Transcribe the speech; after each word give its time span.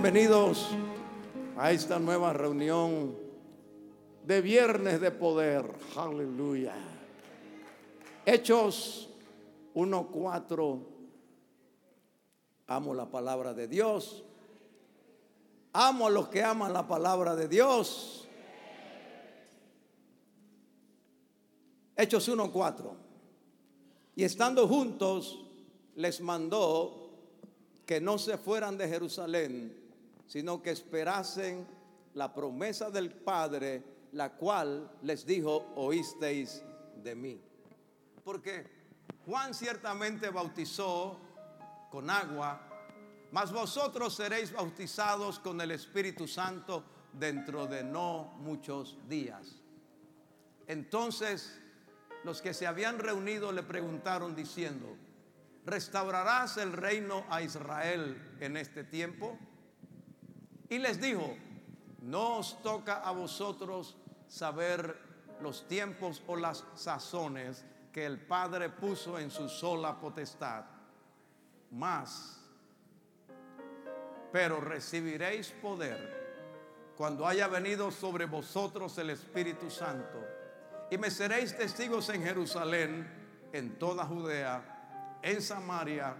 Bienvenidos 0.00 0.68
a 1.56 1.72
esta 1.72 1.98
nueva 1.98 2.32
reunión 2.32 3.16
de 4.24 4.40
Viernes 4.40 5.00
de 5.00 5.10
Poder. 5.10 5.74
Aleluya. 5.96 6.72
Hechos 8.24 9.08
1.4. 9.74 10.86
Amo 12.68 12.94
la 12.94 13.10
palabra 13.10 13.52
de 13.52 13.66
Dios. 13.66 14.22
Amo 15.72 16.06
a 16.06 16.10
los 16.10 16.28
que 16.28 16.44
aman 16.44 16.72
la 16.72 16.86
palabra 16.86 17.34
de 17.34 17.48
Dios. 17.48 18.28
Hechos 21.96 22.28
1.4. 22.28 22.92
Y 24.14 24.22
estando 24.22 24.68
juntos, 24.68 25.44
les 25.96 26.20
mandó 26.20 27.10
que 27.84 28.00
no 28.00 28.16
se 28.16 28.38
fueran 28.38 28.78
de 28.78 28.86
Jerusalén 28.86 29.87
sino 30.28 30.62
que 30.62 30.70
esperasen 30.70 31.66
la 32.14 32.32
promesa 32.32 32.90
del 32.90 33.10
Padre, 33.10 33.82
la 34.12 34.34
cual 34.36 34.90
les 35.02 35.26
dijo, 35.26 35.72
oísteis 35.74 36.62
de 37.02 37.14
mí. 37.14 37.40
Porque 38.22 38.66
Juan 39.24 39.54
ciertamente 39.54 40.28
bautizó 40.28 41.18
con 41.90 42.10
agua, 42.10 42.60
mas 43.32 43.50
vosotros 43.50 44.14
seréis 44.14 44.52
bautizados 44.52 45.38
con 45.38 45.60
el 45.60 45.70
Espíritu 45.70 46.28
Santo 46.28 46.84
dentro 47.12 47.66
de 47.66 47.82
no 47.82 48.34
muchos 48.38 48.98
días. 49.08 49.56
Entonces 50.66 51.58
los 52.24 52.42
que 52.42 52.52
se 52.52 52.66
habían 52.66 52.98
reunido 52.98 53.50
le 53.50 53.62
preguntaron 53.62 54.34
diciendo, 54.34 54.94
¿restaurarás 55.64 56.58
el 56.58 56.74
reino 56.74 57.24
a 57.30 57.40
Israel 57.40 58.36
en 58.40 58.58
este 58.58 58.84
tiempo? 58.84 59.38
Y 60.68 60.78
les 60.78 61.00
dijo, 61.00 61.36
no 62.02 62.38
os 62.38 62.62
toca 62.62 62.96
a 62.96 63.10
vosotros 63.12 63.96
saber 64.26 64.98
los 65.40 65.66
tiempos 65.66 66.22
o 66.26 66.36
las 66.36 66.64
sazones 66.74 67.64
que 67.92 68.04
el 68.04 68.20
Padre 68.20 68.68
puso 68.68 69.18
en 69.18 69.30
su 69.30 69.48
sola 69.48 69.98
potestad. 69.98 70.64
Más, 71.70 72.38
pero 74.32 74.60
recibiréis 74.60 75.50
poder 75.52 76.18
cuando 76.96 77.26
haya 77.26 77.46
venido 77.46 77.90
sobre 77.90 78.26
vosotros 78.26 78.96
el 78.98 79.10
Espíritu 79.10 79.70
Santo. 79.70 80.18
Y 80.90 80.98
me 80.98 81.10
seréis 81.10 81.56
testigos 81.56 82.08
en 82.08 82.22
Jerusalén, 82.22 83.48
en 83.52 83.78
toda 83.78 84.04
Judea, 84.04 85.18
en 85.22 85.42
Samaria 85.42 86.16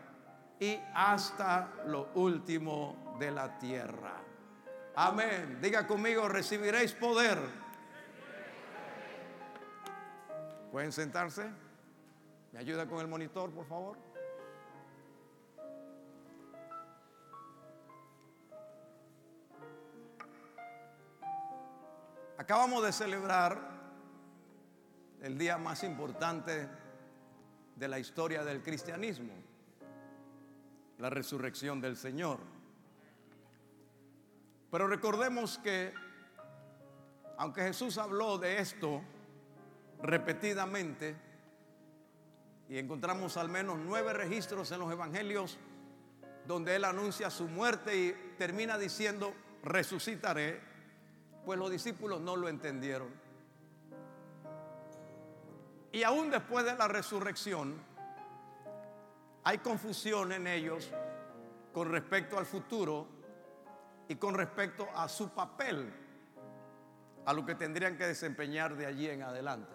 y 0.60 0.78
hasta 0.94 1.72
lo 1.86 2.10
último 2.14 3.16
de 3.18 3.30
la 3.30 3.58
tierra. 3.58 4.27
Amén. 5.00 5.60
Diga 5.62 5.86
conmigo, 5.86 6.28
recibiréis 6.28 6.92
poder. 6.92 7.38
¿Pueden 10.72 10.90
sentarse? 10.90 11.48
¿Me 12.50 12.58
ayuda 12.58 12.84
con 12.88 12.98
el 12.98 13.06
monitor, 13.06 13.52
por 13.52 13.64
favor? 13.64 13.96
Acabamos 22.36 22.82
de 22.82 22.90
celebrar 22.90 23.56
el 25.22 25.38
día 25.38 25.58
más 25.58 25.84
importante 25.84 26.68
de 27.76 27.86
la 27.86 28.00
historia 28.00 28.42
del 28.42 28.64
cristianismo, 28.64 29.32
la 30.98 31.08
resurrección 31.08 31.80
del 31.80 31.96
Señor. 31.96 32.57
Pero 34.70 34.86
recordemos 34.86 35.58
que, 35.58 35.94
aunque 37.36 37.62
Jesús 37.62 37.98
habló 37.98 38.38
de 38.38 38.58
esto 38.58 39.02
repetidamente, 40.02 41.16
y 42.68 42.76
encontramos 42.76 43.36
al 43.38 43.48
menos 43.48 43.78
nueve 43.78 44.12
registros 44.12 44.70
en 44.72 44.80
los 44.80 44.92
evangelios 44.92 45.58
donde 46.46 46.76
Él 46.76 46.84
anuncia 46.84 47.30
su 47.30 47.46
muerte 47.46 47.96
y 47.96 48.34
termina 48.38 48.78
diciendo, 48.78 49.34
resucitaré, 49.62 50.60
pues 51.44 51.58
los 51.58 51.70
discípulos 51.70 52.20
no 52.20 52.36
lo 52.36 52.48
entendieron. 52.48 53.08
Y 55.92 56.02
aún 56.02 56.30
después 56.30 56.64
de 56.64 56.74
la 56.74 56.88
resurrección, 56.88 57.74
hay 59.44 59.58
confusión 59.58 60.32
en 60.32 60.46
ellos 60.46 60.90
con 61.72 61.90
respecto 61.90 62.38
al 62.38 62.46
futuro 62.46 63.17
y 64.08 64.16
con 64.16 64.34
respecto 64.34 64.88
a 64.94 65.08
su 65.08 65.28
papel, 65.30 65.92
a 67.26 67.32
lo 67.32 67.44
que 67.44 67.54
tendrían 67.54 67.96
que 67.96 68.06
desempeñar 68.06 68.74
de 68.76 68.86
allí 68.86 69.08
en 69.08 69.22
adelante. 69.22 69.74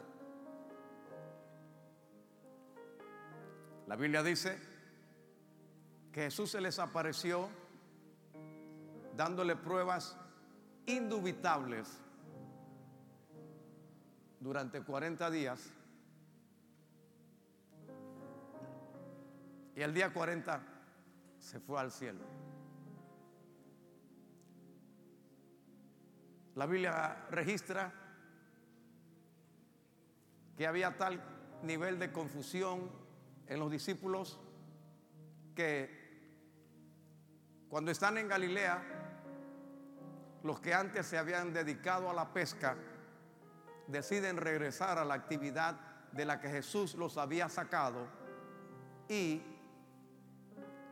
La 3.87 3.95
Biblia 3.95 4.23
dice 4.23 4.57
que 6.11 6.23
Jesús 6.23 6.49
se 6.51 6.61
les 6.61 6.79
apareció 6.79 7.47
dándole 9.15 9.55
pruebas 9.55 10.17
indubitables 10.87 11.99
durante 14.39 14.81
40 14.81 15.29
días. 15.29 15.71
Y 19.75 19.81
el 19.81 19.93
día 19.93 20.11
40 20.11 20.61
se 21.39 21.59
fue 21.59 21.79
al 21.79 21.91
cielo. 21.91 22.42
La 26.55 26.65
Biblia 26.65 27.25
registra 27.31 27.91
que 30.55 30.67
había 30.67 30.95
tal 30.97 31.19
nivel 31.63 31.97
de 31.97 32.11
confusión 32.11 32.91
en 33.47 33.59
los 33.59 33.71
discípulos 33.71 34.39
que 35.55 36.03
cuando 37.69 37.89
están 37.89 38.17
en 38.17 38.27
Galilea, 38.27 38.83
los 40.43 40.59
que 40.59 40.73
antes 40.73 41.07
se 41.07 41.17
habían 41.17 41.53
dedicado 41.53 42.09
a 42.09 42.13
la 42.13 42.31
pesca 42.33 42.75
deciden 43.87 44.37
regresar 44.37 44.97
a 44.99 45.05
la 45.05 45.15
actividad 45.15 45.79
de 46.11 46.25
la 46.25 46.39
que 46.39 46.49
Jesús 46.49 46.93
los 46.95 47.17
había 47.17 47.49
sacado 47.49 48.07
y 49.09 49.41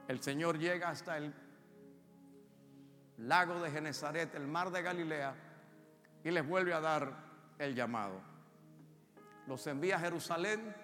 el 0.07 0.21
Señor 0.21 0.57
llega 0.57 0.89
hasta 0.89 1.17
el 1.17 1.33
lago 3.17 3.61
de 3.61 3.71
Genezaret, 3.71 4.33
el 4.35 4.47
mar 4.47 4.71
de 4.71 4.81
Galilea, 4.81 5.35
y 6.23 6.31
les 6.31 6.47
vuelve 6.47 6.73
a 6.73 6.79
dar 6.79 7.13
el 7.57 7.75
llamado. 7.75 8.21
Los 9.47 9.65
envía 9.67 9.97
a 9.97 9.99
Jerusalén 9.99 10.75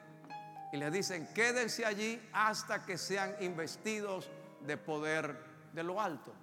y 0.72 0.78
les 0.78 0.92
dicen, 0.92 1.28
quédense 1.34 1.86
allí 1.86 2.22
hasta 2.34 2.86
que 2.86 2.98
sean 2.98 3.36
investidos 3.42 4.30
de 4.66 4.78
poder 4.78 5.38
de 5.74 5.84
lo 5.84 6.02
alto. 6.02 6.34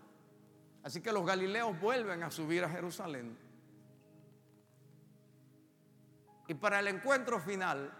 Así 0.83 1.01
que 1.01 1.13
los 1.13 1.27
galileos 1.27 1.79
vuelven 1.81 2.23
a 2.23 2.31
subir 2.31 2.65
a 2.65 2.69
Jerusalén. 2.69 3.37
Y 6.47 6.55
para 6.55 6.81
el 6.81 6.89
encuentro 6.89 7.41
final, 7.41 7.93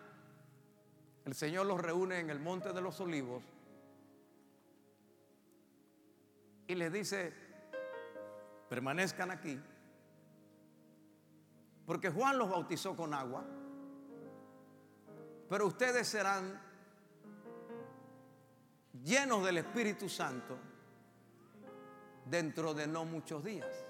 el 1.25 1.35
Señor 1.35 1.67
los 1.67 1.81
reúne 1.81 2.19
en 2.19 2.31
el 2.31 2.39
Monte 2.39 2.73
de 2.73 2.81
los 2.83 3.01
Olivos 3.01 3.43
y 6.67 6.75
les 6.75 6.93
dice, 6.93 7.33
permanezcan 8.69 9.31
aquí 9.31 9.59
porque 11.87 12.11
Juan 12.11 12.39
los 12.39 12.49
bautizó 12.49 12.97
con 12.97 13.15
agua. 13.15 13.45
Pero 15.49 15.67
ustedes 15.67 16.09
serán 16.09 16.61
llenos 19.03 19.45
del 19.45 19.59
Espíritu 19.59 20.09
Santo 20.09 20.57
dentro 22.25 22.73
de 22.75 22.87
no 22.87 23.05
muchos 23.05 23.45
días. 23.45 23.85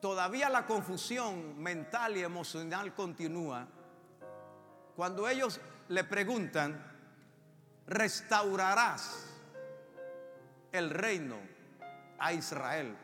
Todavía 0.00 0.48
la 0.48 0.66
confusión 0.66 1.58
mental 1.60 2.16
y 2.16 2.22
emocional 2.22 2.94
continúa 2.94 3.66
cuando 4.94 5.28
ellos 5.28 5.60
le 5.88 6.04
preguntan, 6.04 6.92
restaurarás 7.86 9.26
el 10.72 10.90
reino 10.90 11.36
a 12.18 12.32
Israel 12.32 12.96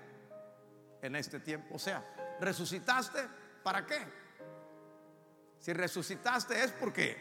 en 1.02 1.17
este 1.17 1.41
tiempo. 1.41 1.75
O 1.75 1.79
sea, 1.79 2.05
resucitaste, 2.41 3.29
¿Para 3.62 3.85
qué? 3.87 3.99
Si 5.59 5.73
resucitaste 5.73 6.65
es 6.65 6.73
porque 6.73 7.17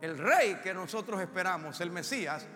el 0.00 0.18
rey 0.18 0.56
que 0.62 0.74
nosotros 0.74 1.20
esperamos, 1.20 1.80
el 1.80 1.90
Mesías, 1.90 2.46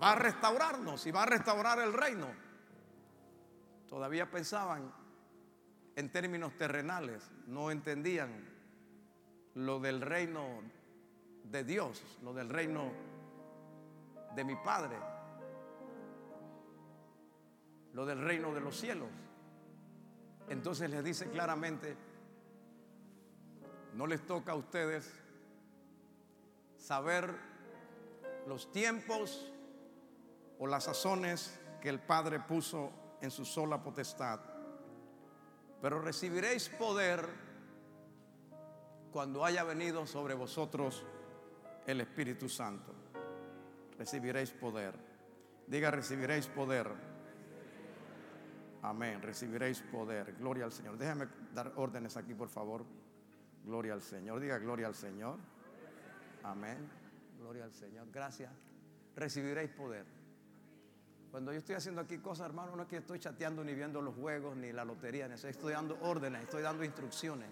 va 0.00 0.12
a 0.12 0.14
restaurarnos 0.14 1.06
y 1.06 1.10
va 1.10 1.24
a 1.24 1.26
restaurar 1.26 1.78
el 1.80 1.92
reino. 1.92 2.28
Todavía 3.88 4.30
pensaban 4.30 4.92
en 5.96 6.12
términos 6.12 6.56
terrenales, 6.56 7.30
no 7.46 7.70
entendían 7.70 8.48
lo 9.54 9.80
del 9.80 10.00
reino 10.00 10.62
de 11.44 11.64
Dios, 11.64 12.02
lo 12.22 12.32
del 12.32 12.48
reino 12.48 12.92
de 14.34 14.44
mi 14.44 14.54
Padre. 14.56 14.96
lo 17.92 18.06
del 18.06 18.20
reino 18.20 18.54
de 18.54 18.60
los 18.60 18.76
cielos. 18.76 19.08
Entonces 20.50 20.90
les 20.90 21.04
dice 21.04 21.30
claramente, 21.30 21.96
no 23.94 24.06
les 24.06 24.26
toca 24.26 24.52
a 24.52 24.56
ustedes 24.56 25.08
saber 26.76 27.32
los 28.48 28.72
tiempos 28.72 29.48
o 30.58 30.66
las 30.66 30.84
sazones 30.84 31.56
que 31.80 31.88
el 31.88 32.00
Padre 32.00 32.40
puso 32.40 32.90
en 33.20 33.30
su 33.30 33.44
sola 33.44 33.80
potestad, 33.80 34.40
pero 35.80 36.00
recibiréis 36.00 36.68
poder 36.68 37.28
cuando 39.12 39.44
haya 39.44 39.62
venido 39.62 40.04
sobre 40.04 40.34
vosotros 40.34 41.04
el 41.86 42.00
Espíritu 42.00 42.48
Santo. 42.48 42.92
Recibiréis 43.96 44.50
poder. 44.50 44.94
Diga, 45.68 45.92
recibiréis 45.92 46.48
poder. 46.48 46.88
Amén, 48.82 49.20
recibiréis 49.20 49.82
poder. 49.82 50.34
Gloria 50.38 50.64
al 50.64 50.72
Señor. 50.72 50.96
Déjame 50.96 51.28
dar 51.54 51.72
órdenes 51.76 52.16
aquí, 52.16 52.34
por 52.34 52.48
favor. 52.48 52.84
Gloria 53.64 53.92
al 53.92 54.02
Señor. 54.02 54.40
Diga 54.40 54.58
gloria 54.58 54.86
al 54.86 54.94
Señor. 54.94 55.38
Amén. 56.42 56.88
Gloria 57.38 57.64
al 57.64 57.72
Señor. 57.72 58.06
Gracias. 58.10 58.50
Recibiréis 59.14 59.70
poder. 59.70 60.06
Cuando 61.30 61.52
yo 61.52 61.58
estoy 61.58 61.76
haciendo 61.76 62.00
aquí 62.00 62.18
cosas, 62.18 62.46
hermano, 62.46 62.74
no 62.74 62.82
es 62.82 62.88
que 62.88 62.96
estoy 62.96 63.20
chateando 63.20 63.62
ni 63.62 63.74
viendo 63.74 64.00
los 64.00 64.14
juegos 64.14 64.56
ni 64.56 64.72
la 64.72 64.84
lotería, 64.84 65.26
estoy 65.26 65.72
dando 65.72 65.96
órdenes, 66.02 66.42
estoy 66.42 66.62
dando 66.62 66.82
instrucciones. 66.82 67.48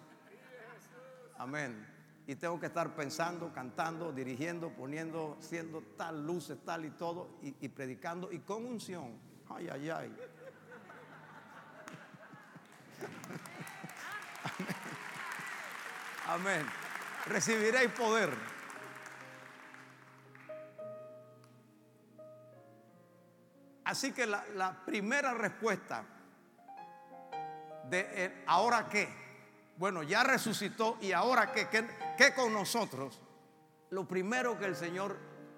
Amén. 1.36 1.86
Y 2.26 2.34
tengo 2.34 2.58
que 2.58 2.66
estar 2.66 2.94
pensando, 2.96 3.52
cantando, 3.52 4.12
dirigiendo, 4.12 4.70
poniendo, 4.70 5.36
siendo 5.40 5.82
tal 5.96 6.26
luces, 6.26 6.58
tal 6.64 6.86
y 6.86 6.90
todo, 6.90 7.38
y, 7.42 7.54
y 7.60 7.68
predicando 7.68 8.32
y 8.32 8.40
con 8.40 8.66
unción. 8.66 9.12
Ay, 9.48 9.68
ay, 9.68 9.90
ay. 9.90 10.16
Amén. 16.28 16.66
Recibiréis 17.26 17.90
poder. 17.92 18.30
Así 23.84 24.12
que 24.12 24.26
la, 24.26 24.84
primera 24.84 25.32
respuesta 25.32 26.04
de 27.84 28.06
eh, 28.12 28.44
ahora 28.46 28.86
qué, 28.90 29.08
bueno, 29.78 30.02
ya 30.02 30.22
resucitó 30.22 30.98
y 31.00 31.12
ahora 31.12 31.50
qué, 31.50 31.68
qué, 31.68 31.88
qué 32.18 32.34
con 32.34 32.52
nosotros, 32.52 33.22
lo 33.88 34.06
primero 34.06 34.58
que 34.58 34.66
el 34.66 34.76
Señor 34.76 35.16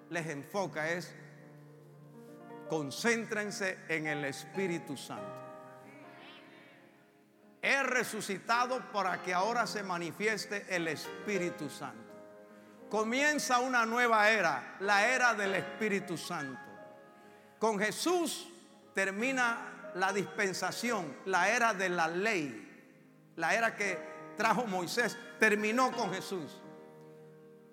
les 0.09 0.25
enfoca 0.27 0.89
es 0.89 1.13
concéntrense 2.69 3.79
en 3.89 4.07
el 4.07 4.23
Espíritu 4.23 4.95
Santo. 4.95 5.50
He 7.61 7.83
resucitado 7.83 8.79
para 8.91 9.21
que 9.21 9.33
ahora 9.33 9.67
se 9.67 9.83
manifieste 9.83 10.65
el 10.67 10.87
Espíritu 10.87 11.69
Santo. 11.69 12.11
Comienza 12.89 13.59
una 13.59 13.85
nueva 13.85 14.29
era, 14.31 14.77
la 14.79 15.07
era 15.07 15.35
del 15.35 15.53
Espíritu 15.53 16.17
Santo. 16.17 16.59
Con 17.59 17.77
Jesús 17.77 18.49
termina 18.95 19.91
la 19.93 20.11
dispensación, 20.11 21.15
la 21.25 21.49
era 21.49 21.75
de 21.75 21.89
la 21.89 22.07
ley, 22.07 23.29
la 23.35 23.53
era 23.53 23.75
que 23.75 23.97
trajo 24.35 24.65
Moisés, 24.65 25.15
terminó 25.39 25.91
con 25.91 26.11
Jesús. 26.11 26.59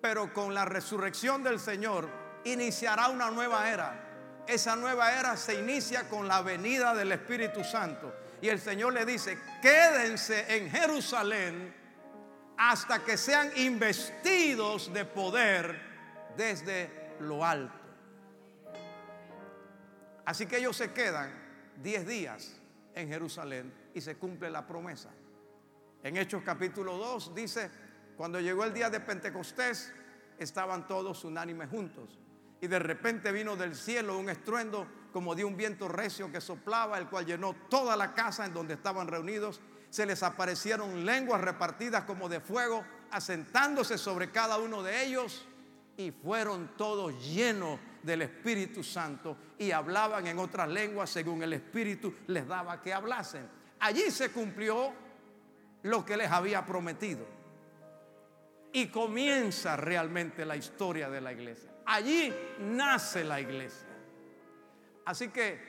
Pero 0.01 0.31
con 0.31 0.53
la 0.53 0.65
resurrección 0.65 1.43
del 1.43 1.59
Señor 1.59 2.07
iniciará 2.43 3.09
una 3.09 3.31
nueva 3.31 3.67
era. 3.69 4.43
Esa 4.47 4.75
nueva 4.75 5.19
era 5.19 5.35
se 5.35 5.59
inicia 5.59 6.07
con 6.07 6.27
la 6.27 6.41
venida 6.41 6.93
del 6.93 7.11
Espíritu 7.11 7.63
Santo 7.63 8.13
y 8.41 8.49
el 8.49 8.59
Señor 8.59 8.93
le 8.93 9.05
dice, 9.05 9.37
quédense 9.61 10.55
en 10.55 10.69
Jerusalén 10.69 11.73
hasta 12.57 13.03
que 13.03 13.17
sean 13.17 13.51
investidos 13.57 14.93
de 14.93 15.05
poder 15.05 15.81
desde 16.35 17.15
lo 17.19 17.43
alto. 17.45 17.77
Así 20.25 20.45
que 20.45 20.57
ellos 20.57 20.77
se 20.77 20.91
quedan 20.91 21.31
10 21.81 22.07
días 22.07 22.55
en 22.93 23.07
Jerusalén 23.07 23.73
y 23.93 24.01
se 24.01 24.15
cumple 24.17 24.49
la 24.49 24.65
promesa. 24.67 25.09
En 26.03 26.17
Hechos 26.17 26.43
capítulo 26.45 26.97
2 26.97 27.35
dice, 27.35 27.69
cuando 28.15 28.39
llegó 28.39 28.63
el 28.63 28.73
día 28.73 28.89
de 28.89 28.99
Pentecostés, 28.99 29.91
estaban 30.37 30.87
todos 30.87 31.23
unánimes 31.23 31.69
juntos. 31.69 32.19
Y 32.61 32.67
de 32.67 32.79
repente 32.79 33.31
vino 33.31 33.55
del 33.55 33.75
cielo 33.75 34.17
un 34.17 34.29
estruendo 34.29 34.87
como 35.11 35.35
de 35.35 35.43
un 35.43 35.57
viento 35.57 35.87
recio 35.87 36.31
que 36.31 36.41
soplaba, 36.41 36.97
el 36.97 37.07
cual 37.07 37.25
llenó 37.25 37.55
toda 37.69 37.95
la 37.95 38.13
casa 38.13 38.45
en 38.45 38.53
donde 38.53 38.75
estaban 38.75 39.07
reunidos. 39.07 39.61
Se 39.89 40.05
les 40.05 40.21
aparecieron 40.23 41.05
lenguas 41.05 41.41
repartidas 41.41 42.03
como 42.03 42.29
de 42.29 42.39
fuego, 42.39 42.83
asentándose 43.11 43.97
sobre 43.97 44.31
cada 44.31 44.57
uno 44.57 44.83
de 44.83 45.03
ellos, 45.03 45.47
y 45.97 46.11
fueron 46.11 46.77
todos 46.77 47.13
llenos 47.25 47.79
del 48.03 48.21
Espíritu 48.21 48.83
Santo 48.83 49.35
y 49.57 49.71
hablaban 49.71 50.25
en 50.27 50.39
otras 50.39 50.69
lenguas 50.69 51.09
según 51.09 51.43
el 51.43 51.51
Espíritu 51.51 52.13
les 52.27 52.47
daba 52.47 52.81
que 52.81 52.93
hablasen. 52.93 53.45
Allí 53.79 54.09
se 54.09 54.31
cumplió 54.31 54.93
lo 55.83 56.05
que 56.05 56.15
les 56.15 56.31
había 56.31 56.65
prometido. 56.65 57.25
Y 58.71 58.87
comienza 58.87 59.75
realmente 59.75 60.45
la 60.45 60.55
historia 60.55 61.09
de 61.09 61.19
la 61.19 61.33
iglesia. 61.33 61.69
Allí 61.85 62.33
nace 62.59 63.23
la 63.23 63.41
iglesia. 63.41 63.88
Así 65.09 65.29
que 65.29 65.59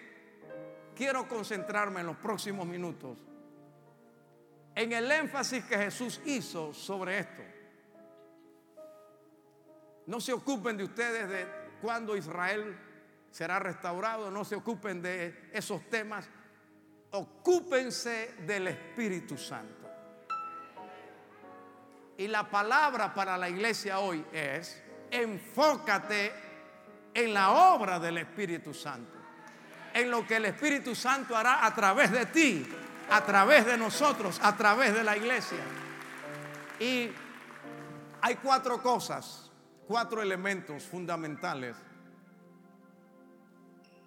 quiero 0.94 1.26
concentrarme 1.26 2.00
en 2.00 2.08
los 2.08 2.16
próximos 2.18 2.66
minutos 2.66 3.16
en 4.74 4.92
el 4.92 5.10
énfasis 5.10 5.64
que 5.64 5.78
Jesús 5.78 6.20
hizo 6.26 6.74
sobre 6.74 7.20
esto. 7.20 7.42
No 10.04 10.20
se 10.20 10.34
ocupen 10.34 10.76
de 10.76 10.84
ustedes 10.84 11.26
de 11.30 11.46
cuándo 11.80 12.18
Israel 12.18 12.78
será 13.30 13.58
restaurado, 13.58 14.30
no 14.30 14.44
se 14.44 14.56
ocupen 14.56 15.00
de 15.00 15.48
esos 15.54 15.88
temas, 15.88 16.28
ocúpense 17.12 18.34
del 18.46 18.66
Espíritu 18.66 19.38
Santo. 19.38 19.88
Y 22.18 22.28
la 22.28 22.50
palabra 22.50 23.14
para 23.14 23.38
la 23.38 23.48
iglesia 23.48 24.00
hoy 24.00 24.22
es, 24.34 24.82
enfócate 25.10 26.30
en 27.14 27.32
la 27.32 27.74
obra 27.74 27.98
del 27.98 28.18
Espíritu 28.18 28.74
Santo 28.74 29.19
en 29.94 30.10
lo 30.10 30.26
que 30.26 30.36
el 30.36 30.46
Espíritu 30.46 30.94
Santo 30.94 31.36
hará 31.36 31.64
a 31.66 31.74
través 31.74 32.10
de 32.10 32.26
ti, 32.26 32.66
a 33.10 33.22
través 33.24 33.66
de 33.66 33.76
nosotros, 33.76 34.40
a 34.42 34.56
través 34.56 34.94
de 34.94 35.04
la 35.04 35.16
iglesia. 35.16 35.62
Y 36.78 37.10
hay 38.20 38.36
cuatro 38.36 38.82
cosas, 38.82 39.50
cuatro 39.86 40.22
elementos 40.22 40.84
fundamentales, 40.84 41.76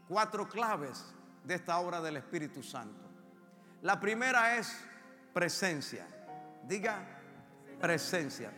cuatro 0.08 0.48
claves 0.48 1.06
de 1.44 1.56
esta 1.56 1.78
obra 1.80 2.02
del 2.02 2.18
Espíritu 2.18 2.64
Santo. 2.64 3.10
La 3.82 4.00
primera 4.00 4.56
es 4.56 4.80
presencia. 5.34 6.08
Diga 6.64 7.00
presencia. 7.82 8.52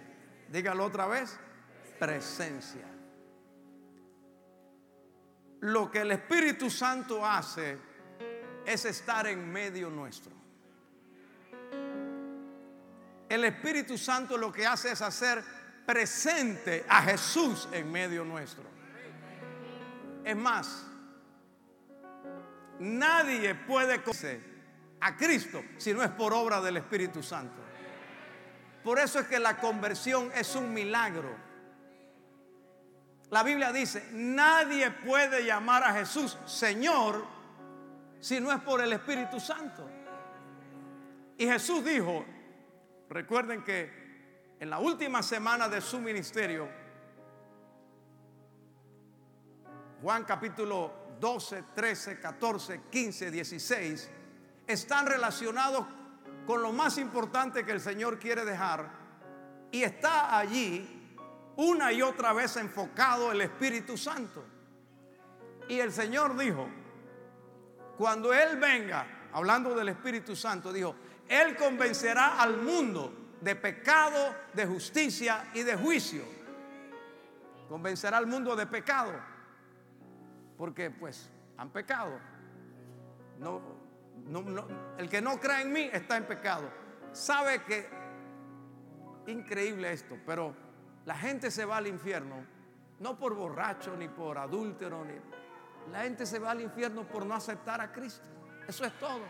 Dígalo 0.50 0.86
otra 0.86 1.08
vez. 1.08 1.40
Presencia 1.98 2.95
lo 5.66 5.90
que 5.90 6.02
el 6.02 6.12
Espíritu 6.12 6.70
Santo 6.70 7.26
hace 7.26 7.78
es 8.66 8.86
estar 8.86 9.26
en 9.26 9.52
medio 9.52 9.90
nuestro. 9.90 10.32
El 13.28 13.44
Espíritu 13.44 13.98
Santo 13.98 14.38
lo 14.38 14.52
que 14.52 14.66
hace 14.66 14.92
es 14.92 15.02
hacer 15.02 15.44
presente 15.86 16.86
a 16.88 17.02
Jesús 17.02 17.68
en 17.72 17.92
medio 17.92 18.24
nuestro. 18.24 18.64
Es 20.24 20.36
más, 20.36 20.86
nadie 22.80 23.56
puede 23.56 24.04
conocer 24.04 24.42
a 25.00 25.16
Cristo 25.16 25.64
si 25.78 25.94
no 25.94 26.04
es 26.04 26.12
por 26.12 26.34
obra 26.34 26.62
del 26.62 26.78
Espíritu 26.78 27.24
Santo. 27.24 27.62
Por 28.84 29.00
eso 29.00 29.20
es 29.20 29.28
que 29.28 29.40
la 29.40 29.58
conversión 29.58 30.32
es 30.36 30.56
un 30.56 30.72
milagro. 30.72 31.45
La 33.32 33.44
Biblia 33.44 33.72
dice, 33.72 34.10
nadie 34.12 34.92
puede 34.92 35.46
llamar 35.46 35.84
a 35.84 35.94
Jesús 35.94 36.38
Señor 36.46 37.26
si 38.20 38.40
no 38.40 38.52
es 38.52 38.62
por 38.62 38.82
el 38.82 38.94
Espíritu 38.94 39.40
Santo. 39.40 39.88
Y 41.38 41.46
Jesús 41.46 41.84
dijo, 41.84 42.26
recuerden 43.10 43.64
que 43.64 44.56
en 44.60 44.70
la 44.70 44.80
última 44.80 45.22
semana 45.22 45.68
de 45.68 45.82
su 45.82 46.00
ministerio, 46.00 46.70
Juan 50.02 50.24
capítulo 50.24 51.18
12, 51.20 51.64
13, 51.74 52.20
14, 52.20 52.82
15, 52.90 53.32
16, 53.32 54.12
están 54.68 55.08
relacionados 55.08 55.86
con 56.46 56.62
lo 56.62 56.72
más 56.72 56.98
importante 56.98 57.66
que 57.66 57.72
el 57.72 57.82
Señor 57.82 58.20
quiere 58.20 58.46
dejar. 58.46 58.90
Y 59.72 59.84
está 59.84 60.38
allí 60.38 61.05
una 61.58 61.92
y 61.92 62.02
otra 62.02 62.34
vez 62.34 62.58
enfocado 62.58 63.32
el 63.32 63.42
Espíritu 63.42 63.98
Santo. 63.98 64.44
Y 65.68 65.80
el 65.80 65.92
Señor 65.92 66.38
dijo, 66.38 66.68
Cuando 67.98 68.34
Él 68.34 68.58
venga, 68.58 69.30
hablando 69.34 69.76
del 69.76 69.90
Espíritu 69.90 70.36
Santo, 70.36 70.72
dijo, 70.72 70.96
Él 71.28 71.56
convencerá 71.56 72.42
al 72.42 72.58
mundo 72.58 73.38
de 73.42 73.56
pecado, 73.56 74.36
de 74.54 74.66
justicia 74.66 75.50
y 75.54 75.64
de 75.64 75.76
juicio. 75.76 76.24
Convencerá 77.70 78.18
al 78.18 78.28
mundo 78.28 78.56
de 78.56 78.68
pecado. 78.68 79.14
Porque 80.58 80.90
pues 80.92 81.30
han 81.58 81.70
pecado. 81.70 82.20
No, 83.40 83.62
no, 84.28 84.68
el 84.98 85.10
que 85.10 85.22
no 85.22 85.40
cree 85.40 85.62
en 85.62 85.74
mí 85.74 85.90
está 85.92 86.18
en 86.18 86.26
pecado. 86.26 86.70
Sabe 87.12 87.64
que 87.64 87.88
increíble 89.28 89.92
esto, 89.92 90.18
pero 90.26 90.65
la 91.06 91.16
gente 91.16 91.52
se 91.52 91.66
va 91.66 91.78
al 91.78 91.88
infierno 91.88 92.36
no 93.00 93.18
por 93.18 93.36
borracho 93.36 93.96
ni 93.98 94.08
por 94.08 94.38
adúltero 94.38 95.04
ni 95.06 95.14
la 95.92 96.02
gente 96.02 96.26
se 96.26 96.40
va 96.40 96.52
al 96.52 96.62
infierno 96.62 97.04
por 97.04 97.26
no 97.26 97.36
aceptar 97.36 97.80
a 97.80 97.92
Cristo. 97.92 98.26
Eso 98.68 98.86
es 98.86 98.94
todo. 99.00 99.22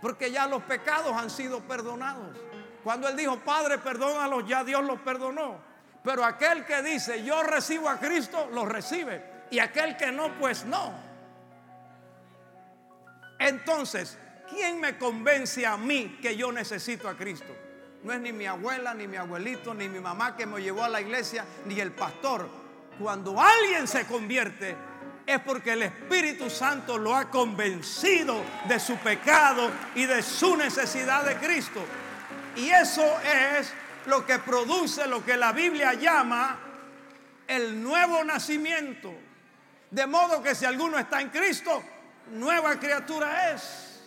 Porque 0.00 0.30
ya 0.30 0.46
los 0.46 0.62
pecados 0.64 1.12
han 1.12 1.30
sido 1.30 1.60
perdonados. 1.60 2.36
Cuando 2.82 3.08
él 3.08 3.16
dijo, 3.16 3.38
"Padre, 3.38 3.78
perdónalos", 3.78 4.46
ya 4.46 4.64
Dios 4.64 4.84
los 4.84 5.00
perdonó. 5.00 5.60
Pero 6.02 6.24
aquel 6.24 6.64
que 6.64 6.82
dice, 6.82 7.22
"Yo 7.22 7.44
recibo 7.44 7.88
a 7.88 7.98
Cristo", 7.98 8.48
lo 8.52 8.64
recibe. 8.64 9.44
Y 9.50 9.60
aquel 9.60 9.96
que 9.96 10.10
no, 10.10 10.36
pues 10.38 10.64
no. 10.64 10.92
Entonces, 13.38 14.18
¿quién 14.48 14.80
me 14.80 14.98
convence 14.98 15.64
a 15.64 15.76
mí 15.76 16.18
que 16.20 16.36
yo 16.36 16.50
necesito 16.50 17.08
a 17.08 17.16
Cristo? 17.16 17.54
No 18.02 18.12
es 18.12 18.20
ni 18.20 18.32
mi 18.32 18.46
abuela, 18.46 18.94
ni 18.94 19.06
mi 19.06 19.16
abuelito, 19.16 19.74
ni 19.74 19.88
mi 19.88 20.00
mamá 20.00 20.36
que 20.36 20.44
me 20.44 20.60
llevó 20.60 20.82
a 20.84 20.88
la 20.88 21.00
iglesia, 21.00 21.44
ni 21.66 21.78
el 21.78 21.92
pastor. 21.92 22.48
Cuando 22.98 23.40
alguien 23.40 23.86
se 23.86 24.06
convierte, 24.06 24.76
es 25.24 25.40
porque 25.40 25.72
el 25.72 25.82
Espíritu 25.82 26.50
Santo 26.50 26.98
lo 26.98 27.14
ha 27.14 27.30
convencido 27.30 28.42
de 28.66 28.80
su 28.80 28.96
pecado 28.96 29.70
y 29.94 30.06
de 30.06 30.22
su 30.22 30.56
necesidad 30.56 31.24
de 31.24 31.36
Cristo. 31.36 31.80
Y 32.56 32.70
eso 32.70 33.04
es 33.20 33.72
lo 34.06 34.26
que 34.26 34.38
produce 34.40 35.06
lo 35.06 35.24
que 35.24 35.36
la 35.36 35.52
Biblia 35.52 35.94
llama 35.94 36.58
el 37.46 37.82
nuevo 37.82 38.24
nacimiento. 38.24 39.14
De 39.90 40.06
modo 40.06 40.42
que 40.42 40.54
si 40.54 40.64
alguno 40.64 40.98
está 40.98 41.20
en 41.20 41.30
Cristo, 41.30 41.82
nueva 42.32 42.78
criatura 42.80 43.52
es. 43.52 44.00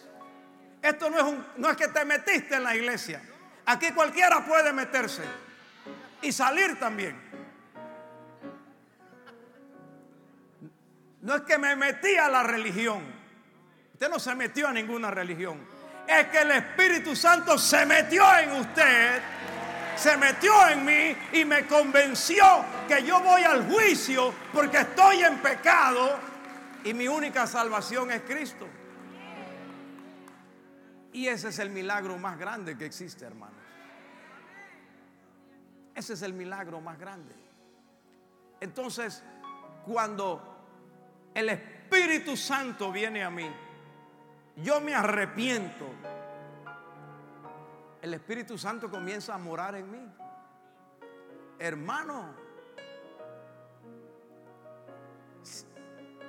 Esto 0.81 1.09
no 1.09 1.17
es, 1.17 1.23
un, 1.23 1.45
no 1.57 1.69
es 1.69 1.77
que 1.77 1.87
te 1.87 2.03
metiste 2.05 2.55
en 2.55 2.63
la 2.63 2.75
iglesia. 2.75 3.21
Aquí 3.65 3.91
cualquiera 3.91 4.45
puede 4.45 4.71
meterse 4.73 5.23
y 6.21 6.31
salir 6.31 6.79
también. 6.79 7.19
No 11.21 11.35
es 11.35 11.41
que 11.41 11.57
me 11.57 11.75
metí 11.75 12.15
a 12.17 12.29
la 12.29 12.43
religión. 12.43 13.01
Usted 13.93 14.09
no 14.09 14.19
se 14.19 14.35
metió 14.35 14.67
a 14.67 14.71
ninguna 14.71 15.09
religión. 15.09 15.59
Es 16.07 16.27
que 16.27 16.41
el 16.41 16.51
Espíritu 16.51 17.15
Santo 17.15 17.57
se 17.57 17.83
metió 17.87 18.23
en 18.37 18.51
usted, 18.51 19.21
se 19.95 20.15
metió 20.17 20.67
en 20.69 20.85
mí 20.85 21.17
y 21.31 21.45
me 21.45 21.65
convenció 21.65 22.45
que 22.87 23.03
yo 23.03 23.19
voy 23.21 23.41
al 23.41 23.67
juicio 23.67 24.31
porque 24.53 24.77
estoy 24.77 25.23
en 25.23 25.39
pecado 25.39 26.19
y 26.83 26.93
mi 26.93 27.07
única 27.07 27.47
salvación 27.47 28.11
es 28.11 28.21
Cristo. 28.21 28.67
Y 31.15 31.29
ese 31.29 31.47
es 31.47 31.59
el 31.59 31.69
milagro 31.69 32.17
más 32.17 32.37
grande 32.37 32.77
que 32.77 32.85
existe, 32.85 33.23
hermanos. 33.23 33.63
Ese 35.95 36.11
es 36.11 36.21
el 36.23 36.33
milagro 36.33 36.81
más 36.81 36.99
grande. 36.99 37.33
Entonces, 38.59 39.23
cuando 39.85 40.67
el 41.33 41.47
Espíritu 41.47 42.35
Santo 42.35 42.91
viene 42.91 43.23
a 43.23 43.29
mí, 43.29 43.49
yo 44.57 44.81
me 44.81 44.93
arrepiento, 44.93 45.87
el 48.01 48.13
Espíritu 48.13 48.57
Santo 48.57 48.91
comienza 48.91 49.35
a 49.35 49.37
morar 49.37 49.75
en 49.75 49.89
mí. 49.89 50.13
Hermano, 51.57 52.35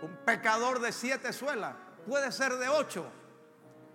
un 0.01 0.17
pecador 0.25 0.79
de 0.79 0.93
siete 0.93 1.33
suelas 1.33 1.75
puede 2.07 2.31
ser 2.31 2.53
de 2.53 2.69
ocho, 2.69 3.11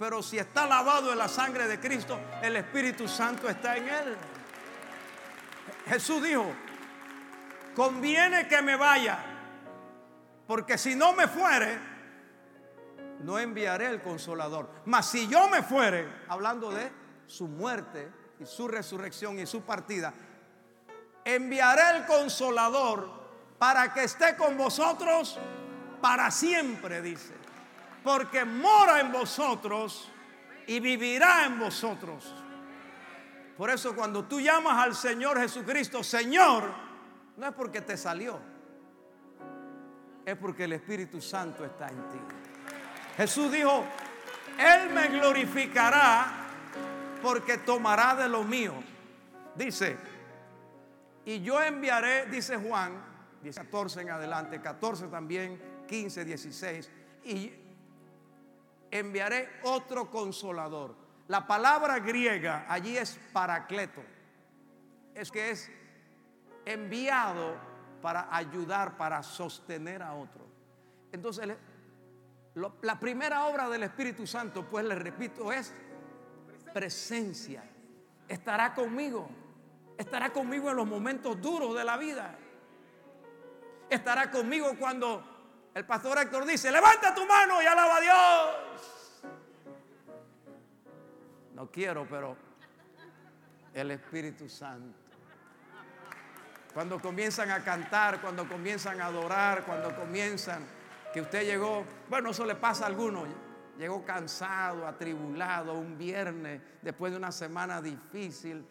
pero 0.01 0.24
si 0.24 0.39
está 0.39 0.65
lavado 0.65 1.12
en 1.12 1.17
la 1.20 1.27
sangre 1.27 1.67
de 1.67 1.79
Cristo, 1.79 2.20
el 2.41 2.55
Espíritu 2.55 3.08
Santo 3.08 3.48
está 3.48 3.77
en 3.77 3.88
él. 3.88 4.17
Jesús 5.86 6.24
dijo, 6.24 6.51
conviene 7.75 8.48
que 8.48 8.63
me 8.63 8.75
vaya 8.75 9.20
porque 10.48 10.79
si 10.79 10.96
no 10.96 11.13
me 11.13 11.27
fuere, 11.27 11.77
no 13.20 13.38
enviaré 13.38 13.86
el 13.86 14.01
consolador. 14.01 14.72
Mas 14.86 15.05
si 15.05 15.27
yo 15.27 15.48
me 15.50 15.62
fuere, 15.62 16.12
hablando 16.27 16.72
de 16.72 16.91
su 17.27 17.48
muerte 17.48 18.12
y 18.39 18.48
su 18.48 18.67
resurrección 18.67 19.38
y 19.38 19.46
su 19.46 19.62
partida, 19.62 20.15
enviaré 21.24 22.00
el 22.00 22.05
consolador 22.08 23.08
para 23.60 23.93
que 23.93 24.05
esté 24.05 24.36
con 24.36 24.58
vosotros 24.58 25.38
para 26.01 26.31
siempre, 26.31 27.03
dice. 27.03 27.40
Porque 28.03 28.46
mora 28.46 29.00
en 29.00 29.12
vosotros 29.12 30.10
y 30.67 30.79
vivirá 30.79 31.46
en 31.46 31.60
vosotros. 31.60 32.34
Por 33.58 33.70
eso 33.70 33.96
cuando 33.96 34.25
tú 34.25 34.39
llamas 34.39 34.77
al 34.79 34.96
Señor 34.96 35.39
Jesucristo, 35.39 36.03
Señor, 36.03 36.63
no 37.38 37.48
es 37.48 37.53
porque 37.53 37.81
te 37.81 37.96
salió 37.98 38.51
es 40.25 40.38
porque 40.38 40.65
el 40.65 40.74
Espíritu 40.74 41.22
Santo 41.22 41.65
está 41.65 41.88
en 41.88 42.10
ti. 42.10 42.20
Jesús 43.17 43.51
dijo, 43.51 43.84
Él 44.58 44.89
me 44.91 45.08
glorificará 45.08 46.48
porque 47.22 47.58
tomará 47.60 48.15
de 48.15 48.29
lo 48.29 48.43
mío. 48.43 48.74
Dice, 49.55 49.98
y 51.25 51.41
yo 51.41 51.62
enviaré, 51.62 52.27
dice 52.27 52.58
Juan, 52.58 53.10
14 53.53 54.01
en 54.01 54.10
adelante, 54.12 54.62
14 54.62 55.08
también, 55.08 55.60
15, 55.88 56.25
16, 56.25 56.89
y 57.25 57.51
enviaré 58.91 59.50
otro 59.63 60.12
consolador. 60.12 60.95
La 61.27 61.48
palabra 61.48 62.00
griega 62.00 62.65
allí 62.67 62.98
es 62.98 63.17
paracleto. 63.31 64.03
Es 65.15 65.31
que 65.31 65.50
es 65.50 65.71
enviado 66.65 67.55
para 68.01 68.27
ayudar, 68.36 68.98
para 68.98 69.24
sostener 69.24 70.03
a 70.03 70.13
otro. 70.13 70.45
Entonces, 71.12 71.48
la 72.81 73.00
primera 73.00 73.45
obra 73.45 73.69
del 73.69 73.83
Espíritu 73.83 74.27
Santo, 74.27 74.67
pues 74.69 74.86
le 74.86 74.95
repito, 74.95 75.51
es 75.51 75.74
presencia. 76.74 77.63
Estará 78.27 78.74
conmigo. 78.74 79.29
Estará 79.98 80.31
conmigo 80.31 80.69
en 80.69 80.77
los 80.77 80.88
momentos 80.88 81.39
duros 81.41 81.75
de 81.75 81.83
la 81.83 81.98
vida. 81.98 82.38
Estará 83.89 84.31
conmigo 84.31 84.75
cuando 84.79 85.31
el 85.74 85.86
pastor 85.86 86.18
Héctor 86.18 86.46
dice, 86.46 86.72
levanta 86.72 87.13
tu 87.13 87.25
mano 87.25 87.62
y 87.62 87.66
alaba 87.66 87.98
a 87.98 88.01
Dios. 88.01 89.24
No 91.54 91.70
quiero, 91.70 92.08
pero 92.10 92.36
el 93.74 93.92
Espíritu 93.92 94.50
Santo 94.50 95.01
cuando 96.74 97.00
comienzan 97.00 97.51
a 97.51 97.63
cantar, 97.63 98.22
cuando 98.22 98.48
comienzan 98.48 99.01
a 99.01 99.08
adorar, 99.08 99.63
cuando 99.66 99.94
comienzan, 99.96 100.66
que 101.13 101.22
usted 101.22 101.44
llegó, 101.44 101.84
bueno, 102.10 102.32
eso 102.32 102.46
le 102.46 102.56
pasa 102.56 102.86
a 102.86 102.88
algunos, 102.88 103.28
llegó 103.78 104.06
cansado, 104.06 104.88
atribulado 104.88 105.74
un 105.74 105.98
viernes, 105.98 106.62
después 106.82 107.12
de 107.12 107.18
una 107.18 107.32
semana 107.32 107.82
difícil, 107.82 108.66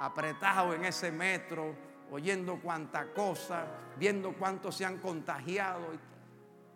apretado 0.00 0.74
en 0.74 0.84
ese 0.84 1.12
metro, 1.12 1.76
oyendo 2.10 2.58
cuánta 2.60 3.12
cosa, 3.12 3.66
viendo 3.96 4.32
cuántos 4.32 4.76
se 4.76 4.84
han 4.84 4.98
contagiado. 4.98 5.92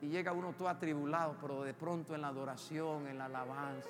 Y, 0.00 0.08
llega 0.08 0.32
uno 0.32 0.52
todo 0.52 0.68
atribulado, 0.68 1.36
pero 1.40 1.62
de 1.62 1.74
pronto 1.74 2.14
en 2.14 2.22
la 2.22 2.28
adoración, 2.28 3.06
en 3.08 3.18
la 3.18 3.26
alabanza. 3.26 3.88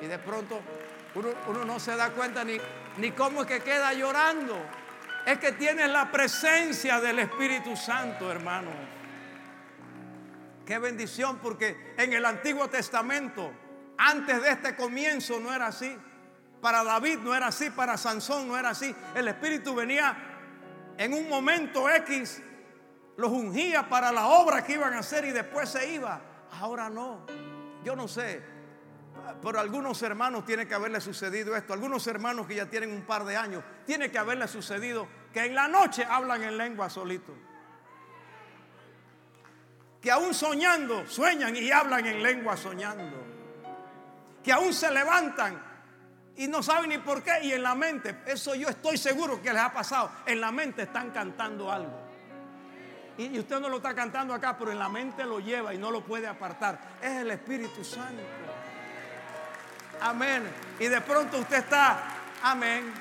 Y 0.00 0.06
de 0.06 0.18
pronto 0.18 0.60
uno, 1.48 1.64
no 1.64 1.78
se 1.78 1.96
da 1.96 2.10
cuenta 2.10 2.44
ni, 2.44 2.58
ni 2.98 3.12
cómo 3.12 3.42
es 3.42 3.46
que 3.46 3.60
queda 3.60 3.92
llorando 3.92 4.56
es 5.26 5.38
que 5.38 5.52
tienes 5.52 5.88
la 5.90 6.10
presencia 6.10 7.00
del 7.00 7.18
Espíritu 7.20 7.76
Santo, 7.76 8.30
hermano. 8.30 8.70
Qué 10.64 10.78
bendición, 10.78 11.38
porque 11.38 11.94
en 11.96 12.12
el 12.12 12.24
Antiguo 12.24 12.68
Testamento, 12.68 13.52
antes 13.98 14.42
de 14.42 14.50
este 14.50 14.76
comienzo, 14.76 15.40
no 15.40 15.52
era 15.52 15.66
así. 15.66 15.96
Para 16.60 16.84
David 16.84 17.18
no 17.18 17.34
era 17.34 17.48
así, 17.48 17.70
para 17.70 17.96
Sansón 17.96 18.48
no 18.48 18.56
era 18.56 18.70
así. 18.70 18.94
El 19.14 19.28
Espíritu 19.28 19.74
venía 19.74 20.16
en 20.96 21.14
un 21.14 21.28
momento 21.28 21.88
X, 21.90 22.42
los 23.20 23.30
ungía 23.30 23.88
para 23.88 24.10
la 24.10 24.28
obra 24.28 24.64
que 24.64 24.72
iban 24.72 24.94
a 24.94 25.00
hacer 25.00 25.26
y 25.26 25.30
después 25.30 25.68
se 25.68 25.92
iba. 25.92 26.20
Ahora 26.58 26.88
no. 26.88 27.26
Yo 27.84 27.94
no 27.94 28.08
sé, 28.08 28.42
por 29.42 29.58
algunos 29.58 30.02
hermanos 30.02 30.46
tiene 30.46 30.66
que 30.66 30.74
haberle 30.74 31.00
sucedido 31.02 31.54
esto. 31.54 31.74
Algunos 31.74 32.06
hermanos 32.06 32.46
que 32.46 32.54
ya 32.54 32.66
tienen 32.66 32.90
un 32.90 33.02
par 33.02 33.24
de 33.24 33.36
años, 33.36 33.62
tiene 33.86 34.10
que 34.10 34.18
haberle 34.18 34.48
sucedido 34.48 35.06
que 35.34 35.44
en 35.44 35.54
la 35.54 35.68
noche 35.68 36.02
hablan 36.02 36.42
en 36.42 36.56
lengua 36.56 36.88
solito. 36.88 37.34
que 40.00 40.10
aún 40.10 40.32
soñando 40.32 41.06
sueñan 41.06 41.54
y 41.54 41.70
hablan 41.70 42.06
en 42.06 42.22
lengua 42.22 42.56
soñando, 42.56 43.22
que 44.42 44.50
aún 44.50 44.72
se 44.72 44.90
levantan 44.90 45.62
y 46.36 46.48
no 46.48 46.62
saben 46.62 46.88
ni 46.88 46.96
por 46.96 47.22
qué 47.22 47.32
y 47.42 47.52
en 47.52 47.62
la 47.62 47.74
mente, 47.74 48.22
eso 48.24 48.54
yo 48.54 48.70
estoy 48.70 48.96
seguro 48.96 49.42
que 49.42 49.52
les 49.52 49.60
ha 49.60 49.70
pasado, 49.74 50.10
en 50.24 50.40
la 50.40 50.50
mente 50.50 50.84
están 50.84 51.10
cantando 51.10 51.70
algo. 51.70 52.09
Y 53.18 53.38
usted 53.38 53.60
no 53.60 53.68
lo 53.68 53.76
está 53.76 53.94
cantando 53.94 54.32
acá, 54.32 54.56
pero 54.56 54.70
en 54.72 54.78
la 54.78 54.88
mente 54.88 55.24
lo 55.24 55.40
lleva 55.40 55.74
y 55.74 55.78
no 55.78 55.90
lo 55.90 56.02
puede 56.02 56.26
apartar. 56.26 56.80
Es 57.02 57.12
el 57.12 57.30
Espíritu 57.30 57.84
Santo. 57.84 58.22
Amén. 60.00 60.42
Y 60.78 60.86
de 60.86 61.00
pronto 61.00 61.38
usted 61.38 61.58
está, 61.58 62.02
amén. 62.42 62.92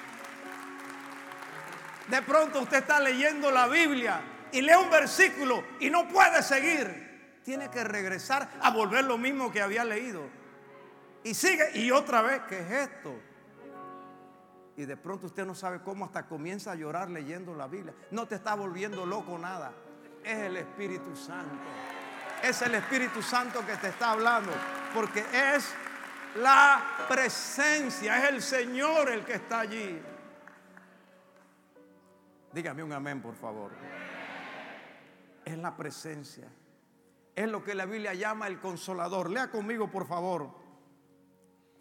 De 2.08 2.22
pronto 2.24 2.62
usted 2.62 2.78
está 2.78 3.00
leyendo 3.00 3.51
la 3.51 3.68
Biblia 3.68 4.22
y 4.51 4.62
lee 4.62 4.74
un 4.74 4.89
versículo 4.89 5.63
y 5.80 5.89
no 5.89 6.08
puede 6.08 6.42
seguir. 6.44 7.39
Tiene 7.44 7.70
que 7.70 7.84
regresar 7.84 8.50
a 8.62 8.72
volver 8.72 9.06
lo 9.06 9.18
mismo 9.18 9.51
que 9.51 9.62
había 9.62 9.86
leído. 9.86 10.24
Y 11.24 11.34
sigue 11.34 11.72
y 11.75 11.92
otra 11.92 12.22
vez, 12.22 12.42
¿qué 12.50 12.60
es 12.60 12.72
esto? 12.89 13.16
Y 14.75 14.86
de 14.86 14.98
pronto 14.98 15.28
usted 15.28 15.46
no 15.46 15.56
sabe 15.56 15.82
cómo 15.82 16.06
hasta 16.06 16.25
comienza 16.25 16.72
a 16.72 16.75
llorar 16.75 17.10
leyendo 17.10 17.54
la 17.54 17.68
Biblia. 17.68 17.94
No 18.12 18.28
te 18.28 18.36
está 18.36 18.56
volviendo 18.56 19.06
loco 19.06 19.38
nada. 19.38 19.74
Es 20.24 20.38
el 20.38 20.58
Espíritu 20.58 21.16
Santo. 21.16 21.56
Es 22.44 22.62
el 22.62 22.76
Espíritu 22.76 23.22
Santo 23.22 23.66
que 23.66 23.76
te 23.78 23.90
está 23.90 24.12
hablando. 24.12 24.52
Porque 24.94 25.26
es 25.34 25.74
la 26.36 27.06
presencia. 27.08 28.18
Es 28.18 28.30
el 28.30 28.42
Señor 28.42 29.10
el 29.10 29.26
que 29.26 29.34
está 29.34 29.62
allí. 29.62 30.02
Dígame 32.52 32.84
un 32.84 32.94
amén, 32.94 33.22
por 33.22 33.36
favor. 33.36 33.72
Es 35.46 35.58
la 35.58 35.76
presencia. 35.76 36.48
Es 37.36 37.50
lo 37.50 37.64
que 37.64 37.74
la 37.74 37.86
Biblia 37.86 38.14
llama 38.14 38.48
el 38.48 38.60
consolador. 38.60 39.30
Lea 39.30 39.50
conmigo, 39.50 39.90
por 39.90 40.06
favor. 40.06 40.60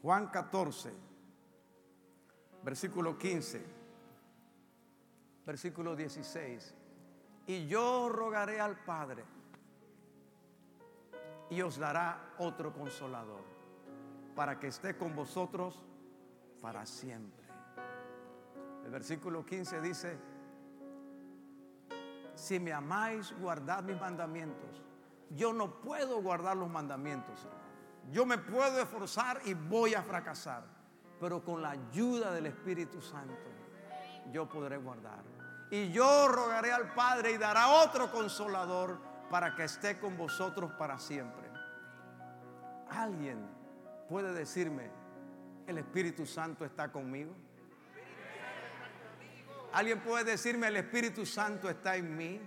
Juan 0.02 0.28
14, 0.28 0.92
versículo 2.62 3.18
15, 3.18 3.64
versículo 5.44 5.96
16. 5.96 6.74
Y 7.48 7.66
yo 7.66 8.10
rogaré 8.10 8.60
al 8.60 8.76
Padre 8.76 9.24
y 11.48 11.62
os 11.62 11.78
dará 11.78 12.34
otro 12.36 12.74
consolador 12.74 13.42
para 14.36 14.60
que 14.60 14.66
esté 14.66 14.98
con 14.98 15.16
vosotros 15.16 15.82
para 16.60 16.84
siempre. 16.84 17.48
El 18.84 18.90
versículo 18.90 19.46
15 19.46 19.80
dice, 19.80 20.18
si 22.34 22.60
me 22.60 22.70
amáis, 22.70 23.34
guardad 23.40 23.82
mis 23.82 23.98
mandamientos. 23.98 24.82
Yo 25.30 25.54
no 25.54 25.80
puedo 25.80 26.20
guardar 26.20 26.54
los 26.54 26.68
mandamientos. 26.68 27.48
Yo 28.12 28.26
me 28.26 28.36
puedo 28.36 28.78
esforzar 28.78 29.40
y 29.46 29.54
voy 29.54 29.94
a 29.94 30.02
fracasar. 30.02 30.64
Pero 31.18 31.42
con 31.42 31.62
la 31.62 31.70
ayuda 31.70 32.30
del 32.30 32.44
Espíritu 32.44 33.00
Santo, 33.00 33.48
yo 34.30 34.46
podré 34.46 34.76
guardar. 34.76 35.37
Y 35.70 35.90
yo 35.92 36.28
rogaré 36.28 36.72
al 36.72 36.94
Padre 36.94 37.32
y 37.32 37.38
dará 37.38 37.68
otro 37.68 38.10
consolador 38.10 38.98
para 39.30 39.54
que 39.54 39.64
esté 39.64 39.98
con 39.98 40.16
vosotros 40.16 40.72
para 40.72 40.98
siempre. 40.98 41.48
Alguien 42.90 43.46
puede 44.08 44.32
decirme, 44.32 44.90
el 45.66 45.78
Espíritu 45.78 46.24
Santo 46.24 46.64
está 46.64 46.90
conmigo. 46.90 47.34
Alguien 49.72 50.00
puede 50.00 50.24
decirme, 50.24 50.68
el 50.68 50.76
Espíritu 50.76 51.26
Santo 51.26 51.68
está 51.68 51.96
en 51.96 52.16
mí. 52.16 52.40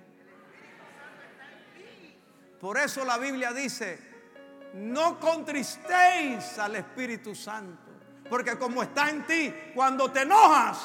Por 2.59 2.77
eso 2.77 3.05
la 3.05 3.19
Biblia 3.19 3.53
dice, 3.53 3.99
no 4.73 5.19
contristéis 5.19 6.57
al 6.57 6.75
Espíritu 6.75 7.35
Santo. 7.35 7.91
Porque 8.29 8.57
como 8.57 8.81
está 8.81 9.09
en 9.09 9.25
ti, 9.27 9.53
cuando 9.75 10.11
te 10.11 10.21
enojas, 10.21 10.79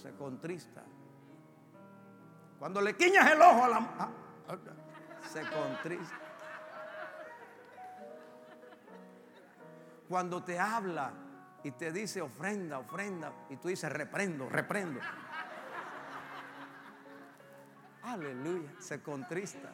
se 0.00 0.12
contrista. 0.12 0.82
Cuando 2.58 2.80
le 2.80 2.96
quiñas 2.96 3.30
el 3.30 3.40
ojo 3.40 3.64
a 3.64 3.68
la... 3.68 4.10
se 5.32 5.40
contrista. 5.42 6.18
Cuando 10.08 10.42
te 10.42 10.58
habla 10.58 11.12
y 11.62 11.72
te 11.72 11.92
dice 11.92 12.20
ofrenda, 12.20 12.78
ofrenda, 12.78 13.32
y 13.50 13.56
tú 13.56 13.68
dices 13.68 13.92
reprendo, 13.92 14.48
reprendo. 14.48 15.00
Aleluya, 18.02 18.70
se 18.78 19.02
contrista. 19.02 19.70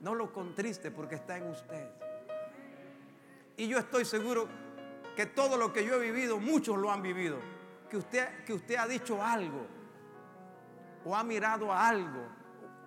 No 0.00 0.14
lo 0.14 0.32
contriste 0.32 0.90
porque 0.90 1.16
está 1.16 1.38
en 1.38 1.50
usted. 1.50 1.90
Y 3.56 3.66
yo 3.66 3.78
estoy 3.78 4.04
seguro 4.04 4.46
que 5.16 5.26
todo 5.26 5.56
lo 5.56 5.72
que 5.72 5.84
yo 5.84 5.94
he 5.94 5.98
vivido, 5.98 6.38
muchos 6.38 6.78
lo 6.78 6.92
han 6.92 7.02
vivido. 7.02 7.57
Que 7.88 7.96
usted, 7.96 8.44
que 8.44 8.52
usted 8.52 8.76
ha 8.76 8.86
dicho 8.86 9.22
algo 9.22 9.66
o 11.04 11.16
ha 11.16 11.24
mirado 11.24 11.72
a 11.72 11.88
algo. 11.88 12.26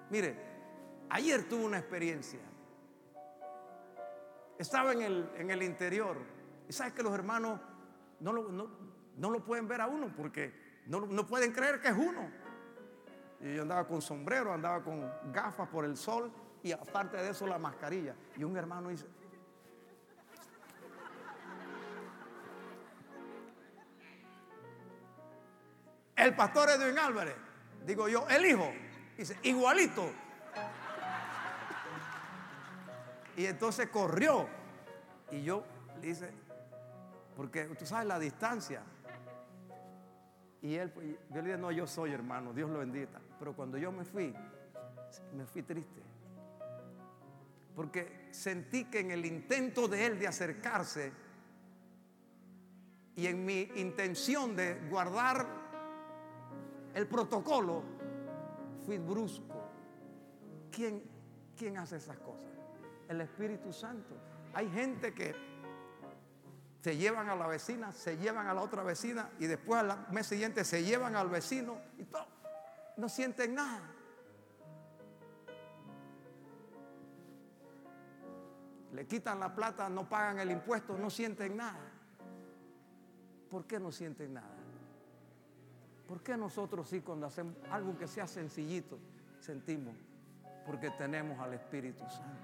Mire, 0.10 0.36
ayer 1.10 1.48
tuve 1.48 1.66
una 1.66 1.80
experiencia. 1.80 2.40
Estaba 4.58 4.94
en 4.94 5.02
el, 5.02 5.32
en 5.38 5.50
el 5.50 5.64
interior. 5.64 6.18
Y 6.70 6.74
sabes 6.74 6.94
que 6.94 7.02
los 7.02 7.14
hermanos 7.14 7.60
no 8.20 8.32
lo, 8.32 8.52
no, 8.52 9.30
lo 9.30 9.44
pueden 9.44 9.68
ver 9.68 9.82
a 9.82 9.88
uno 9.88 10.14
porque 10.16 10.82
no, 10.86 11.02
no 11.02 11.26
pueden 11.26 11.52
creer 11.52 11.82
que 11.82 11.88
es 11.88 11.98
uno. 11.98 12.30
Y 13.40 13.56
yo 13.56 13.64
andaba 13.64 13.88
con 13.88 14.02
sombrero, 14.02 14.54
andaba 14.54 14.84
con 14.84 15.12
gafas 15.32 15.68
por 15.70 15.86
el 15.86 15.98
sol 15.98 16.32
y 16.62 16.72
aparte 16.72 17.18
de 17.18 17.32
eso 17.32 17.48
la 17.48 17.58
mascarilla. 17.58 18.16
Y 18.38 18.44
un 18.44 18.56
hermano 18.56 18.90
dice, 18.90 19.08
el 26.22 26.36
pastor 26.36 26.70
Edwin 26.70 27.00
Álvarez, 27.00 27.36
digo 27.86 28.08
yo, 28.08 28.28
el 28.30 28.46
hijo, 28.46 28.72
dice, 29.18 29.38
igualito. 29.42 30.12
Y 33.36 33.46
entonces 33.46 33.90
corrió. 33.90 34.48
Y 35.32 35.44
yo 35.44 35.64
le 36.00 36.08
dice, 36.08 36.30
porque 37.36 37.66
tú 37.66 37.86
sabes 37.86 38.08
la 38.08 38.20
distancia. 38.20 38.84
Y 40.62 40.76
él, 40.76 40.94
yo 41.32 41.42
le 41.42 41.48
dije, 41.48 41.58
no, 41.58 41.72
yo 41.72 41.88
soy 41.88 42.14
hermano, 42.14 42.54
Dios 42.54 42.70
lo 42.70 42.80
bendiga. 42.80 43.20
Pero 43.40 43.56
cuando 43.56 43.80
yo 43.80 43.92
me 43.92 44.04
fui, 44.04 44.36
me 45.34 45.46
fui 45.46 45.64
triste. 45.64 46.02
Porque 47.76 48.28
sentí 48.30 48.86
que 48.86 49.00
en 49.00 49.10
el 49.10 49.26
intento 49.26 49.88
de 49.88 50.06
él 50.06 50.20
de 50.20 50.28
acercarse 50.28 51.12
y 53.16 53.26
en 53.26 53.44
mi 53.44 53.62
intención 53.76 54.56
de 54.56 54.80
guardar 54.90 55.61
el 56.94 57.08
protocolo, 57.08 57.84
fui 58.86 58.98
brusco. 58.98 59.56
¿Quién, 60.72 61.04
quién 61.58 61.78
hace 61.78 61.98
esas 61.98 62.18
cosas? 62.20 62.50
El 63.08 63.22
Espíritu 63.22 63.74
Santo. 63.74 64.16
Hay 64.54 64.70
gente 64.70 65.14
que 65.14 65.36
se 66.82 66.98
llevan 66.98 67.30
a 67.30 67.36
la 67.36 67.48
vecina, 67.48 67.92
se 67.92 68.18
llevan 68.18 68.48
a 68.48 68.54
la 68.54 68.62
otra 68.62 68.84
vecina 68.84 69.30
y 69.40 69.48
después 69.48 69.82
al 69.82 70.08
mes 70.12 70.28
siguiente 70.28 70.64
se 70.64 70.84
llevan 70.84 71.16
al 71.16 71.30
vecino 71.30 71.78
y 71.98 72.04
todo. 72.06 72.28
No 72.98 73.08
sienten 73.10 73.56
nada. 73.56 73.92
le 78.94 79.08
quitan 79.08 79.40
la 79.40 79.54
plata, 79.54 79.90
no 79.90 80.08
pagan 80.08 80.40
el 80.40 80.52
impuesto, 80.52 80.98
no 80.98 81.10
sienten 81.10 81.56
nada. 81.58 81.92
¿Por 83.50 83.66
qué 83.66 83.80
no 83.80 83.92
sienten 83.92 84.34
nada? 84.34 84.61
¿Por 86.12 86.22
qué 86.22 86.36
nosotros 86.36 86.90
sí 86.90 87.00
cuando 87.00 87.26
hacemos 87.26 87.56
algo 87.72 87.98
que 87.98 88.06
sea 88.06 88.28
sencillito 88.28 89.00
sentimos? 89.40 89.96
Porque 90.66 90.90
tenemos 90.90 91.40
al 91.40 91.54
Espíritu 91.54 92.04
Santo. 92.10 92.44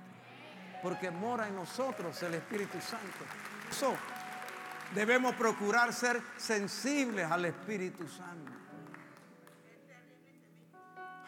Porque 0.81 1.11
mora 1.11 1.49
en 1.49 1.55
nosotros 1.55 2.23
el 2.23 2.35
Espíritu 2.35 2.79
Santo. 2.79 3.25
Eso 3.69 3.93
debemos 4.95 5.35
procurar 5.35 5.91
ser 5.91 6.21
sensibles 6.37 7.29
al 7.29 7.43
Espíritu 7.43 8.07
Santo. 8.07 8.53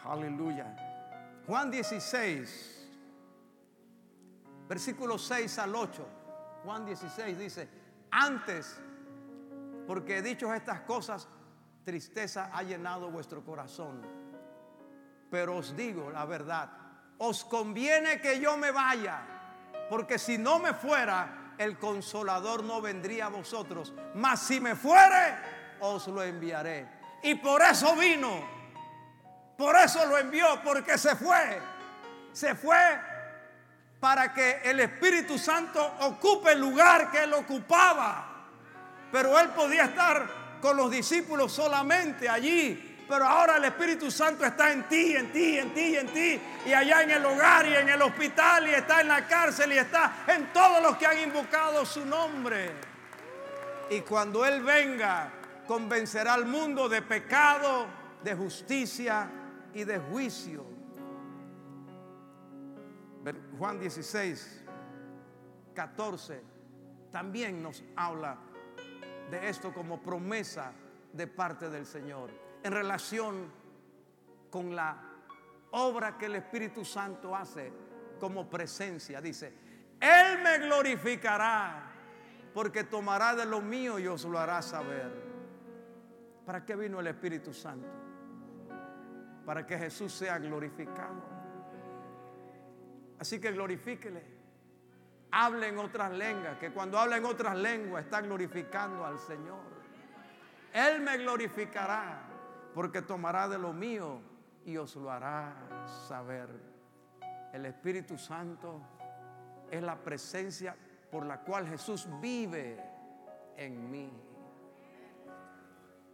Aleluya. 0.05 1.43
Juan 1.45 1.69
16 1.69 2.87
versículo 4.69 5.17
6 5.17 5.59
al 5.59 5.75
8, 5.75 6.07
Juan 6.63 6.85
16 6.85 7.37
dice, 7.37 7.67
antes, 8.11 8.79
porque 9.85 10.19
he 10.19 10.21
dicho 10.21 10.53
estas 10.53 10.79
cosas, 10.83 11.27
tristeza 11.83 12.49
ha 12.53 12.63
llenado 12.63 13.09
vuestro 13.09 13.43
corazón. 13.43 14.01
Pero 15.29 15.57
os 15.57 15.75
digo 15.75 16.09
la 16.09 16.25
verdad, 16.25 16.69
os 17.17 17.43
conviene 17.45 18.19
que 18.19 18.39
yo 18.39 18.57
me 18.57 18.71
vaya, 18.71 19.21
porque 19.89 20.17
si 20.17 20.37
no 20.37 20.59
me 20.59 20.73
fuera, 20.73 21.53
el 21.57 21.77
consolador 21.77 22.63
no 22.63 22.81
vendría 22.81 23.25
a 23.25 23.29
vosotros, 23.29 23.93
mas 24.15 24.41
si 24.41 24.59
me 24.59 24.75
fuere, 24.75 25.35
os 25.81 26.07
lo 26.07 26.23
enviaré. 26.23 26.87
Y 27.23 27.35
por 27.35 27.61
eso 27.61 27.95
vino, 27.95 28.41
por 29.57 29.75
eso 29.75 30.05
lo 30.05 30.17
envió, 30.17 30.61
porque 30.63 30.97
se 30.97 31.15
fue 31.15 31.59
se 32.31 32.55
fue 32.55 32.77
para 33.99 34.33
que 34.33 34.61
el 34.63 34.79
Espíritu 34.79 35.37
Santo 35.37 35.85
ocupe 36.01 36.53
el 36.53 36.59
lugar 36.59 37.11
que 37.11 37.23
él 37.23 37.33
ocupaba. 37.33 38.47
Pero 39.11 39.37
él 39.39 39.49
podía 39.49 39.85
estar 39.85 40.25
con 40.61 40.77
los 40.77 40.91
discípulos 40.91 41.51
solamente 41.51 42.27
allí. 42.27 42.85
Pero 43.07 43.25
ahora 43.25 43.57
el 43.57 43.65
Espíritu 43.65 44.11
Santo 44.11 44.45
está 44.45 44.71
en 44.71 44.87
ti, 44.87 45.15
en 45.15 45.31
ti, 45.31 45.57
en 45.57 45.73
ti, 45.73 45.95
en 45.95 46.07
ti. 46.07 46.39
Y 46.67 46.73
allá 46.73 47.01
en 47.01 47.11
el 47.11 47.25
hogar 47.25 47.65
y 47.65 47.75
en 47.75 47.89
el 47.89 48.01
hospital 48.01 48.67
y 48.67 48.75
está 48.75 49.01
en 49.01 49.07
la 49.07 49.27
cárcel 49.27 49.73
y 49.73 49.77
está 49.77 50.25
en 50.27 50.53
todos 50.53 50.81
los 50.83 50.95
que 50.97 51.07
han 51.07 51.17
invocado 51.17 51.85
su 51.85 52.05
nombre. 52.05 52.71
Y 53.89 54.01
cuando 54.01 54.45
Él 54.45 54.61
venga, 54.61 55.31
convencerá 55.65 56.35
al 56.35 56.45
mundo 56.45 56.87
de 56.87 57.01
pecado, 57.01 57.87
de 58.23 58.35
justicia 58.35 59.27
y 59.73 59.83
de 59.83 59.97
juicio. 59.97 60.65
Juan 63.57 63.79
16, 63.79 64.61
14 65.73 66.43
también 67.11 67.61
nos 67.61 67.83
habla 67.95 68.37
de 69.29 69.49
esto 69.49 69.73
como 69.73 70.01
promesa 70.01 70.71
de 71.13 71.27
parte 71.27 71.69
del 71.69 71.85
Señor 71.85 72.29
en 72.63 72.71
relación 72.71 73.51
con 74.49 74.75
la 74.75 74.97
obra 75.71 76.17
que 76.17 76.25
el 76.25 76.35
Espíritu 76.35 76.83
Santo 76.83 77.35
hace 77.35 77.71
como 78.19 78.49
presencia. 78.49 79.21
Dice, 79.21 79.53
Él 79.99 80.41
me 80.43 80.57
glorificará 80.59 81.91
porque 82.53 82.83
tomará 82.83 83.35
de 83.35 83.45
lo 83.45 83.61
mío 83.61 83.99
y 83.99 84.07
os 84.07 84.25
lo 84.25 84.39
hará 84.39 84.61
saber. 84.61 85.29
¿Para 86.45 86.65
qué 86.65 86.75
vino 86.75 86.99
el 86.99 87.07
Espíritu 87.07 87.53
Santo? 87.53 87.87
Para 89.45 89.65
que 89.65 89.77
Jesús 89.77 90.11
sea 90.11 90.39
glorificado. 90.39 91.23
Así 93.19 93.39
que 93.39 93.51
glorifíquele. 93.51 94.38
Hable 95.31 95.67
en 95.67 95.77
otras 95.77 96.11
lenguas, 96.11 96.57
que 96.57 96.71
cuando 96.71 96.97
habla 96.97 97.17
en 97.17 97.25
otras 97.25 97.55
lenguas 97.55 98.05
está 98.05 98.21
glorificando 98.21 99.05
al 99.05 99.19
Señor. 99.19 99.61
Él 100.73 101.01
me 101.01 101.17
glorificará 101.17 102.21
porque 102.73 103.01
tomará 103.01 103.47
de 103.47 103.57
lo 103.57 103.73
mío 103.73 104.21
y 104.65 104.77
os 104.77 104.95
lo 104.95 105.11
hará 105.11 105.53
saber. 106.07 106.49
El 107.53 107.65
Espíritu 107.65 108.17
Santo 108.17 108.81
es 109.69 109.81
la 109.81 109.97
presencia 109.97 110.75
por 111.11 111.25
la 111.25 111.39
cual 111.41 111.67
Jesús 111.67 112.07
vive 112.21 112.77
en 113.57 113.89
mí. 113.89 114.09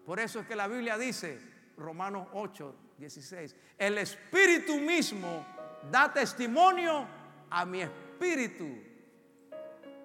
Por 0.05 0.19
eso 0.19 0.39
es 0.39 0.47
que 0.47 0.55
la 0.55 0.67
Biblia 0.67 0.97
dice, 0.97 1.39
Romanos 1.77 2.27
8, 2.33 2.75
16, 2.97 3.55
el 3.77 3.97
Espíritu 3.97 4.77
mismo 4.77 5.45
da 5.91 6.11
testimonio 6.11 7.05
a 7.49 7.65
mi 7.65 7.81
espíritu 7.81 8.65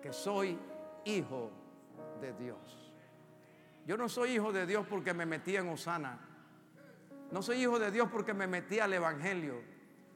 que 0.01 0.13
soy 0.13 0.59
hijo 1.05 1.51
de 2.21 2.33
Dios. 2.35 2.93
Yo 3.87 3.97
no 3.97 4.09
soy 4.09 4.33
hijo 4.33 4.53
de 4.53 4.67
Dios 4.67 4.87
porque 4.89 5.15
me 5.15 5.27
metí 5.27 5.57
en 5.57 5.69
Osana. 5.69 6.19
No 7.31 7.43
soy 7.43 7.63
hijo 7.63 7.79
de 7.79 7.91
Dios 7.91 8.09
porque 8.11 8.35
me 8.35 8.47
metí 8.47 8.79
al 8.79 8.93
Evangelio. 8.93 9.63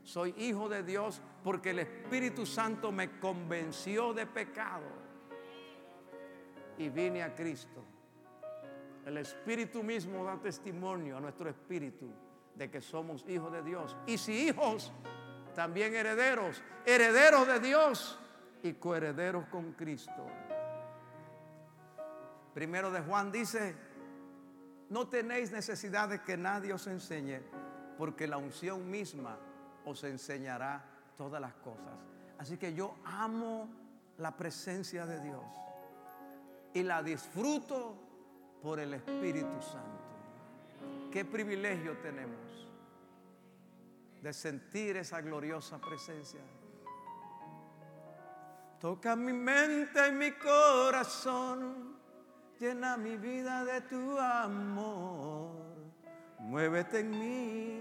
Soy 0.02 0.34
hijo 0.36 0.68
de 0.68 0.82
Dios 0.82 1.22
porque 1.42 1.70
el 1.70 1.80
Espíritu 1.80 2.44
Santo 2.44 2.92
me 2.92 3.18
convenció 3.18 4.12
de 4.12 4.26
pecado. 4.26 4.86
Y 6.78 6.88
vine 6.88 7.22
a 7.22 7.34
Cristo. 7.34 7.84
El 9.06 9.18
Espíritu 9.18 9.82
mismo 9.82 10.24
da 10.24 10.36
testimonio 10.40 11.18
a 11.18 11.20
nuestro 11.20 11.48
espíritu 11.48 12.10
de 12.54 12.70
que 12.70 12.80
somos 12.80 13.24
hijos 13.28 13.52
de 13.52 13.62
Dios. 13.62 13.96
Y 14.06 14.18
si 14.18 14.48
hijos, 14.48 14.92
también 15.54 15.94
herederos, 15.94 16.62
herederos 16.86 17.46
de 17.46 17.60
Dios 17.60 18.18
y 18.64 18.72
coherederos 18.72 19.46
con 19.48 19.72
Cristo. 19.72 20.26
Primero 22.54 22.90
de 22.90 23.02
Juan 23.02 23.30
dice, 23.30 23.76
no 24.88 25.06
tenéis 25.06 25.52
necesidad 25.52 26.08
de 26.08 26.22
que 26.22 26.38
nadie 26.38 26.72
os 26.72 26.86
enseñe, 26.86 27.42
porque 27.98 28.26
la 28.26 28.38
unción 28.38 28.90
misma 28.90 29.36
os 29.84 30.02
enseñará 30.04 30.82
todas 31.18 31.42
las 31.42 31.52
cosas. 31.56 31.92
Así 32.38 32.56
que 32.56 32.72
yo 32.72 32.96
amo 33.04 33.68
la 34.16 34.34
presencia 34.34 35.04
de 35.04 35.20
Dios 35.20 35.44
y 36.72 36.82
la 36.82 37.02
disfruto 37.02 37.96
por 38.62 38.80
el 38.80 38.94
Espíritu 38.94 39.60
Santo. 39.60 41.10
Qué 41.12 41.26
privilegio 41.26 41.98
tenemos 41.98 42.66
de 44.22 44.32
sentir 44.32 44.96
esa 44.96 45.20
gloriosa 45.20 45.78
presencia. 45.78 46.40
Toca 48.84 49.16
mi 49.16 49.32
mente 49.32 50.08
y 50.08 50.12
mi 50.12 50.32
corazón, 50.32 51.96
llena 52.60 52.98
mi 52.98 53.16
vida 53.16 53.64
de 53.64 53.80
tu 53.80 54.18
amor. 54.18 55.52
Muévete 56.40 56.98
en 56.98 57.10
mí, 57.10 57.80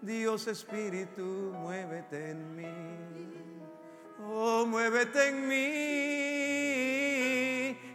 Dios 0.00 0.46
Espíritu, 0.46 1.52
muévete 1.58 2.30
en 2.30 2.54
mí. 2.54 2.64
Oh, 4.24 4.64
muévete 4.66 5.30
en 5.30 5.48
mí 5.48 5.56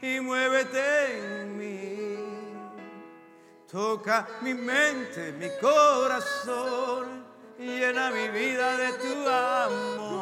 y 0.02 0.19
muévete 0.19 1.41
en 1.41 1.58
mí. 1.58 2.17
Toca 3.71 4.28
mi 4.41 4.54
mente, 4.54 5.32
mi 5.39 5.48
corazón 5.62 7.24
llena 7.58 8.12
mi 8.12 8.28
vida 8.28 8.76
de 8.76 8.91
tu 8.91 9.30
amor. 9.30 10.14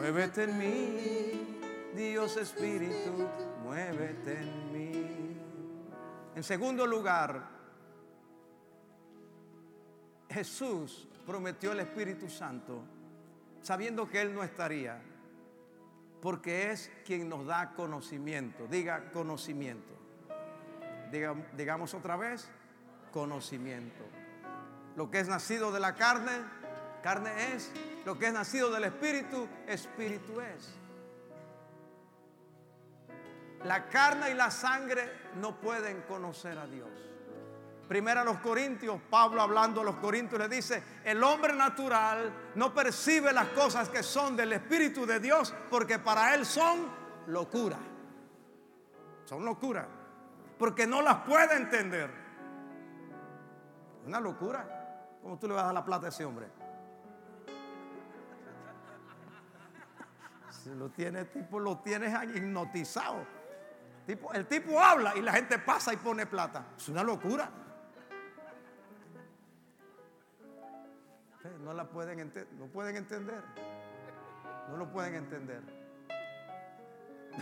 Muévete 0.00 0.44
en 0.44 0.58
mí, 0.58 1.60
Dios 1.94 2.38
Espíritu, 2.38 3.28
muévete 3.62 4.32
en 4.32 4.72
mí. 4.72 5.36
En 6.34 6.42
segundo 6.42 6.86
lugar, 6.86 7.46
Jesús 10.30 11.06
prometió 11.26 11.72
el 11.72 11.80
Espíritu 11.80 12.30
Santo 12.30 12.82
sabiendo 13.60 14.08
que 14.08 14.22
Él 14.22 14.34
no 14.34 14.42
estaría, 14.42 15.02
porque 16.22 16.70
es 16.70 16.90
quien 17.04 17.28
nos 17.28 17.44
da 17.44 17.74
conocimiento. 17.74 18.66
Diga 18.68 19.10
conocimiento. 19.12 19.92
digamos 21.54 21.92
otra 21.92 22.16
vez, 22.16 22.48
conocimiento. 23.12 24.02
Lo 24.96 25.10
que 25.10 25.20
es 25.20 25.28
nacido 25.28 25.70
de 25.70 25.80
la 25.80 25.94
carne, 25.94 26.40
carne 27.00 27.54
es. 27.54 27.70
Lo 28.04 28.18
que 28.18 28.26
es 28.26 28.32
nacido 28.32 28.70
del 28.70 28.84
Espíritu, 28.84 29.48
Espíritu 29.66 30.40
es. 30.40 30.74
La 33.64 33.88
carne 33.88 34.30
y 34.30 34.34
la 34.34 34.50
sangre 34.50 35.30
no 35.36 35.60
pueden 35.60 36.02
conocer 36.02 36.58
a 36.58 36.66
Dios. 36.66 36.88
Primero 37.86 38.20
a 38.20 38.24
los 38.24 38.38
Corintios, 38.38 39.00
Pablo 39.10 39.42
hablando 39.42 39.80
a 39.80 39.84
los 39.84 39.96
Corintios 39.96 40.40
le 40.40 40.48
dice, 40.48 40.82
el 41.04 41.22
hombre 41.24 41.52
natural 41.52 42.32
no 42.54 42.72
percibe 42.72 43.32
las 43.32 43.48
cosas 43.48 43.88
que 43.88 44.02
son 44.02 44.36
del 44.36 44.52
Espíritu 44.52 45.04
de 45.04 45.18
Dios 45.18 45.52
porque 45.68 45.98
para 45.98 46.34
él 46.34 46.46
son 46.46 46.86
locura. 47.26 47.78
Son 49.24 49.44
locura. 49.44 49.88
Porque 50.56 50.86
no 50.86 51.02
las 51.02 51.16
puede 51.22 51.56
entender. 51.56 52.10
Una 54.06 54.20
locura. 54.20 55.18
¿Cómo 55.20 55.38
tú 55.38 55.48
le 55.48 55.54
vas 55.54 55.64
a 55.64 55.66
dar 55.66 55.74
la 55.74 55.84
plata 55.84 56.06
a 56.06 56.08
ese 56.10 56.24
hombre? 56.24 56.59
Lo 60.66 60.90
tiene 60.90 61.24
tipo, 61.24 61.58
lo 61.58 61.78
tienes 61.78 62.12
hipnotizado. 62.34 63.26
Tipo, 64.06 64.32
el 64.32 64.46
tipo 64.46 64.80
habla 64.80 65.16
y 65.16 65.22
la 65.22 65.32
gente 65.32 65.58
pasa 65.58 65.92
y 65.92 65.96
pone 65.96 66.26
plata. 66.26 66.66
Es 66.76 66.88
una 66.88 67.02
locura. 67.02 67.50
No 71.60 71.72
la 71.72 71.84
pueden, 71.84 72.32
no 72.58 72.66
pueden 72.66 72.96
entender. 72.96 73.42
No 74.68 74.76
lo 74.76 74.90
pueden 74.90 75.14
entender. 75.14 75.62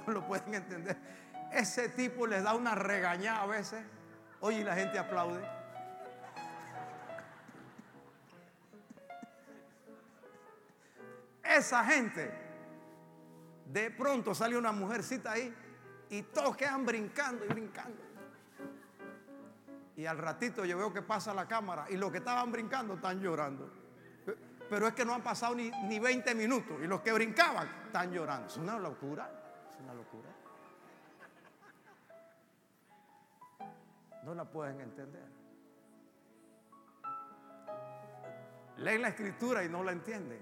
No 0.06 0.12
lo 0.12 0.26
pueden 0.26 0.54
entender. 0.54 0.96
Ese 1.50 1.88
tipo 1.88 2.26
les 2.26 2.42
da 2.42 2.54
una 2.54 2.74
regañada 2.74 3.42
a 3.42 3.46
veces. 3.46 3.82
Oye, 4.40 4.60
y 4.60 4.64
la 4.64 4.74
gente 4.74 4.98
aplaude. 4.98 5.40
esa 11.58 11.84
gente, 11.84 12.30
de 13.72 13.90
pronto 13.90 14.34
sale 14.34 14.56
una 14.56 14.72
mujercita 14.72 15.32
ahí 15.32 15.54
y 16.10 16.22
todos 16.22 16.56
quedan 16.56 16.84
brincando 16.84 17.44
y 17.44 17.48
brincando. 17.48 18.02
Y 19.96 20.06
al 20.06 20.18
ratito 20.18 20.64
yo 20.64 20.78
veo 20.78 20.92
que 20.92 21.02
pasa 21.02 21.34
la 21.34 21.46
cámara 21.46 21.86
y 21.90 21.96
los 21.96 22.10
que 22.10 22.18
estaban 22.18 22.50
brincando 22.52 22.94
están 22.94 23.20
llorando. 23.20 23.70
Pero 24.70 24.86
es 24.86 24.94
que 24.94 25.04
no 25.04 25.14
han 25.14 25.22
pasado 25.22 25.54
ni, 25.54 25.70
ni 25.70 25.98
20 25.98 26.34
minutos 26.34 26.76
y 26.82 26.86
los 26.86 27.00
que 27.00 27.12
brincaban 27.12 27.68
están 27.86 28.12
llorando. 28.12 28.46
Es 28.46 28.56
una 28.56 28.78
locura, 28.78 29.30
es 29.70 29.80
una 29.80 29.94
locura. 29.94 30.28
No 34.24 34.34
la 34.34 34.44
pueden 34.44 34.80
entender. 34.80 35.38
leen 38.78 39.02
la 39.02 39.08
escritura 39.08 39.64
y 39.64 39.68
no 39.68 39.82
la 39.82 39.92
entienden. 39.92 40.40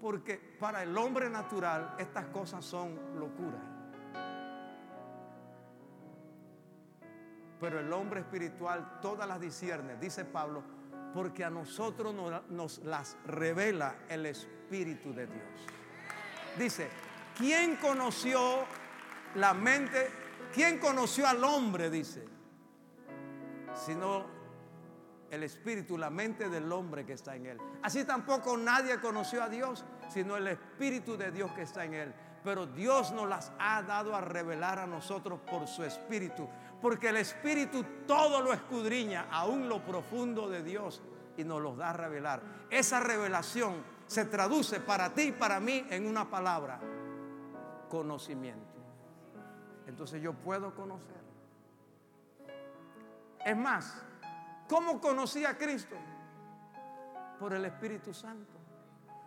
Porque 0.00 0.36
para 0.58 0.82
el 0.82 0.96
hombre 0.96 1.28
natural 1.28 1.94
estas 1.98 2.26
cosas 2.26 2.64
son 2.64 2.98
locura. 3.18 3.58
Pero 7.60 7.78
el 7.78 7.92
hombre 7.92 8.20
espiritual 8.20 9.00
todas 9.02 9.28
las 9.28 9.38
discierne, 9.40 9.96
dice 9.96 10.24
Pablo, 10.24 10.62
porque 11.12 11.44
a 11.44 11.50
nosotros 11.50 12.14
nos, 12.14 12.48
nos 12.48 12.78
las 12.78 13.18
revela 13.26 13.96
el 14.08 14.24
Espíritu 14.26 15.12
de 15.12 15.26
Dios. 15.26 15.66
Dice, 16.58 16.88
¿quién 17.36 17.76
conoció 17.76 18.64
la 19.34 19.52
mente? 19.52 20.08
¿Quién 20.54 20.78
conoció 20.78 21.26
al 21.26 21.44
hombre? 21.44 21.90
Dice, 21.90 22.26
sino 23.74 24.39
el 25.30 25.42
espíritu, 25.44 25.96
la 25.96 26.10
mente 26.10 26.48
del 26.48 26.70
hombre 26.72 27.06
que 27.06 27.12
está 27.12 27.36
en 27.36 27.46
él. 27.46 27.58
Así 27.82 28.04
tampoco 28.04 28.56
nadie 28.56 29.00
conoció 29.00 29.42
a 29.42 29.48
Dios, 29.48 29.84
sino 30.08 30.36
el 30.36 30.48
espíritu 30.48 31.16
de 31.16 31.30
Dios 31.30 31.52
que 31.52 31.62
está 31.62 31.84
en 31.84 31.94
él. 31.94 32.14
Pero 32.42 32.66
Dios 32.66 33.12
nos 33.12 33.28
las 33.28 33.52
ha 33.58 33.82
dado 33.82 34.14
a 34.16 34.20
revelar 34.20 34.78
a 34.78 34.86
nosotros 34.86 35.40
por 35.48 35.66
su 35.66 35.84
espíritu. 35.84 36.48
Porque 36.80 37.10
el 37.10 37.18
espíritu 37.18 37.84
todo 38.06 38.40
lo 38.40 38.52
escudriña, 38.52 39.26
aún 39.30 39.68
lo 39.68 39.84
profundo 39.84 40.48
de 40.48 40.62
Dios, 40.62 41.02
y 41.36 41.44
nos 41.44 41.62
los 41.62 41.76
da 41.76 41.90
a 41.90 41.92
revelar. 41.92 42.42
Esa 42.70 43.00
revelación 43.00 43.84
se 44.06 44.24
traduce 44.24 44.80
para 44.80 45.14
ti 45.14 45.22
y 45.22 45.32
para 45.32 45.60
mí 45.60 45.86
en 45.90 46.06
una 46.06 46.28
palabra, 46.28 46.80
conocimiento. 47.88 48.74
Entonces 49.86 50.20
yo 50.20 50.32
puedo 50.32 50.74
conocer. 50.74 51.20
Es 53.44 53.56
más, 53.56 54.02
¿Cómo 54.70 55.00
conocí 55.00 55.44
a 55.44 55.58
Cristo? 55.58 55.96
Por 57.40 57.52
el 57.54 57.64
Espíritu 57.64 58.14
Santo. 58.14 58.52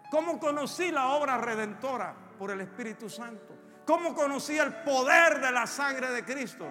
¿Cómo 0.10 0.39
conocí 0.39 0.89
la 0.89 1.10
obra 1.10 1.38
redentora? 1.38 2.15
Por 2.39 2.51
el 2.51 2.62
Espíritu 2.62 3.10
Santo. 3.10 3.53
¿Cómo 3.86 4.15
conocí 4.15 4.58
el 4.58 4.73
poder 4.84 5.41
de 5.41 5.51
la 5.51 5.67
sangre 5.67 6.12
de 6.12 6.23
Cristo? 6.23 6.65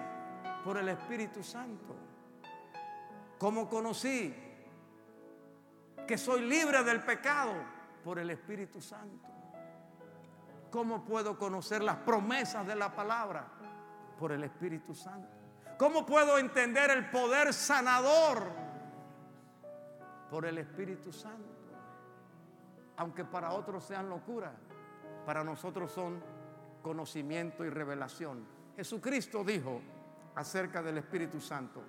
Por 0.63 0.77
el 0.77 0.89
Espíritu 0.89 1.43
Santo. 1.43 1.95
¿Cómo 3.37 3.69
conocí 3.69 4.33
que 6.07 6.17
soy 6.17 6.41
libre 6.41 6.83
del 6.83 7.03
pecado? 7.03 7.53
Por 8.03 8.17
el 8.17 8.31
Espíritu 8.31 8.81
Santo. 8.81 9.29
¿Cómo 10.71 11.05
puedo 11.05 11.37
conocer 11.37 11.83
las 11.83 11.97
promesas 11.97 12.65
de 12.65 12.73
la 12.73 12.95
palabra? 12.95 13.45
Por 14.17 14.31
el 14.31 14.43
Espíritu 14.43 14.95
Santo. 14.95 15.32
¿Cómo 15.83 16.05
puedo 16.05 16.37
entender 16.37 16.91
el 16.91 17.09
poder 17.09 17.53
sanador 17.53 18.49
por 20.29 20.45
el 20.45 20.57
Espíritu 20.59 21.11
Santo. 21.11 21.57
Aunque 22.95 23.25
para 23.25 23.51
otros 23.51 23.83
sean 23.83 24.07
locura, 24.07 24.53
para 25.25 25.43
nosotros 25.43 25.91
son 25.91 26.23
conocimiento 26.81 27.65
y 27.65 27.69
revelación. 27.69 28.47
Jesucristo 28.77 29.43
dijo 29.43 29.81
acerca 30.35 30.81
del 30.81 30.99
Espíritu 30.99 31.41
Santo, 31.41 31.83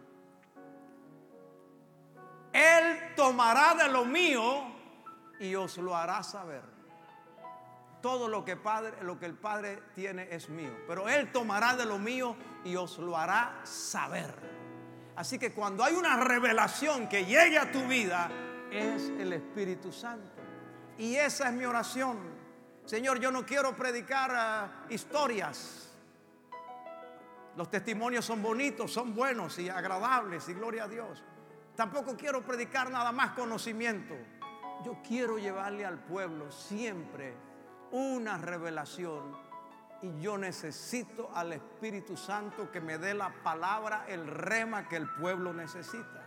Él 2.52 3.14
tomará 3.14 3.76
de 3.76 3.92
lo 3.92 4.04
mío 4.04 4.74
y 5.38 5.54
os 5.54 5.78
lo 5.78 5.96
hará 5.96 6.20
saber. 6.24 6.62
Todo 8.02 8.26
lo 8.26 8.44
que, 8.44 8.58
lo 9.02 9.20
que 9.20 9.26
el 9.26 9.34
Padre 9.34 9.84
tiene 9.94 10.26
es 10.32 10.48
mío, 10.48 10.72
pero 10.88 11.08
Él 11.08 11.30
tomará 11.30 11.76
de 11.76 11.86
lo 11.86 12.00
mío 12.00 12.34
y 12.64 12.76
os 12.76 12.98
lo 12.98 13.16
hará 13.16 13.60
saber. 13.64 14.34
Así 15.16 15.38
que 15.38 15.52
cuando 15.52 15.84
hay 15.84 15.94
una 15.94 16.16
revelación 16.16 17.08
que 17.08 17.24
llegue 17.24 17.58
a 17.58 17.70
tu 17.70 17.86
vida, 17.86 18.30
es 18.70 19.10
el 19.10 19.32
Espíritu 19.32 19.92
Santo. 19.92 20.42
Y 20.98 21.14
esa 21.16 21.48
es 21.48 21.54
mi 21.54 21.64
oración. 21.64 22.18
Señor, 22.84 23.20
yo 23.20 23.30
no 23.30 23.46
quiero 23.46 23.76
predicar 23.76 24.30
ah, 24.34 24.86
historias. 24.88 25.92
Los 27.56 27.70
testimonios 27.70 28.24
son 28.24 28.42
bonitos, 28.42 28.92
son 28.92 29.14
buenos 29.14 29.58
y 29.58 29.68
agradables, 29.68 30.48
y 30.48 30.54
gloria 30.54 30.84
a 30.84 30.88
Dios. 30.88 31.22
Tampoco 31.76 32.16
quiero 32.16 32.44
predicar 32.44 32.90
nada 32.90 33.12
más 33.12 33.30
conocimiento. 33.32 34.14
Yo 34.84 34.98
quiero 35.06 35.38
llevarle 35.38 35.84
al 35.84 35.98
pueblo 35.98 36.50
siempre 36.50 37.34
una 37.92 38.38
revelación 38.38 39.36
y 40.04 40.20
yo 40.20 40.36
necesito 40.36 41.30
al 41.34 41.54
Espíritu 41.54 42.14
Santo 42.14 42.70
que 42.70 42.80
me 42.80 42.98
dé 42.98 43.14
la 43.14 43.30
palabra, 43.42 44.04
el 44.06 44.26
rema 44.26 44.86
que 44.86 44.96
el 44.96 45.08
pueblo 45.08 45.54
necesita. 45.54 46.22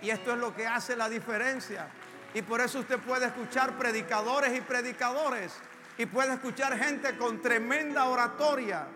Y 0.00 0.10
esto 0.10 0.32
es 0.32 0.38
lo 0.38 0.54
que 0.54 0.64
hace 0.64 0.94
la 0.94 1.08
diferencia. 1.08 1.88
Y 2.34 2.42
por 2.42 2.60
eso 2.60 2.78
usted 2.78 3.00
puede 3.00 3.26
escuchar 3.26 3.76
predicadores 3.76 4.56
y 4.56 4.60
predicadores. 4.60 5.58
Y 5.96 6.06
puede 6.06 6.34
escuchar 6.34 6.78
gente 6.78 7.16
con 7.18 7.42
tremenda 7.42 8.04
oratoria. 8.04 8.86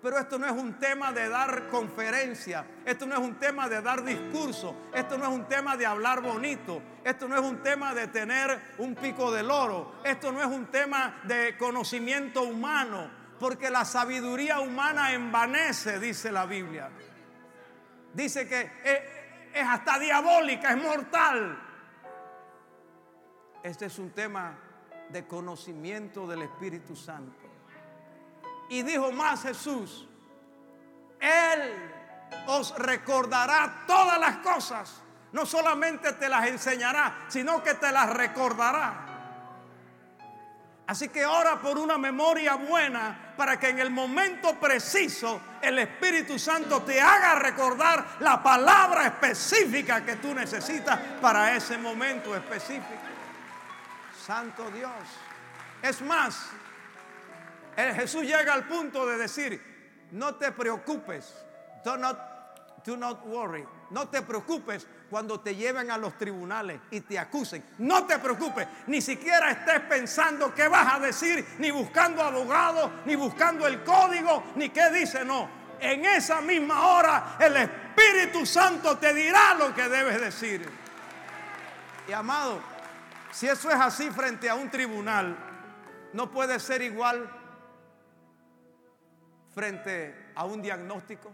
Pero 0.00 0.18
esto 0.18 0.38
no 0.38 0.46
es 0.46 0.52
un 0.52 0.74
tema 0.74 1.10
de 1.10 1.28
dar 1.28 1.68
conferencia. 1.68 2.64
Esto 2.84 3.06
no 3.06 3.14
es 3.14 3.20
un 3.20 3.34
tema 3.40 3.68
de 3.68 3.82
dar 3.82 4.04
discurso. 4.04 4.76
Esto 4.94 5.18
no 5.18 5.24
es 5.24 5.30
un 5.30 5.48
tema 5.48 5.76
de 5.76 5.84
hablar 5.84 6.20
bonito. 6.22 6.80
Esto 7.02 7.26
no 7.26 7.34
es 7.34 7.42
un 7.42 7.60
tema 7.60 7.92
de 7.92 8.06
tener 8.06 8.56
un 8.78 8.94
pico 8.94 9.32
del 9.32 9.50
oro. 9.50 9.94
Esto 10.04 10.30
no 10.30 10.40
es 10.40 10.46
un 10.46 10.66
tema 10.66 11.20
de 11.24 11.56
conocimiento 11.58 12.42
humano 12.42 13.21
porque 13.42 13.70
la 13.70 13.84
sabiduría 13.84 14.60
humana 14.60 15.12
envanece, 15.12 15.98
dice 15.98 16.30
la 16.30 16.46
Biblia. 16.46 16.88
Dice 18.14 18.46
que 18.46 18.70
es, 19.52 19.66
hasta 19.66 19.98
diabólica, 19.98 20.70
es 20.70 20.80
mortal. 20.80 21.58
Este 23.60 23.86
es 23.86 23.98
un 23.98 24.12
tema 24.12 24.56
de 25.08 25.26
conocimiento 25.26 26.24
del 26.24 26.42
Espíritu 26.42 26.94
Santo. 26.94 27.48
Y 28.68 28.82
dijo 28.82 29.10
más 29.10 29.42
Jesús, 29.42 30.06
Él 31.18 31.90
os 32.46 32.78
recordará 32.78 33.82
todas 33.88 34.20
las 34.20 34.36
cosas. 34.36 35.02
No 35.32 35.46
solamente 35.46 36.12
te 36.12 36.28
las 36.28 36.46
enseñará, 36.46 37.24
sino 37.26 37.60
que 37.60 37.74
te 37.74 37.90
las 37.90 38.08
recordará. 38.08 39.11
Así 40.92 41.08
que 41.08 41.24
ora 41.24 41.58
por 41.58 41.78
una 41.78 41.96
memoria 41.96 42.54
buena 42.56 43.32
para 43.34 43.58
que 43.58 43.70
en 43.70 43.78
el 43.78 43.88
momento 43.88 44.60
preciso 44.60 45.40
el 45.62 45.78
Espíritu 45.78 46.38
Santo 46.38 46.82
te 46.82 47.00
haga 47.00 47.36
recordar 47.36 48.16
la 48.20 48.42
palabra 48.42 49.06
específica 49.06 50.04
que 50.04 50.16
tú 50.16 50.34
necesitas 50.34 51.00
para 51.18 51.56
ese 51.56 51.78
momento 51.78 52.36
específico. 52.36 53.00
Santo 54.22 54.70
Dios. 54.70 54.92
Es 55.80 56.02
más, 56.02 56.50
el 57.74 57.94
Jesús 57.94 58.24
llega 58.24 58.52
al 58.52 58.68
punto 58.68 59.06
de 59.06 59.16
decir, 59.16 60.08
no 60.10 60.34
te 60.34 60.52
preocupes, 60.52 61.42
do 61.82 61.96
not, 61.96 62.18
do 62.84 62.98
not 62.98 63.24
worry, 63.24 63.66
no 63.88 64.10
te 64.10 64.20
preocupes 64.20 64.86
cuando 65.12 65.40
te 65.40 65.54
lleven 65.54 65.90
a 65.90 65.98
los 65.98 66.16
tribunales 66.16 66.80
y 66.90 67.02
te 67.02 67.18
acusen. 67.18 67.62
No 67.80 68.06
te 68.06 68.18
preocupes, 68.18 68.66
ni 68.86 69.02
siquiera 69.02 69.50
estés 69.50 69.80
pensando 69.80 70.54
qué 70.54 70.66
vas 70.68 70.94
a 70.94 70.98
decir, 71.00 71.46
ni 71.58 71.70
buscando 71.70 72.22
abogado, 72.22 72.90
ni 73.04 73.14
buscando 73.14 73.66
el 73.66 73.84
código, 73.84 74.42
ni 74.56 74.70
qué 74.70 74.90
dice, 74.90 75.22
no. 75.22 75.50
En 75.78 76.06
esa 76.06 76.40
misma 76.40 76.86
hora 76.86 77.36
el 77.38 77.54
Espíritu 77.58 78.46
Santo 78.46 78.96
te 78.96 79.12
dirá 79.12 79.52
lo 79.52 79.74
que 79.74 79.86
debes 79.86 80.18
decir. 80.18 80.66
Y 82.08 82.12
amado, 82.12 82.58
si 83.32 83.48
eso 83.48 83.70
es 83.70 83.76
así 83.76 84.08
frente 84.08 84.48
a 84.48 84.54
un 84.54 84.70
tribunal, 84.70 85.36
no 86.14 86.30
puede 86.30 86.58
ser 86.58 86.80
igual 86.80 87.30
frente 89.54 90.30
a 90.34 90.46
un 90.46 90.62
diagnóstico. 90.62 91.30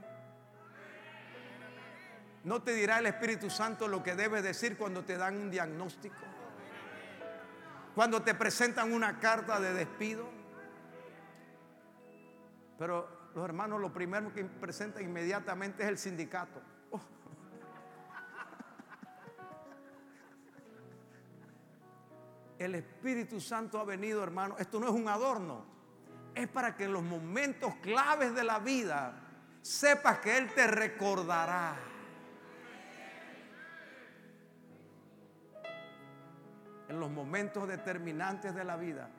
¿No 2.49 2.63
te 2.63 2.73
dirá 2.73 2.99
el 2.99 3.05
Espíritu 3.05 3.51
Santo 3.51 3.87
lo 3.87 4.03
que 4.03 4.15
debes 4.15 4.43
decir 4.43 4.79
cuando 4.79 5.05
te 5.05 5.19
dan 5.19 5.37
un 5.37 5.51
diagnóstico? 5.51 6.17
Cuando 7.95 8.23
te 8.23 8.35
presentan 8.35 8.91
una 8.91 9.21
carta 9.21 9.61
de 9.61 9.75
despido. 9.75 10.27
Pero 12.79 13.31
los 13.35 13.45
hermanos 13.45 13.79
lo 13.83 13.93
primero 13.93 14.33
que 14.33 14.47
presentan 14.47 15.05
inmediatamente 15.05 15.83
es 15.83 15.91
el 15.91 15.99
sindicato. 15.99 16.63
El 22.59 22.77
Espíritu 22.77 23.43
Santo 23.43 23.79
ha 23.79 23.85
venido, 23.85 24.23
hermano. 24.23 24.57
Esto 24.59 24.81
no 24.81 24.87
es 24.87 24.95
un 24.95 25.07
adorno. 25.07 25.67
Es 26.35 26.49
para 26.49 26.75
que 26.75 26.85
en 26.85 26.95
los 26.95 27.03
momentos 27.03 27.75
claves 27.83 28.35
de 28.35 28.43
la 28.43 28.59
vida 28.59 29.21
sepas 29.61 30.21
que 30.21 30.39
Él 30.39 30.51
te 30.55 30.67
recordará. 30.67 31.98
En 36.89 37.01
los 37.01 37.11
momentos 37.11 37.69
determinantes 37.69 38.55
de 38.55 38.65
la 38.65 38.77
vida, 38.77 39.11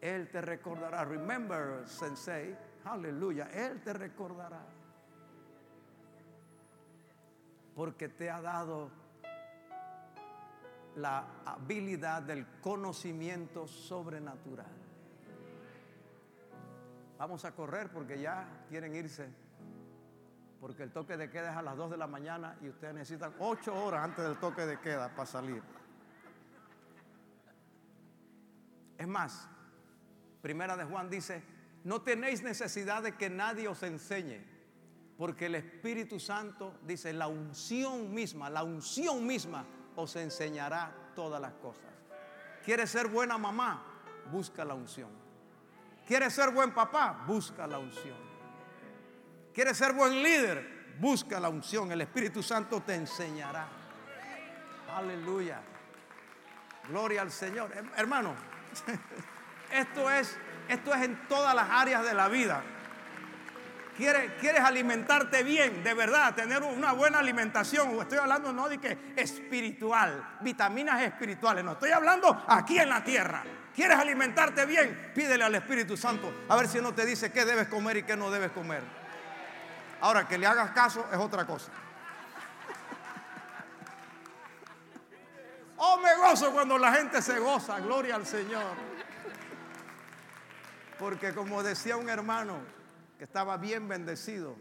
Él 0.00 0.30
te 0.30 0.40
recordará. 0.40 1.04
Remember, 1.04 1.86
Sensei, 1.86 2.56
aleluya, 2.84 3.48
Él 3.52 3.82
te 3.82 3.92
recordará. 3.92 4.60
Porque 7.74 8.08
te 8.08 8.30
ha 8.30 8.40
dado 8.40 8.90
la 10.96 11.24
habilidad 11.44 12.22
del 12.22 12.46
conocimiento 12.60 13.66
sobrenatural. 13.66 14.66
Vamos 17.18 17.44
a 17.44 17.52
correr 17.52 17.90
porque 17.90 18.20
ya 18.20 18.46
quieren 18.68 18.94
irse. 18.94 19.28
Porque 20.60 20.82
el 20.82 20.92
toque 20.92 21.16
de 21.16 21.30
queda 21.30 21.52
es 21.52 21.56
a 21.56 21.62
las 21.62 21.76
2 21.76 21.92
de 21.92 21.96
la 21.96 22.06
mañana 22.06 22.56
y 22.62 22.68
ustedes 22.68 22.94
necesitan 22.94 23.32
8 23.38 23.74
horas 23.84 24.04
antes 24.04 24.24
del 24.24 24.36
toque 24.38 24.66
de 24.66 24.78
queda 24.80 25.08
para 25.08 25.26
salir. 25.26 25.62
Es 29.02 29.08
más, 29.08 29.48
Primera 30.42 30.76
de 30.76 30.84
Juan 30.84 31.10
dice, 31.10 31.42
no 31.82 32.02
tenéis 32.02 32.40
necesidad 32.40 33.02
de 33.02 33.16
que 33.16 33.28
nadie 33.28 33.66
os 33.66 33.82
enseñe, 33.82 34.44
porque 35.18 35.46
el 35.46 35.56
Espíritu 35.56 36.20
Santo 36.20 36.78
dice, 36.86 37.12
la 37.12 37.26
unción 37.26 38.14
misma, 38.14 38.48
la 38.48 38.62
unción 38.62 39.26
misma 39.26 39.64
os 39.96 40.14
enseñará 40.14 40.94
todas 41.16 41.40
las 41.40 41.52
cosas. 41.54 41.90
¿Quieres 42.64 42.90
ser 42.90 43.08
buena 43.08 43.36
mamá? 43.38 43.84
Busca 44.30 44.64
la 44.64 44.74
unción. 44.74 45.10
¿Quieres 46.06 46.32
ser 46.32 46.50
buen 46.50 46.72
papá? 46.72 47.24
Busca 47.26 47.66
la 47.66 47.80
unción. 47.80 48.18
¿Quieres 49.52 49.76
ser 49.76 49.94
buen 49.94 50.22
líder? 50.22 50.94
Busca 51.00 51.40
la 51.40 51.48
unción. 51.48 51.90
El 51.90 52.02
Espíritu 52.02 52.40
Santo 52.40 52.80
te 52.82 52.94
enseñará. 52.94 53.66
Aleluya. 54.94 55.60
Gloria 56.88 57.22
al 57.22 57.32
Señor. 57.32 57.72
Hermano, 57.96 58.51
esto 59.72 60.10
es, 60.10 60.36
esto 60.68 60.94
es 60.94 61.02
en 61.02 61.28
todas 61.28 61.54
las 61.54 61.68
áreas 61.70 62.04
de 62.04 62.14
la 62.14 62.28
vida. 62.28 62.62
¿Quieres, 63.96 64.60
alimentarte 64.64 65.42
bien, 65.42 65.84
de 65.84 65.94
verdad, 65.94 66.34
tener 66.34 66.62
una 66.62 66.92
buena 66.92 67.18
alimentación. 67.18 68.00
Estoy 68.00 68.18
hablando 68.18 68.52
no 68.52 68.68
de 68.68 68.78
que 68.78 69.14
espiritual, 69.16 70.38
vitaminas 70.40 71.02
espirituales. 71.02 71.62
No, 71.62 71.72
estoy 71.72 71.90
hablando 71.90 72.44
aquí 72.48 72.78
en 72.78 72.88
la 72.88 73.04
tierra. 73.04 73.44
¿Quieres 73.74 73.98
alimentarte 73.98 74.66
bien? 74.66 75.12
Pídele 75.14 75.44
al 75.44 75.54
Espíritu 75.54 75.96
Santo 75.96 76.32
a 76.48 76.56
ver 76.56 76.68
si 76.68 76.80
no 76.80 76.92
te 76.92 77.06
dice 77.06 77.32
qué 77.32 77.44
debes 77.44 77.68
comer 77.68 77.98
y 77.98 78.02
qué 78.02 78.16
no 78.16 78.30
debes 78.30 78.50
comer. 78.52 78.82
Ahora, 80.00 80.26
que 80.26 80.36
le 80.36 80.46
hagas 80.46 80.70
caso 80.70 81.06
es 81.12 81.18
otra 81.18 81.46
cosa. 81.46 81.70
Oh, 85.84 85.98
me 85.98 86.14
gozo 86.14 86.52
cuando 86.52 86.78
la 86.78 86.92
gente 86.92 87.20
se 87.20 87.40
goza. 87.40 87.80
Gloria 87.80 88.14
al 88.14 88.24
Señor. 88.24 88.76
Porque 90.96 91.34
como 91.34 91.60
decía 91.64 91.96
un 91.96 92.08
hermano, 92.08 92.58
estaba 93.18 93.56
bien 93.56 93.88
bendecido. 93.88 94.54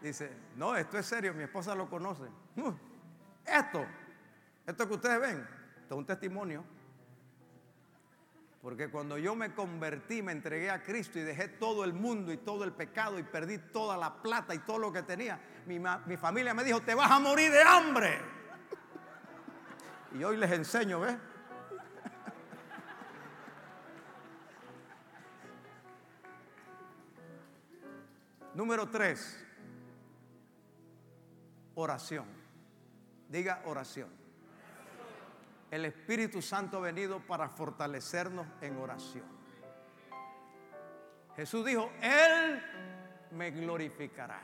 Dice, 0.00 0.32
no, 0.56 0.74
esto 0.74 0.98
es 0.98 1.06
serio, 1.06 1.32
mi 1.34 1.44
esposa 1.44 1.76
lo 1.76 1.88
conoce. 1.88 2.24
Uh, 2.56 2.72
esto, 3.46 3.86
esto 4.66 4.88
que 4.88 4.94
ustedes 4.94 5.20
ven, 5.20 5.48
esto 5.80 5.94
es 5.94 5.98
un 5.98 6.06
testimonio. 6.06 6.64
Porque 8.62 8.88
cuando 8.88 9.18
yo 9.18 9.34
me 9.34 9.52
convertí, 9.52 10.22
me 10.22 10.30
entregué 10.30 10.70
a 10.70 10.84
Cristo 10.84 11.18
y 11.18 11.22
dejé 11.22 11.48
todo 11.48 11.82
el 11.82 11.92
mundo 11.92 12.32
y 12.32 12.36
todo 12.36 12.62
el 12.62 12.72
pecado 12.72 13.18
y 13.18 13.24
perdí 13.24 13.58
toda 13.58 13.96
la 13.96 14.22
plata 14.22 14.54
y 14.54 14.60
todo 14.60 14.78
lo 14.78 14.92
que 14.92 15.02
tenía, 15.02 15.40
mi, 15.66 15.80
mi 16.06 16.16
familia 16.16 16.54
me 16.54 16.62
dijo, 16.62 16.80
te 16.80 16.94
vas 16.94 17.10
a 17.10 17.18
morir 17.18 17.50
de 17.50 17.60
hambre. 17.60 18.20
Y 20.12 20.22
hoy 20.22 20.36
les 20.36 20.52
enseño, 20.52 21.00
¿ves? 21.00 21.16
Número 28.54 28.88
tres, 28.88 29.44
oración. 31.74 32.26
Diga 33.28 33.60
oración. 33.64 34.21
El 35.72 35.86
Espíritu 35.86 36.42
Santo 36.42 36.76
ha 36.76 36.80
venido 36.80 37.18
para 37.20 37.48
fortalecernos 37.48 38.46
en 38.60 38.76
oración. 38.76 39.24
Jesús 41.34 41.64
dijo, 41.64 41.90
Él 42.02 42.62
me 43.30 43.50
glorificará. 43.52 44.42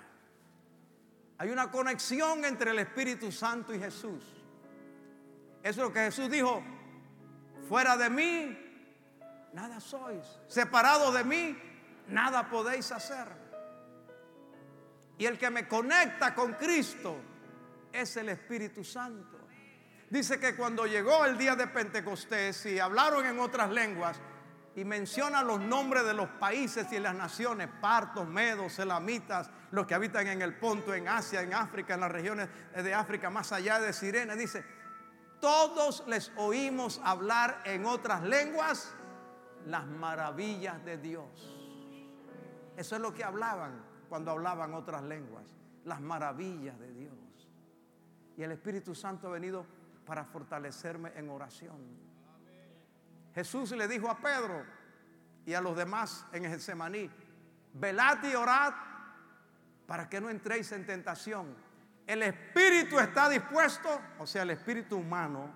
Hay 1.37 1.51
una 1.51 1.71
conexión 1.71 2.47
entre 2.47 2.71
el 2.71 2.79
Espíritu 2.79 3.31
Santo 3.31 3.75
y 3.75 3.79
Jesús. 3.79 4.25
Eso 5.63 5.69
es 5.69 5.77
lo 5.77 5.93
que 5.93 6.01
Jesús 6.01 6.31
dijo. 6.31 6.63
Fuera 7.69 7.99
de 7.99 8.09
mí, 8.09 8.59
nada 9.53 9.81
sois. 9.81 10.25
Separado 10.47 11.13
de 11.13 11.25
mí, 11.25 11.59
nada 12.09 12.49
podéis 12.49 12.91
hacer. 12.91 13.29
Y 15.19 15.27
el 15.27 15.39
que 15.39 15.51
me 15.51 15.69
conecta 15.69 16.35
con 16.35 16.55
Cristo 16.55 17.19
es 17.93 18.17
el 18.17 18.31
Espíritu 18.31 18.83
Santo. 18.83 19.48
Dice 20.11 20.41
que 20.41 20.57
cuando 20.57 20.87
llegó 20.87 21.27
el 21.27 21.37
día 21.37 21.55
de 21.55 21.67
Pentecostés 21.67 22.65
y 22.67 22.79
hablaron 22.79 23.27
en 23.27 23.39
otras 23.39 23.71
lenguas 23.71 24.19
y 24.75 24.85
menciona 24.85 25.43
los 25.43 25.61
nombres 25.61 26.05
de 26.05 26.15
los 26.15 26.29
países 26.29 26.91
y 26.93 26.99
las 26.99 27.15
naciones, 27.15 27.69
partos, 27.81 28.27
medos, 28.27 28.79
elamitas, 28.79 29.51
los 29.71 29.87
que 29.87 29.95
habitan 29.95 30.27
en 30.29 30.41
el 30.41 30.57
Ponto, 30.57 30.95
en 30.95 31.09
Asia, 31.09 31.43
en 31.43 31.53
África, 31.53 31.95
en 31.95 32.01
las 32.01 32.11
regiones 32.11 32.49
de 32.75 32.95
África, 32.95 33.29
más 33.29 33.53
allá 33.53 33.81
de 33.81 33.93
Sirene, 33.93 34.35
dice, 34.37 34.65
todos 35.41 36.05
les 36.07 36.33
oímos 36.37 37.01
hablar 37.05 37.61
en 37.65 37.85
otras 37.85 38.23
lenguas 38.23 38.95
las 39.67 39.87
maravillas 39.87 40.83
de 40.85 40.97
Dios. 40.97 41.55
Eso 42.77 42.97
es 42.97 43.03
lo 43.03 43.13
que 43.13 43.25
hablaban 43.25 43.85
cuando 44.09 44.31
hablaban 44.31 44.73
otras 44.73 45.03
lenguas, 45.03 45.45
las 45.85 46.01
maravillas 46.01 46.79
de 46.79 46.93
Dios. 46.93 47.15
Y 48.37 48.43
el 48.43 48.53
Espíritu 48.53 48.95
Santo 48.95 49.29
ha 49.29 49.33
venido 49.33 49.67
para 50.09 50.25
fortalecerme 50.25 51.13
en 51.17 51.29
oración. 51.29 51.77
Jesús 53.35 53.73
le 53.73 53.87
dijo 53.87 54.09
a 54.09 54.17
Pedro 54.17 54.65
y 55.45 55.53
a 55.53 55.61
los 55.61 55.77
demás 55.77 56.25
en 56.33 56.45
Getsemaní, 56.45 57.11
velad 57.75 58.25
y 58.25 58.35
orad 58.35 58.73
para 59.87 60.09
que 60.09 60.19
no 60.19 60.31
entréis 60.31 60.73
en 60.73 60.87
tentación. 60.87 61.55
El 62.07 62.23
Espíritu 62.23 62.99
está 62.99 63.29
dispuesto, 63.29 64.01
o 64.19 64.27
sea, 64.27 64.45
el 64.45 64.51
Espíritu 64.51 64.97
humano, 64.97 65.51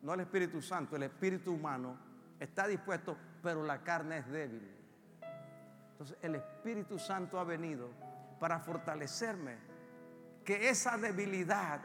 no 0.00 0.14
el 0.14 0.20
Espíritu 0.20 0.62
Santo, 0.62 0.96
el 0.96 1.02
Espíritu 1.02 1.52
humano 1.52 1.98
está 2.40 2.66
dispuesto, 2.66 3.18
pero 3.42 3.62
la 3.62 3.82
carne 3.82 4.18
es 4.18 4.28
débil. 4.28 4.66
Entonces 5.92 6.16
el 6.22 6.36
Espíritu 6.36 6.98
Santo 6.98 7.38
ha 7.38 7.44
venido 7.44 7.90
para 8.40 8.58
fortalecerme, 8.60 9.58
que 10.42 10.70
esa 10.70 10.96
debilidad 10.96 11.82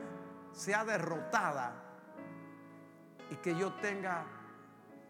sea 0.54 0.86
derrotada 0.86 1.89
y 3.30 3.36
que 3.38 3.56
yo 3.56 3.74
tenga 3.74 4.26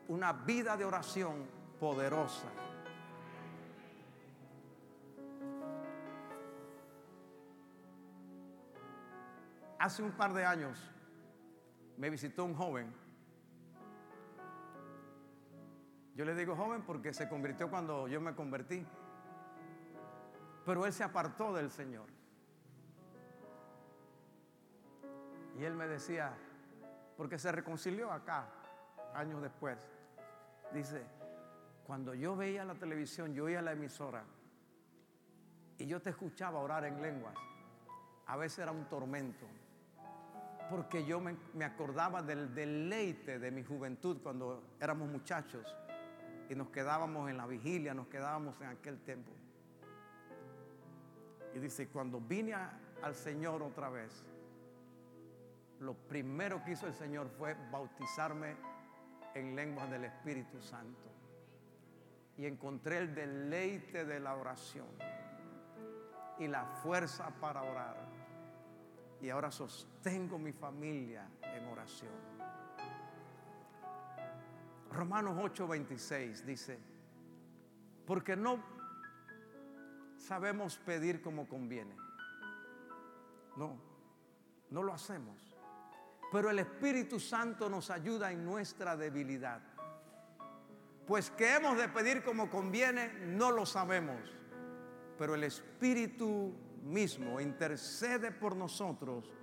una 0.08 0.34
vida 0.34 0.76
de 0.78 0.86
oración 0.86 1.46
poderosa. 1.80 2.48
Hace 9.78 10.04
un 10.04 10.12
par 10.12 10.34
de 10.34 10.46
años 10.46 10.78
me 11.98 12.10
visitó 12.10 12.44
un 12.44 12.54
joven 12.54 12.94
Yo 16.20 16.26
le 16.26 16.36
digo 16.36 16.54
joven 16.54 16.82
porque 16.82 17.14
se 17.14 17.30
convirtió 17.30 17.70
cuando 17.70 18.10
yo 18.10 18.20
me 18.20 18.36
convertí. 18.36 18.86
Pero 20.66 20.86
él 20.86 20.92
se 20.92 21.02
apartó 21.02 21.54
del 21.54 21.72
Señor. 21.72 22.08
Y 25.58 25.64
él 25.64 25.76
me 25.76 25.88
decía, 25.88 26.34
porque 27.20 27.38
se 27.38 27.52
reconcilió 27.52 28.14
acá, 28.14 28.48
años 29.14 29.42
después. 29.42 29.78
Dice, 30.74 31.04
cuando 31.86 32.14
yo 32.14 32.34
veía 32.38 32.64
la 32.64 32.76
televisión, 32.76 33.34
yo 33.34 33.44
oía 33.44 33.62
la 33.62 33.74
emisora 33.74 34.24
y 35.78 35.86
yo 35.86 36.02
te 36.02 36.12
escuchaba 36.12 36.62
orar 36.62 36.86
en 36.86 37.02
lenguas, 37.02 37.36
a 38.26 38.38
veces 38.38 38.60
era 38.60 38.72
un 38.72 38.86
tormento, 38.86 39.46
porque 40.70 41.04
yo 41.04 41.20
me, 41.20 41.66
acordaba 41.66 42.22
del 42.22 42.56
deleite 42.56 43.38
de 43.38 43.52
mi 43.52 43.66
juventud 43.66 44.22
cuando 44.24 44.78
éramos 44.80 45.10
muchachos 45.10 45.76
y 46.48 46.56
nos 46.56 46.70
quedábamos 46.70 47.30
en 47.30 47.36
la 47.36 47.48
vigilia, 47.48 47.94
nos 47.94 48.08
quedábamos 48.08 48.62
en 48.62 48.68
aquel 48.68 48.98
tiempo. 49.02 49.34
Y 51.54 51.60
dice, 51.60 51.90
cuando 51.90 52.22
vine 52.22 52.56
al 53.02 53.14
Señor 53.14 53.62
otra 53.62 53.90
vez, 53.90 54.24
lo 55.80 55.94
primero 55.94 56.64
que 56.64 56.72
hizo 56.72 56.88
el 56.88 56.94
Señor 56.94 57.30
fue 57.30 57.56
bautizarme 57.72 58.56
en 59.34 59.56
lenguas 59.56 59.90
del 59.90 60.06
Espíritu 60.06 60.62
Santo. 60.62 61.10
Y 62.38 62.46
encontré 62.46 62.98
el 63.00 63.16
deleite 63.16 64.06
de 64.06 64.20
la 64.20 64.36
oración 64.36 64.88
y 66.38 66.48
la 66.48 66.66
fuerza 66.66 67.30
para 67.40 67.62
orar. 67.64 67.98
Y 69.22 69.30
ahora 69.30 69.52
sostengo 69.52 70.38
mi 70.38 70.54
familia 70.54 71.28
en 71.42 71.68
oración. 71.68 72.14
Romanos 74.92 75.38
8:26 75.38 76.44
dice, 76.46 76.80
porque 78.06 78.36
no 78.36 78.60
sabemos 80.18 80.78
pedir 80.78 81.22
como 81.22 81.48
conviene. 81.48 81.96
No, 83.56 83.78
no 84.70 84.84
lo 84.84 84.94
hacemos. 84.94 85.49
Pero 86.32 86.50
el 86.50 86.60
Espíritu 86.60 87.20
Santo 87.20 87.70
nos 87.70 87.90
ayuda 87.90 88.32
en 88.32 88.46
nuestra 88.46 88.96
debilidad. 88.96 89.62
Pues 91.08 91.32
que 91.32 91.56
hemos 91.56 91.78
de 91.78 91.90
pedir 91.90 92.24
como 92.24 92.50
conviene, 92.50 93.12
no 93.26 93.52
lo 93.52 93.66
sabemos. 93.66 94.20
Pero 95.18 95.34
el 95.36 95.44
Espíritu 95.44 96.54
mismo 96.84 97.40
intercede 97.40 98.32
por 98.32 98.56
nosotros 98.56 99.34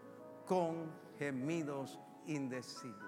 con 0.46 0.92
gemidos 1.18 1.98
indecibles. 2.26 3.02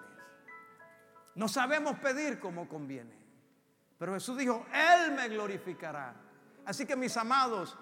No 1.37 1.47
sabemos 1.47 1.99
pedir 2.01 2.41
como 2.41 2.69
conviene. 2.69 3.17
Pero 3.97 4.15
Jesús 4.15 4.37
dijo, 4.37 4.67
Él 4.73 5.13
me 5.13 5.29
glorificará. 5.29 6.15
Así 6.65 6.85
que 6.85 6.97
mis 6.97 7.17
amados, 7.17 7.79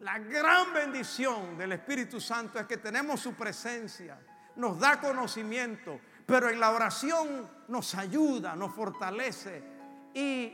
la 0.00 0.18
gran 0.18 0.72
bendición 0.72 1.56
del 1.58 1.72
Espíritu 1.72 2.20
Santo 2.20 2.58
es 2.58 2.66
que 2.66 2.78
tenemos 2.78 3.20
su 3.20 3.34
presencia, 3.34 4.18
nos 4.56 4.78
da 4.78 5.00
conocimiento, 5.00 6.00
pero 6.26 6.48
en 6.48 6.60
la 6.60 6.70
oración 6.70 7.48
nos 7.68 7.94
ayuda, 7.94 8.54
nos 8.54 8.74
fortalece 8.74 9.62
y 10.14 10.52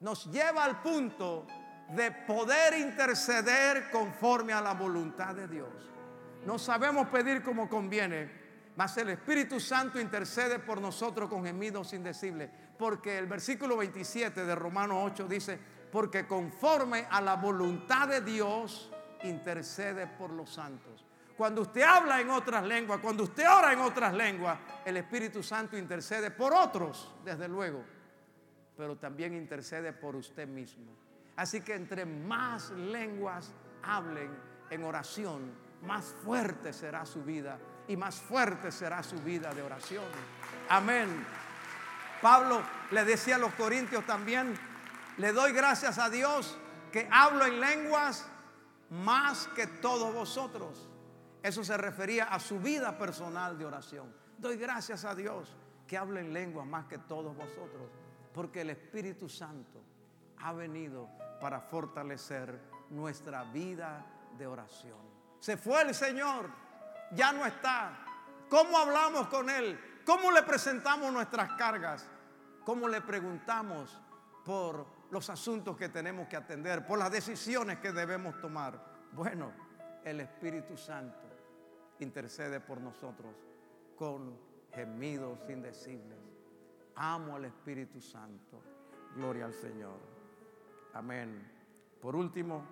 nos 0.00 0.30
lleva 0.30 0.64
al 0.64 0.82
punto 0.82 1.46
de 1.90 2.10
poder 2.10 2.78
interceder 2.78 3.90
conforme 3.90 4.52
a 4.52 4.60
la 4.60 4.74
voluntad 4.74 5.34
de 5.34 5.48
Dios. 5.48 5.68
No 6.46 6.58
sabemos 6.58 7.08
pedir 7.08 7.42
como 7.42 7.68
conviene, 7.68 8.30
mas 8.76 8.96
el 8.98 9.10
Espíritu 9.10 9.60
Santo 9.60 9.98
intercede 10.00 10.58
por 10.58 10.80
nosotros 10.80 11.30
con 11.30 11.44
gemidos 11.44 11.92
indecibles. 11.92 12.50
Porque 12.76 13.18
el 13.18 13.26
versículo 13.26 13.76
27 13.76 14.44
de 14.44 14.54
Romano 14.54 15.02
8 15.04 15.28
dice, 15.28 15.58
porque 15.92 16.26
conforme 16.26 17.06
a 17.08 17.20
la 17.20 17.36
voluntad 17.36 18.08
de 18.08 18.20
Dios 18.20 18.90
intercede 19.22 20.06
por 20.06 20.30
los 20.30 20.50
santos. 20.50 21.04
Cuando 21.36 21.62
usted 21.62 21.82
habla 21.82 22.20
en 22.20 22.30
otras 22.30 22.64
lenguas, 22.64 23.00
cuando 23.00 23.24
usted 23.24 23.44
ora 23.50 23.72
en 23.72 23.80
otras 23.80 24.14
lenguas, 24.14 24.58
el 24.84 24.96
Espíritu 24.96 25.42
Santo 25.42 25.76
intercede 25.76 26.30
por 26.30 26.54
otros, 26.54 27.12
desde 27.24 27.48
luego, 27.48 27.82
pero 28.76 28.96
también 28.96 29.34
intercede 29.34 29.92
por 29.92 30.14
usted 30.14 30.46
mismo. 30.46 30.92
Así 31.36 31.60
que 31.60 31.74
entre 31.74 32.06
más 32.06 32.70
lenguas 32.70 33.52
hablen 33.82 34.30
en 34.70 34.84
oración, 34.84 35.52
más 35.82 36.04
fuerte 36.24 36.72
será 36.72 37.04
su 37.04 37.22
vida 37.24 37.58
y 37.88 37.96
más 37.96 38.16
fuerte 38.16 38.70
será 38.70 39.02
su 39.02 39.16
vida 39.16 39.52
de 39.52 39.62
oración. 39.62 40.04
Amén. 40.68 41.26
Pablo 42.22 42.62
le 42.92 43.04
decía 43.04 43.34
a 43.36 43.38
los 43.38 43.52
corintios 43.54 44.06
también, 44.06 44.54
le 45.18 45.32
doy 45.32 45.52
gracias 45.52 45.98
a 45.98 46.08
Dios 46.08 46.56
que 46.92 47.08
hablo 47.10 47.44
en 47.44 47.60
lenguas 47.60 48.26
más 48.88 49.48
que 49.48 49.66
todos 49.66 50.14
vosotros. 50.14 50.88
Eso 51.44 51.62
se 51.62 51.76
refería 51.76 52.24
a 52.24 52.40
su 52.40 52.58
vida 52.58 52.96
personal 52.96 53.58
de 53.58 53.66
oración. 53.66 54.10
Doy 54.38 54.56
gracias 54.56 55.04
a 55.04 55.14
Dios 55.14 55.54
que 55.86 55.98
hablo 55.98 56.18
en 56.18 56.32
lenguas 56.32 56.66
más 56.66 56.86
que 56.86 56.96
todos 56.96 57.36
vosotros, 57.36 57.90
porque 58.32 58.62
el 58.62 58.70
Espíritu 58.70 59.28
Santo 59.28 59.78
ha 60.38 60.54
venido 60.54 61.06
para 61.42 61.60
fortalecer 61.60 62.58
nuestra 62.88 63.44
vida 63.44 64.06
de 64.38 64.46
oración. 64.46 64.96
Se 65.38 65.58
fue 65.58 65.82
el 65.82 65.94
Señor, 65.94 66.48
ya 67.12 67.30
no 67.34 67.44
está. 67.44 67.92
¿Cómo 68.48 68.78
hablamos 68.78 69.28
con 69.28 69.50
Él? 69.50 69.78
¿Cómo 70.06 70.30
le 70.30 70.44
presentamos 70.44 71.12
nuestras 71.12 71.52
cargas? 71.58 72.08
¿Cómo 72.64 72.88
le 72.88 73.02
preguntamos 73.02 74.00
por 74.46 74.86
los 75.10 75.28
asuntos 75.28 75.76
que 75.76 75.90
tenemos 75.90 76.26
que 76.26 76.36
atender, 76.36 76.86
por 76.86 76.98
las 76.98 77.12
decisiones 77.12 77.80
que 77.80 77.92
debemos 77.92 78.40
tomar? 78.40 78.82
Bueno, 79.12 79.52
el 80.04 80.20
Espíritu 80.20 80.78
Santo 80.78 81.33
intercede 82.00 82.60
por 82.60 82.80
nosotros 82.80 83.34
con 83.96 84.36
gemidos 84.72 85.38
indecibles. 85.48 86.18
Amo 86.96 87.36
al 87.36 87.46
Espíritu 87.46 88.00
Santo. 88.00 88.62
Gloria 89.14 89.46
al 89.46 89.54
Señor. 89.54 89.98
Amén. 90.94 91.50
Por 92.00 92.16
último, 92.16 92.64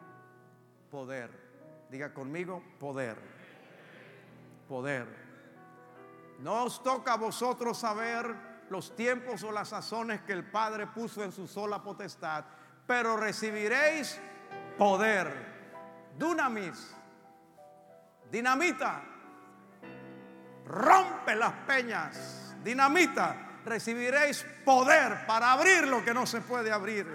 poder. 0.91 1.31
Diga 1.91 2.12
conmigo, 2.12 2.62
poder. 2.79 3.16
Poder. 4.68 5.07
No 6.41 6.64
os 6.64 6.83
toca 6.83 7.14
a 7.14 7.16
vosotros 7.16 7.79
saber 7.79 8.35
los 8.70 8.97
tiempos 8.97 9.43
o 9.43 9.53
las 9.53 9.68
sazones 9.68 10.23
que 10.23 10.33
el 10.33 10.51
Padre 10.51 10.87
puso 10.87 11.23
en 11.23 11.31
su 11.31 11.47
sola 11.47 11.83
potestad, 11.83 12.45
pero 12.87 13.16
recibiréis 13.16 14.18
poder, 14.79 15.31
dunamis, 16.18 16.95
dinamita, 18.31 19.12
rompe 20.73 21.37
las 21.37 21.53
peñas, 21.66 22.57
dinamita, 22.64 23.61
recibiréis 23.64 24.45
poder 24.64 25.27
para 25.27 25.53
abrir 25.53 25.87
lo 25.87 26.03
que 26.03 26.14
no 26.14 26.27
se 26.27 26.41
puede 26.41 26.73
abrir. 26.73 27.07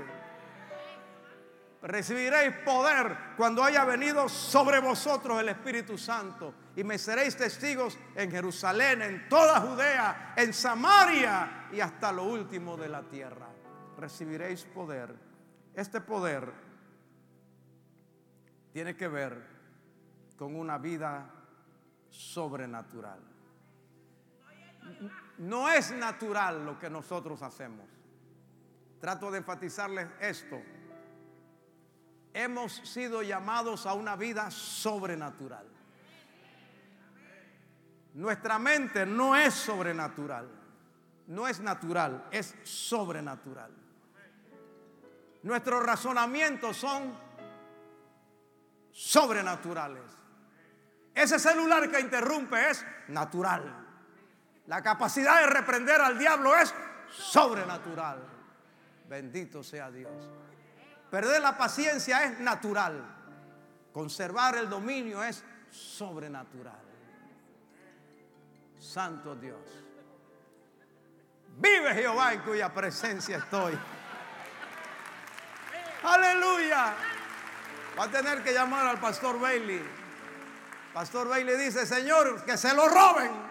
Recibiréis 1.81 2.53
poder 2.65 3.17
cuando 3.35 3.63
haya 3.63 3.83
venido 3.85 4.29
sobre 4.29 4.79
vosotros 4.79 5.39
el 5.39 5.49
Espíritu 5.49 5.97
Santo 5.97 6.53
y 6.75 6.83
me 6.83 6.97
seréis 6.97 7.35
testigos 7.35 7.97
en 8.15 8.29
Jerusalén, 8.29 9.01
en 9.01 9.29
toda 9.29 9.61
Judea, 9.61 10.33
en 10.35 10.53
Samaria 10.53 11.67
y 11.71 11.79
hasta 11.79 12.11
lo 12.11 12.25
último 12.25 12.77
de 12.77 12.89
la 12.89 13.03
tierra. 13.03 13.47
Recibiréis 13.97 14.65
poder. 14.65 15.15
Este 15.73 16.01
poder 16.01 16.51
tiene 18.71 18.95
que 18.95 19.07
ver 19.07 19.57
con 20.35 20.55
una 20.55 20.77
vida 20.77 21.31
sobrenatural. 22.09 23.36
No 25.37 25.69
es 25.69 25.91
natural 25.91 26.65
lo 26.65 26.79
que 26.79 26.89
nosotros 26.89 27.41
hacemos. 27.41 27.87
Trato 28.99 29.29
de 29.29 29.39
enfatizarles 29.39 30.07
esto. 30.19 30.61
Hemos 32.33 32.73
sido 32.73 33.21
llamados 33.21 33.85
a 33.85 33.93
una 33.93 34.15
vida 34.15 34.49
sobrenatural. 34.51 35.65
Nuestra 38.13 38.57
mente 38.57 39.05
no 39.05 39.35
es 39.35 39.53
sobrenatural, 39.53 40.49
no 41.27 41.47
es 41.47 41.59
natural, 41.59 42.27
es 42.31 42.55
sobrenatural. 42.63 43.71
Nuestros 45.43 45.83
razonamientos 45.83 46.77
son 46.77 47.15
sobrenaturales. 48.91 50.03
Ese 51.13 51.37
celular 51.37 51.89
que 51.91 51.99
interrumpe 51.99 52.69
es 52.69 52.85
natural. 53.07 53.86
La 54.67 54.81
capacidad 54.81 55.41
de 55.41 55.47
reprender 55.47 55.99
al 56.01 56.19
diablo 56.19 56.55
es 56.55 56.73
sobrenatural. 57.09 58.21
Bendito 59.07 59.63
sea 59.63 59.89
Dios. 59.89 60.11
Perder 61.09 61.41
la 61.41 61.57
paciencia 61.57 62.25
es 62.25 62.39
natural. 62.39 63.01
Conservar 63.93 64.57
el 64.57 64.69
dominio 64.69 65.23
es 65.23 65.43
sobrenatural. 65.71 66.81
Santo 68.77 69.35
Dios. 69.35 69.59
Vive 71.55 71.93
Jehová 71.93 72.33
en 72.33 72.41
cuya 72.41 72.71
presencia 72.71 73.37
estoy. 73.37 73.77
Aleluya. 76.03 76.93
Va 77.97 78.03
a 78.03 78.11
tener 78.11 78.43
que 78.43 78.53
llamar 78.53 78.85
al 78.85 78.99
pastor 78.99 79.39
Bailey. 79.39 79.81
Pastor 80.93 81.29
Bailey 81.29 81.57
dice, 81.57 81.85
Señor, 81.85 82.43
que 82.43 82.57
se 82.57 82.73
lo 82.73 82.87
roben. 82.87 83.46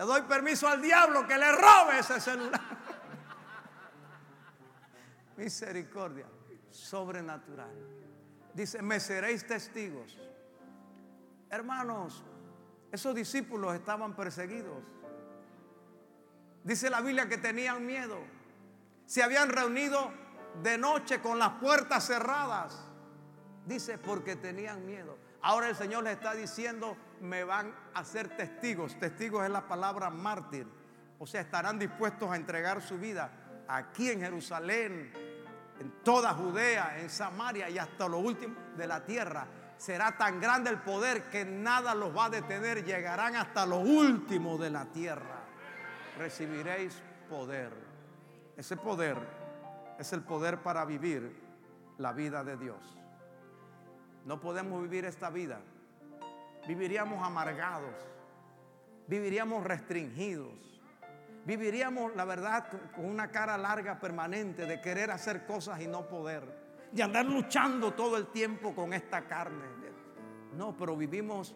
Le 0.00 0.06
doy 0.06 0.22
permiso 0.22 0.66
al 0.66 0.80
diablo 0.80 1.26
que 1.26 1.36
le 1.36 1.52
robe 1.52 1.98
ese 1.98 2.18
celular. 2.22 2.58
Misericordia 5.36 6.24
sobrenatural. 6.70 7.68
Dice, 8.54 8.80
me 8.80 8.98
seréis 8.98 9.46
testigos 9.46 10.18
Hermanos, 11.50 12.24
esos 12.90 13.14
discípulos 13.14 13.74
estaban 13.74 14.16
perseguidos. 14.16 14.82
Dice 16.64 16.88
la 16.88 17.02
Biblia 17.02 17.28
que 17.28 17.36
tenían 17.36 17.84
miedo. 17.84 18.20
Se 19.04 19.22
habían 19.22 19.50
reunido 19.50 20.10
de 20.62 20.78
noche 20.78 21.20
con 21.20 21.38
las 21.38 21.60
puertas 21.60 22.06
cerradas. 22.06 22.86
Dice, 23.66 23.98
porque 23.98 24.34
tenían 24.34 24.86
miedo. 24.86 25.18
Ahora 25.42 25.68
el 25.68 25.76
Señor 25.76 26.04
les 26.04 26.14
está 26.14 26.32
diciendo, 26.32 26.96
me 27.20 27.44
van 27.44 27.74
a 27.94 28.04
ser 28.04 28.36
testigos. 28.36 28.98
Testigos 28.98 29.44
es 29.44 29.50
la 29.50 29.66
palabra 29.66 30.10
mártir. 30.10 30.66
O 31.18 31.26
sea, 31.26 31.40
estarán 31.40 31.78
dispuestos 31.78 32.30
a 32.30 32.36
entregar 32.36 32.80
su 32.82 32.98
vida 32.98 33.30
aquí 33.68 34.10
en 34.10 34.20
Jerusalén, 34.20 35.12
en 35.78 35.90
toda 36.02 36.34
Judea, 36.34 36.98
en 36.98 37.10
Samaria 37.10 37.68
y 37.68 37.78
hasta 37.78 38.08
lo 38.08 38.18
último 38.18 38.54
de 38.76 38.86
la 38.86 39.04
tierra 39.04 39.46
será 39.80 40.14
tan 40.18 40.40
grande 40.40 40.68
el 40.68 40.78
poder 40.80 41.30
que 41.30 41.42
nada 41.42 41.94
los 41.94 42.14
va 42.14 42.26
a 42.26 42.30
detener, 42.30 42.84
llegarán 42.84 43.34
hasta 43.34 43.64
lo 43.64 43.78
último 43.78 44.58
de 44.58 44.68
la 44.68 44.84
tierra. 44.84 45.40
Recibiréis 46.18 47.00
poder. 47.30 47.72
Ese 48.58 48.76
poder 48.76 49.16
es 49.98 50.12
el 50.12 50.20
poder 50.20 50.62
para 50.62 50.84
vivir 50.84 51.34
la 51.96 52.12
vida 52.12 52.44
de 52.44 52.58
Dios. 52.58 52.98
No 54.26 54.38
podemos 54.38 54.82
vivir 54.82 55.06
esta 55.06 55.30
vida 55.30 55.60
viviríamos 56.66 57.24
amargados, 57.24 57.94
viviríamos 59.06 59.64
restringidos, 59.64 60.80
viviríamos, 61.44 62.14
la 62.14 62.24
verdad, 62.24 62.66
con 62.94 63.06
una 63.06 63.30
cara 63.30 63.56
larga 63.56 63.98
permanente 63.98 64.66
de 64.66 64.80
querer 64.80 65.10
hacer 65.10 65.46
cosas 65.46 65.80
y 65.80 65.86
no 65.86 66.08
poder, 66.08 66.44
de 66.92 67.02
andar 67.02 67.26
luchando 67.26 67.92
todo 67.92 68.16
el 68.16 68.28
tiempo 68.28 68.74
con 68.74 68.92
esta 68.92 69.26
carne. 69.26 69.80
No, 70.56 70.76
pero 70.76 70.96
vivimos 70.96 71.54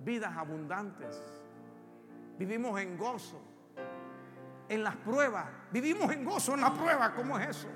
vidas 0.00 0.36
abundantes, 0.36 1.22
vivimos 2.38 2.80
en 2.80 2.96
gozo, 2.96 3.40
en 4.68 4.82
las 4.82 4.96
pruebas, 4.96 5.46
vivimos 5.70 6.10
en 6.12 6.24
gozo 6.24 6.54
en 6.54 6.60
la 6.62 6.72
prueba, 6.72 7.14
¿cómo 7.14 7.38
es 7.38 7.48
eso? 7.48 7.68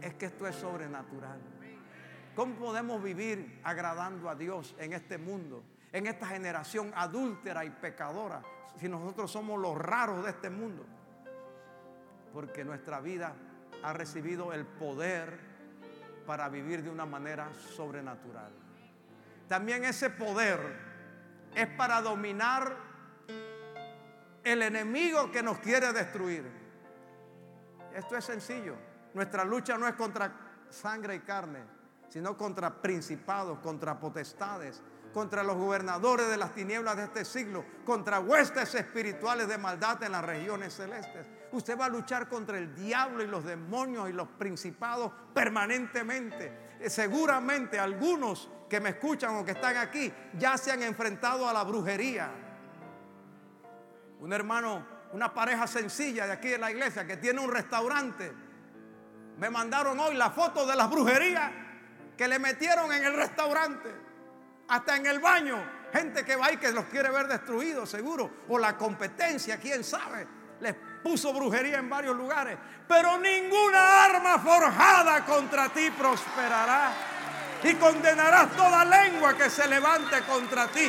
Es 0.00 0.14
que 0.14 0.26
esto 0.26 0.46
es 0.46 0.56
sobrenatural. 0.56 1.51
¿Cómo 2.34 2.54
podemos 2.54 3.02
vivir 3.02 3.60
agradando 3.62 4.30
a 4.30 4.34
Dios 4.34 4.74
en 4.78 4.94
este 4.94 5.18
mundo, 5.18 5.62
en 5.92 6.06
esta 6.06 6.26
generación 6.26 6.90
adúltera 6.94 7.64
y 7.64 7.70
pecadora, 7.70 8.42
si 8.80 8.88
nosotros 8.88 9.30
somos 9.30 9.60
los 9.60 9.76
raros 9.76 10.24
de 10.24 10.30
este 10.30 10.48
mundo? 10.48 10.86
Porque 12.32 12.64
nuestra 12.64 13.00
vida 13.00 13.34
ha 13.82 13.92
recibido 13.92 14.52
el 14.54 14.64
poder 14.64 15.38
para 16.26 16.48
vivir 16.48 16.82
de 16.82 16.88
una 16.88 17.04
manera 17.04 17.52
sobrenatural. 17.54 18.50
También 19.46 19.84
ese 19.84 20.08
poder 20.08 20.58
es 21.54 21.66
para 21.68 22.00
dominar 22.00 22.74
el 24.42 24.62
enemigo 24.62 25.30
que 25.30 25.42
nos 25.42 25.58
quiere 25.58 25.92
destruir. 25.92 26.50
Esto 27.94 28.16
es 28.16 28.24
sencillo. 28.24 28.76
Nuestra 29.12 29.44
lucha 29.44 29.76
no 29.76 29.86
es 29.86 29.94
contra 29.94 30.32
sangre 30.70 31.16
y 31.16 31.20
carne, 31.20 31.60
sino 32.12 32.36
contra 32.36 32.82
principados, 32.82 33.58
contra 33.60 33.98
potestades, 33.98 34.82
contra 35.14 35.42
los 35.42 35.56
gobernadores 35.56 36.28
de 36.28 36.36
las 36.36 36.52
tinieblas 36.54 36.94
de 36.98 37.04
este 37.04 37.24
siglo, 37.24 37.64
contra 37.86 38.20
huestes 38.20 38.74
espirituales 38.74 39.48
de 39.48 39.56
maldad 39.56 40.02
en 40.02 40.12
las 40.12 40.22
regiones 40.22 40.74
celestes. 40.74 41.26
Usted 41.52 41.78
va 41.78 41.86
a 41.86 41.88
luchar 41.88 42.28
contra 42.28 42.58
el 42.58 42.74
diablo 42.74 43.22
y 43.24 43.28
los 43.28 43.44
demonios 43.44 44.10
y 44.10 44.12
los 44.12 44.28
principados 44.28 45.10
permanentemente. 45.32 46.76
Eh, 46.80 46.90
seguramente 46.90 47.78
algunos 47.78 48.50
que 48.68 48.78
me 48.78 48.90
escuchan 48.90 49.34
o 49.36 49.42
que 49.42 49.52
están 49.52 49.78
aquí 49.78 50.12
ya 50.38 50.58
se 50.58 50.70
han 50.70 50.82
enfrentado 50.82 51.48
a 51.48 51.52
la 51.54 51.64
brujería. 51.64 52.30
Un 54.20 54.34
hermano, 54.34 54.84
una 55.14 55.32
pareja 55.32 55.66
sencilla 55.66 56.26
de 56.26 56.32
aquí 56.32 56.48
de 56.48 56.58
la 56.58 56.70
iglesia 56.70 57.06
que 57.06 57.16
tiene 57.16 57.40
un 57.40 57.50
restaurante. 57.50 58.30
Me 59.38 59.48
mandaron 59.48 59.98
hoy 59.98 60.14
la 60.14 60.28
foto 60.30 60.66
de 60.66 60.76
las 60.76 60.90
brujerías 60.90 61.62
que 62.22 62.28
le 62.28 62.38
metieron 62.38 62.92
en 62.92 63.02
el 63.02 63.14
restaurante, 63.14 63.92
hasta 64.68 64.94
en 64.94 65.06
el 65.06 65.18
baño. 65.18 65.56
Gente 65.92 66.24
que 66.24 66.36
va 66.36 66.52
y 66.52 66.56
que 66.56 66.70
los 66.70 66.84
quiere 66.84 67.10
ver 67.10 67.26
destruidos, 67.26 67.90
seguro. 67.90 68.44
O 68.48 68.60
la 68.60 68.76
competencia, 68.76 69.58
quién 69.58 69.82
sabe. 69.82 70.24
Les 70.60 70.72
puso 71.02 71.32
brujería 71.32 71.78
en 71.78 71.90
varios 71.90 72.16
lugares. 72.16 72.56
Pero 72.86 73.18
ninguna 73.18 74.04
arma 74.04 74.38
forjada 74.38 75.24
contra 75.24 75.70
ti 75.70 75.90
prosperará. 75.90 76.92
Y 77.64 77.74
condenarás 77.74 78.52
toda 78.52 78.84
lengua 78.84 79.36
que 79.36 79.50
se 79.50 79.66
levante 79.66 80.20
contra 80.20 80.68
ti. 80.68 80.88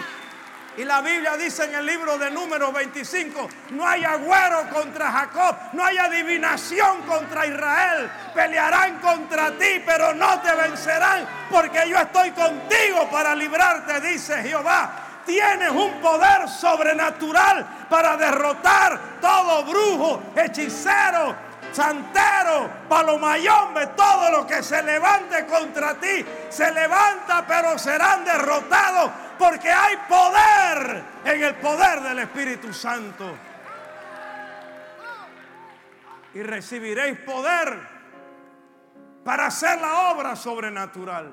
Y 0.75 0.85
la 0.85 1.01
Biblia 1.01 1.37
dice 1.37 1.65
en 1.65 1.75
el 1.75 1.85
libro 1.85 2.17
de 2.17 2.31
números 2.31 2.73
25, 2.73 3.47
no 3.71 3.87
hay 3.87 4.03
agüero 4.03 4.67
contra 4.71 5.11
Jacob, 5.11 5.55
no 5.73 5.85
hay 5.85 5.97
adivinación 5.97 7.03
contra 7.03 7.45
Israel. 7.45 8.09
Pelearán 8.33 8.99
contra 8.99 9.51
ti, 9.51 9.83
pero 9.85 10.15
no 10.15 10.41
te 10.41 10.53
vencerán, 10.55 11.27
porque 11.51 11.87
yo 11.87 11.97
estoy 11.97 12.31
contigo 12.31 13.07
para 13.11 13.35
librarte, 13.35 14.01
dice 14.01 14.41
Jehová. 14.41 14.91
Tienes 15.25 15.69
un 15.69 16.01
poder 16.01 16.49
sobrenatural 16.49 17.85
para 17.87 18.17
derrotar 18.17 18.99
todo 19.21 19.63
brujo, 19.65 20.23
hechicero, 20.35 21.35
santero, 21.71 22.69
palomayombe, 22.89 23.87
todo 23.95 24.31
lo 24.31 24.47
que 24.47 24.61
se 24.61 24.81
levante 24.83 25.45
contra 25.45 25.95
ti, 25.95 26.25
se 26.49 26.71
levanta, 26.71 27.45
pero 27.47 27.77
serán 27.77 28.25
derrotados 28.25 29.11
porque 29.37 29.69
hay 29.71 29.97
poder 30.07 31.03
en 31.25 31.43
el 31.43 31.55
poder 31.55 32.01
del 32.01 32.19
Espíritu 32.19 32.73
Santo. 32.73 33.35
Y 36.33 36.41
recibiréis 36.41 37.19
poder 37.19 37.77
para 39.23 39.47
hacer 39.47 39.79
la 39.79 40.11
obra 40.11 40.35
sobrenatural. 40.35 41.31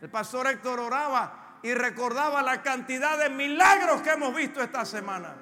El 0.00 0.10
pastor 0.10 0.48
Héctor 0.48 0.80
oraba 0.80 1.58
y 1.62 1.72
recordaba 1.74 2.42
la 2.42 2.62
cantidad 2.62 3.18
de 3.18 3.30
milagros 3.30 4.02
que 4.02 4.10
hemos 4.10 4.34
visto 4.34 4.62
esta 4.62 4.84
semana. 4.84 5.34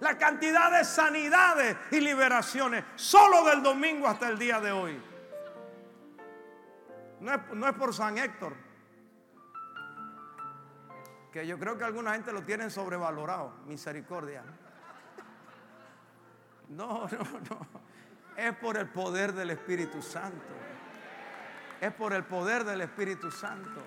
La 0.00 0.18
cantidad 0.18 0.70
de 0.70 0.84
sanidades 0.84 1.76
y 1.90 2.00
liberaciones 2.00 2.84
solo 2.96 3.44
del 3.44 3.62
domingo 3.62 4.08
hasta 4.08 4.28
el 4.28 4.38
día 4.38 4.60
de 4.60 4.72
hoy. 4.72 5.00
No 7.20 7.34
es, 7.34 7.40
no 7.52 7.68
es 7.68 7.74
por 7.74 7.94
San 7.94 8.18
Héctor, 8.18 8.54
que 11.34 11.44
yo 11.44 11.58
creo 11.58 11.76
que 11.76 11.82
alguna 11.82 12.12
gente 12.12 12.32
lo 12.32 12.42
tienen 12.42 12.70
sobrevalorado, 12.70 13.54
misericordia. 13.66 14.44
No, 16.68 17.08
no, 17.08 17.40
no. 17.50 17.66
Es 18.36 18.56
por 18.58 18.76
el 18.76 18.88
poder 18.88 19.32
del 19.32 19.50
Espíritu 19.50 20.00
Santo. 20.00 20.54
Es 21.80 21.92
por 21.92 22.12
el 22.12 22.22
poder 22.22 22.62
del 22.62 22.82
Espíritu 22.82 23.32
Santo. 23.32 23.82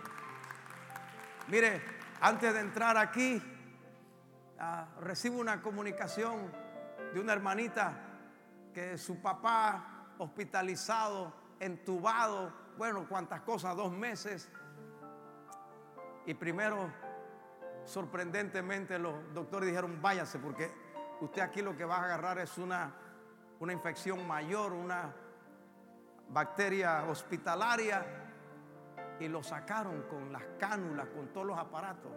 Mire, 1.48 1.82
antes 2.20 2.54
de 2.54 2.60
entrar 2.60 2.98
aquí, 2.98 3.42
ah, 4.60 4.86
recibo 5.00 5.40
una 5.40 5.62
comunicación 5.62 6.52
de 7.14 7.20
una 7.22 7.32
hermanita 7.32 7.94
que 8.74 8.98
su 8.98 9.22
papá 9.22 10.10
hospitalizado, 10.18 11.34
entubado, 11.62 12.52
bueno, 12.78 13.06
cuántas 13.08 13.40
cosas, 13.44 13.74
dos 13.78 13.94
meses. 13.94 14.52
Y 16.26 16.34
primero 16.34 17.07
sorprendentemente 17.88 19.00
los 19.00 19.34
doctores 19.34 19.70
dijeron, 19.70 20.02
váyase, 20.02 20.40
porque 20.40 20.70
usted 21.22 21.42
aquí 21.42 21.62
lo 21.62 21.76
que 21.76 21.86
va 21.86 21.98
a 21.98 22.04
agarrar 22.04 22.38
es 22.40 22.58
una, 22.58 22.94
una 23.60 23.74
infección 23.74 24.28
mayor, 24.28 24.74
una 24.74 25.14
bacteria 26.30 27.06
hospitalaria. 27.06 28.06
Y 29.20 29.28
lo 29.30 29.42
sacaron 29.42 30.04
con 30.04 30.32
las 30.32 30.44
cánulas, 30.60 31.08
con 31.08 31.34
todos 31.34 31.48
los 31.48 31.58
aparatos. 31.58 32.12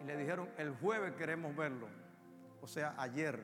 Y 0.00 0.04
le 0.04 0.16
dijeron, 0.16 0.48
el 0.56 0.74
jueves 0.76 1.12
queremos 1.12 1.54
verlo. 1.54 1.86
O 2.60 2.66
sea, 2.66 2.94
ayer. 2.98 3.40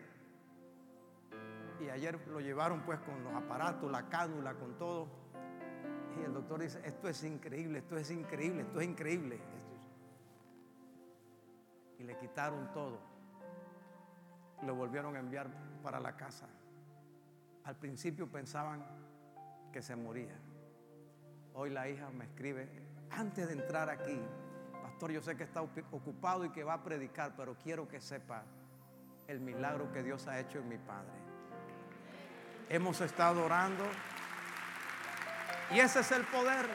Y 1.78 1.88
ayer 1.90 2.18
lo 2.26 2.40
llevaron 2.40 2.80
pues 2.80 2.98
con 3.00 3.22
los 3.22 3.32
aparatos, 3.34 3.92
la 3.92 4.08
cánula, 4.08 4.54
con 4.54 4.76
todo. 4.76 5.08
Y 6.18 6.24
el 6.24 6.32
doctor 6.32 6.60
dice, 6.60 6.80
esto 6.84 7.06
es 7.08 7.22
increíble, 7.22 7.78
esto 7.78 7.96
es 7.96 8.10
increíble, 8.10 8.62
esto 8.62 8.80
es 8.80 8.86
increíble 8.88 9.40
y 11.98 12.04
le 12.04 12.16
quitaron 12.18 12.72
todo. 12.72 12.98
Lo 14.62 14.74
volvieron 14.74 15.16
a 15.16 15.18
enviar 15.18 15.48
para 15.82 16.00
la 16.00 16.16
casa. 16.16 16.46
Al 17.64 17.76
principio 17.76 18.30
pensaban 18.30 18.84
que 19.72 19.82
se 19.82 19.96
moría. 19.96 20.36
Hoy 21.54 21.70
la 21.70 21.88
hija 21.88 22.08
me 22.10 22.24
escribe, 22.24 22.70
antes 23.10 23.48
de 23.48 23.54
entrar 23.54 23.88
aquí, 23.88 24.20
pastor, 24.82 25.10
yo 25.10 25.22
sé 25.22 25.36
que 25.36 25.44
está 25.44 25.62
ocupado 25.62 26.44
y 26.44 26.50
que 26.50 26.64
va 26.64 26.74
a 26.74 26.82
predicar, 26.82 27.34
pero 27.36 27.56
quiero 27.56 27.88
que 27.88 28.00
sepa 28.00 28.44
el 29.26 29.40
milagro 29.40 29.90
que 29.92 30.02
Dios 30.02 30.26
ha 30.26 30.38
hecho 30.38 30.58
en 30.58 30.68
mi 30.68 30.78
padre. 30.78 31.12
Hemos 32.68 33.00
estado 33.00 33.44
orando 33.44 33.84
y 35.72 35.80
ese 35.80 36.00
es 36.00 36.12
el 36.12 36.24
poder. 36.24 36.66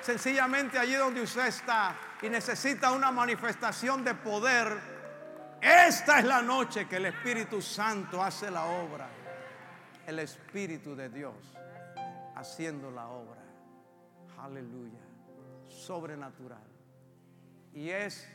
Sencillamente 0.00 0.78
allí 0.78 0.94
donde 0.94 1.22
usted 1.22 1.46
está, 1.46 1.94
y 2.22 2.28
necesita 2.28 2.92
una 2.92 3.10
manifestación 3.10 4.04
de 4.04 4.14
poder, 4.14 4.78
esta 5.60 6.18
es 6.18 6.24
la 6.24 6.42
noche 6.42 6.86
que 6.86 6.96
el 6.96 7.06
Espíritu 7.06 7.62
Santo 7.62 8.22
hace 8.22 8.50
la 8.50 8.64
obra. 8.64 9.08
El 10.06 10.18
Espíritu 10.18 10.94
de 10.94 11.08
Dios 11.08 11.34
haciendo 12.34 12.90
la 12.90 13.08
obra. 13.08 13.40
Aleluya. 14.38 15.00
Sobrenatural. 15.68 16.66
Y 17.72 17.90
es 17.90 18.28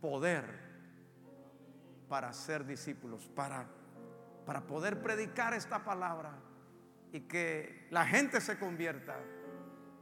poder 0.00 0.68
para 2.08 2.32
ser 2.32 2.64
discípulos, 2.64 3.28
para, 3.34 3.66
para 4.46 4.62
poder 4.62 5.02
predicar 5.02 5.54
esta 5.54 5.84
palabra 5.84 6.32
y 7.12 7.20
que 7.20 7.86
la 7.90 8.06
gente 8.06 8.40
se 8.40 8.58
convierta 8.58 9.16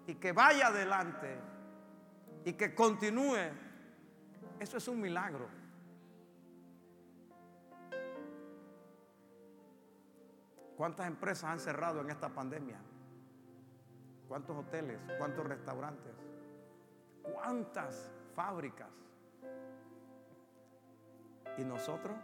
y 0.07 0.15
que 0.15 0.33
vaya 0.33 0.69
adelante 0.69 1.37
y 2.47 2.55
que 2.55 2.75
continúe, 2.75 3.51
eso 4.59 4.79
es 4.79 4.89
un 4.89 5.03
milagro. 5.03 5.47
¿Cuántas 10.79 11.07
empresas 11.07 11.45
han 11.51 11.61
cerrado 11.61 12.01
en 12.01 12.11
esta 12.11 12.31
pandemia? 12.31 12.81
cuántos 14.29 14.57
hoteles, 14.57 14.99
cuántos 15.19 15.47
restaurantes, 15.47 16.13
cuántas 17.23 18.11
fábricas. 18.35 18.91
¿Y 21.59 21.65
nosotros? 21.65 22.17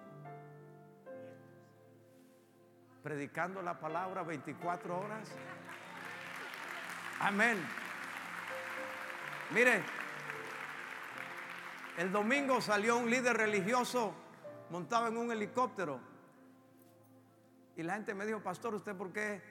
Predicando 3.02 3.62
la 3.62 3.78
palabra 3.78 4.22
24 4.22 4.98
horas. 4.98 5.30
Amén. 7.20 7.58
Mire, 9.50 9.82
el 11.96 12.10
domingo 12.10 12.60
salió 12.60 12.96
un 12.96 13.10
líder 13.10 13.36
religioso 13.36 14.14
montado 14.70 15.08
en 15.08 15.16
un 15.16 15.30
helicóptero. 15.30 16.00
Y 17.76 17.82
la 17.82 17.94
gente 17.94 18.14
me 18.14 18.26
dijo, 18.26 18.40
pastor, 18.40 18.74
¿usted 18.74 18.94
por 18.94 19.12
qué 19.12 19.42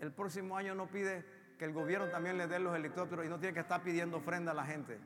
el 0.00 0.12
próximo 0.12 0.56
año 0.56 0.74
no 0.74 0.86
pide 0.86 1.24
que 1.58 1.64
el 1.64 1.72
gobierno 1.72 2.08
también 2.08 2.38
le 2.38 2.46
dé 2.46 2.58
los 2.58 2.74
helicópteros 2.76 3.26
y 3.26 3.28
no 3.28 3.38
tiene 3.38 3.54
que 3.54 3.60
estar 3.60 3.82
pidiendo 3.82 4.18
ofrenda 4.18 4.52
a 4.52 4.54
la 4.54 4.64
gente? 4.64 4.98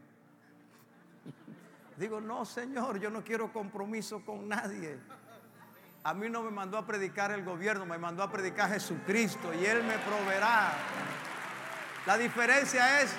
Digo, 1.97 2.20
no, 2.20 2.45
Señor, 2.45 2.99
yo 3.01 3.11
no 3.11 3.24
quiero 3.24 3.53
compromiso 3.53 4.24
con 4.24 4.49
nadie. 4.49 4.99
A 6.05 6.14
mí 6.14 6.28
no 6.28 6.43
me 6.43 6.51
mandó 6.51 6.78
a 6.78 6.86
predicar 6.86 7.30
el 7.30 7.45
gobierno, 7.45 7.86
me 7.86 7.97
mandó 7.97 8.22
a 8.22 8.30
predicar 8.30 8.70
Jesucristo 8.70 9.55
y 9.55 9.64
Él 9.64 9.84
me 9.84 9.99
proveerá. 9.99 10.72
La 12.07 12.18
diferencia 12.18 13.01
es 13.03 13.14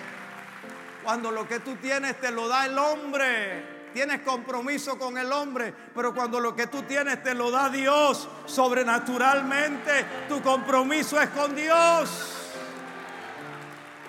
cuando 1.04 1.32
lo 1.32 1.48
que 1.48 1.60
tú 1.60 1.76
tienes 1.76 2.20
te 2.20 2.32
lo 2.32 2.48
da 2.48 2.66
el 2.66 2.78
hombre. 2.78 3.84
Tienes 3.94 4.22
compromiso 4.22 4.98
con 4.98 5.20
el 5.20 5.32
hombre, 5.32 5.72
pero 5.94 6.16
cuando 6.16 6.40
lo 6.40 6.56
que 6.56 6.66
tú 6.66 6.82
tienes 6.82 7.22
te 7.22 7.36
lo 7.36 7.52
da 7.52 7.70
Dios 7.70 8.28
sobrenaturalmente, 8.46 10.06
tu 10.28 10.42
compromiso 10.42 11.22
es 11.22 11.30
con 11.30 11.56
Dios. 11.56 12.50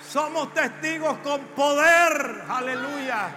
Somos 0.08 0.54
testigos 0.54 1.18
con 1.18 1.42
poder. 1.48 2.44
Aleluya. 2.48 3.28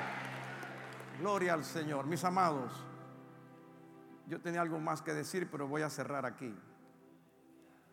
Gloria 1.20 1.54
al 1.54 1.66
Señor. 1.66 2.06
Mis 2.06 2.24
amados, 2.24 2.72
yo 4.28 4.40
tenía 4.40 4.62
algo 4.62 4.80
más 4.80 5.02
que 5.02 5.14
decir, 5.14 5.50
pero 5.52 5.68
voy 5.68 5.82
a 5.82 5.90
cerrar 5.90 6.26
aquí. 6.26 6.56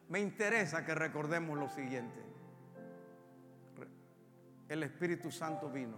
Me 0.09 0.21
interesa 0.21 0.85
que 0.85 0.95
recordemos 0.95 1.59
lo 1.59 1.69
siguiente 1.69 2.34
el 4.69 4.83
Espíritu 4.83 5.31
Santo 5.31 5.69
vino 5.69 5.97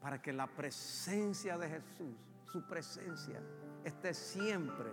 para 0.00 0.20
que 0.20 0.32
la 0.32 0.46
presencia 0.46 1.56
de 1.56 1.68
Jesús, 1.68 2.16
su 2.44 2.66
presencia, 2.66 3.40
esté 3.84 4.14
siempre 4.14 4.90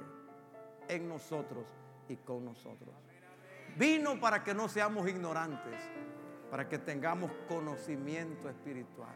en 0.87 1.07
nosotros 1.07 1.65
y 2.07 2.17
con 2.17 2.45
nosotros. 2.45 2.93
Vino 3.75 4.19
para 4.19 4.43
que 4.43 4.53
no 4.53 4.67
seamos 4.67 5.07
ignorantes, 5.07 5.79
para 6.51 6.67
que 6.67 6.77
tengamos 6.79 7.31
conocimiento 7.47 8.49
espiritual. 8.49 9.15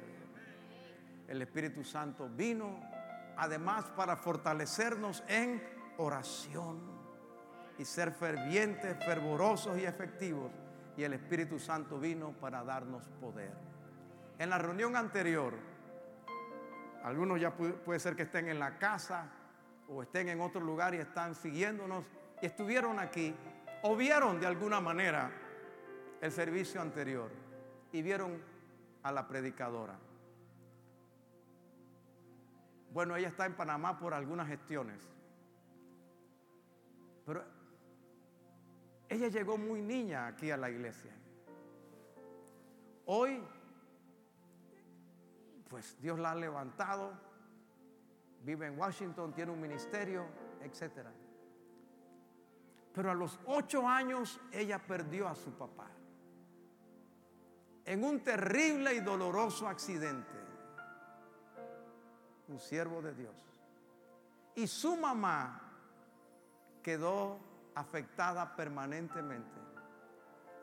El 1.27 1.41
Espíritu 1.41 1.83
Santo 1.83 2.29
vino 2.29 2.79
además 3.37 3.85
para 3.95 4.15
fortalecernos 4.15 5.23
en 5.27 5.61
oración 5.97 6.79
y 7.77 7.85
ser 7.85 8.11
fervientes, 8.11 8.97
fervorosos 9.03 9.77
y 9.77 9.85
efectivos 9.85 10.51
y 10.95 11.03
el 11.03 11.13
Espíritu 11.13 11.59
Santo 11.59 11.99
vino 11.99 12.31
para 12.33 12.63
darnos 12.63 13.03
poder. 13.19 13.51
En 14.37 14.49
la 14.49 14.57
reunión 14.57 14.95
anterior, 14.95 15.53
algunos 17.03 17.39
ya 17.39 17.55
puede, 17.55 17.99
ser 17.99 18.15
que 18.15 18.23
estén 18.23 18.47
en 18.47 18.59
la 18.59 18.77
casa 18.77 19.29
o 19.89 20.01
estén 20.01 20.29
en 20.29 20.41
otro 20.41 20.61
lugar 20.61 20.93
y 20.93 20.97
están 20.97 21.35
siguiéndonos 21.35 22.05
y 22.41 22.45
estuvieron 22.45 22.99
aquí 22.99 23.35
o 23.81 23.95
vieron 23.95 24.39
de 24.39 24.47
alguna 24.47 24.79
manera 24.79 25.31
el 26.21 26.31
servicio 26.31 26.81
anterior 26.81 27.29
y 27.91 28.01
vieron 28.01 28.41
a 29.03 29.11
la 29.11 29.27
predicadora. 29.27 29.97
Bueno, 32.91 33.15
ella 33.15 33.27
está 33.27 33.45
en 33.45 33.55
Panamá 33.55 33.97
por 33.97 34.13
algunas 34.13 34.47
gestiones. 34.47 35.01
Pero 37.25 37.43
ella 39.09 39.27
llegó 39.27 39.57
muy 39.57 39.81
niña 39.81 40.27
aquí 40.27 40.51
a 40.51 40.57
la 40.57 40.69
iglesia. 40.69 41.11
Hoy, 43.05 43.43
pues 45.69 45.99
Dios 46.01 46.19
la 46.19 46.31
ha 46.31 46.35
levantado, 46.35 47.13
vive 48.43 48.67
en 48.67 48.77
Washington, 48.77 49.33
tiene 49.33 49.51
un 49.51 49.61
ministerio, 49.61 50.25
etc. 50.61 51.07
Pero 52.93 53.11
a 53.11 53.13
los 53.13 53.39
ocho 53.45 53.87
años 53.87 54.39
ella 54.51 54.79
perdió 54.79 55.27
a 55.27 55.35
su 55.35 55.51
papá 55.51 55.89
en 57.85 58.03
un 58.03 58.21
terrible 58.21 58.93
y 58.93 58.99
doloroso 58.99 59.67
accidente. 59.67 60.31
Un 62.47 62.59
siervo 62.59 63.01
de 63.01 63.13
Dios. 63.13 63.35
Y 64.55 64.67
su 64.67 64.95
mamá 64.95 65.61
quedó 66.81 67.39
afectada 67.75 68.55
permanentemente, 68.55 69.59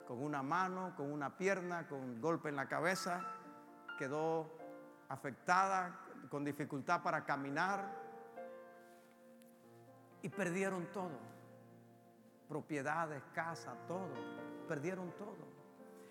con 0.07 0.21
una 0.21 0.41
mano, 0.41 0.93
con 0.95 1.11
una 1.11 1.37
pierna, 1.37 1.87
con 1.87 1.99
un 1.99 2.21
golpe 2.21 2.49
en 2.49 2.55
la 2.55 2.67
cabeza, 2.67 3.21
quedó 3.97 4.49
afectada, 5.09 5.99
con 6.29 6.43
dificultad 6.45 7.03
para 7.03 7.25
caminar 7.25 7.85
y 10.21 10.29
perdieron 10.29 10.85
todo, 10.91 11.19
propiedades, 12.47 13.21
casa, 13.33 13.73
todo, 13.87 14.09
perdieron 14.67 15.11
todo. 15.17 15.51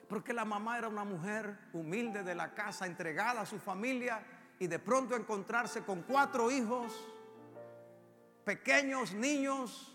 Porque 0.09 0.33
la 0.33 0.45
mamá 0.45 0.79
era 0.79 0.89
una 0.89 1.05
mujer 1.05 1.57
humilde 1.73 2.23
de 2.23 2.35
la 2.35 2.53
casa, 2.53 2.87
entregada 2.87 3.43
a 3.43 3.47
su 3.47 3.59
familia 3.59 4.23
y 4.59 4.67
de 4.67 4.79
pronto 4.79 5.15
encontrarse 5.15 5.83
con 5.85 6.03
cuatro 6.03 6.51
hijos, 6.51 6.93
pequeños 8.45 9.15
niños, 9.15 9.90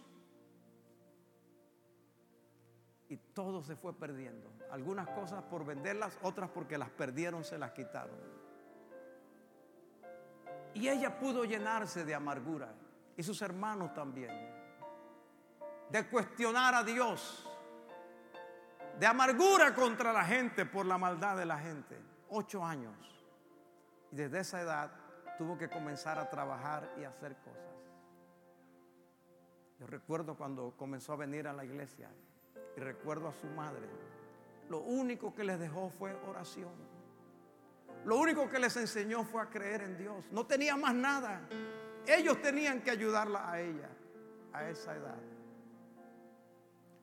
todo 3.35 3.61
se 3.61 3.75
fue 3.75 3.93
perdiendo. 3.93 4.49
Algunas 4.71 5.07
cosas 5.09 5.43
por 5.43 5.65
venderlas, 5.65 6.17
otras 6.23 6.49
porque 6.49 6.77
las 6.77 6.89
perdieron, 6.89 7.43
se 7.43 7.59
las 7.59 7.73
quitaron. 7.73 8.15
Y 10.73 10.87
ella 10.87 11.19
pudo 11.19 11.43
llenarse 11.43 12.03
de 12.03 12.15
amargura, 12.15 12.73
y 13.15 13.23
sus 13.23 13.41
hermanos 13.41 13.93
también, 13.93 14.31
de 15.89 16.09
cuestionar 16.09 16.73
a 16.73 16.83
Dios, 16.83 17.47
de 18.99 19.05
amargura 19.05 19.75
contra 19.75 20.11
la 20.11 20.23
gente 20.23 20.65
por 20.65 20.85
la 20.85 20.97
maldad 20.97 21.37
de 21.37 21.45
la 21.45 21.59
gente. 21.59 21.99
Ocho 22.29 22.65
años. 22.65 22.95
Y 24.11 24.15
desde 24.15 24.39
esa 24.39 24.61
edad 24.61 24.91
tuvo 25.37 25.57
que 25.57 25.69
comenzar 25.69 26.17
a 26.17 26.29
trabajar 26.29 26.89
y 26.97 27.03
hacer 27.03 27.35
cosas. 27.37 27.63
Yo 29.79 29.87
recuerdo 29.87 30.37
cuando 30.37 30.73
comenzó 30.77 31.13
a 31.13 31.17
venir 31.17 31.47
a 31.47 31.53
la 31.53 31.65
iglesia, 31.65 32.09
y 32.75 32.79
recuerdo 32.79 33.27
a 33.27 33.33
su 33.33 33.47
madre, 33.47 33.87
lo 34.69 34.81
único 34.81 35.33
que 35.33 35.43
les 35.43 35.59
dejó 35.59 35.89
fue 35.89 36.13
oración. 36.27 36.73
Lo 38.03 38.17
único 38.17 38.49
que 38.49 38.59
les 38.59 38.75
enseñó 38.77 39.23
fue 39.23 39.41
a 39.41 39.49
creer 39.49 39.81
en 39.81 39.97
Dios. 39.97 40.25
No 40.31 40.45
tenía 40.45 40.75
más 40.75 40.93
nada. 40.93 41.47
Ellos 42.05 42.41
tenían 42.41 42.81
que 42.81 42.91
ayudarla 42.91 43.49
a 43.49 43.59
ella 43.59 43.89
a 44.53 44.69
esa 44.69 44.95
edad. 44.95 45.17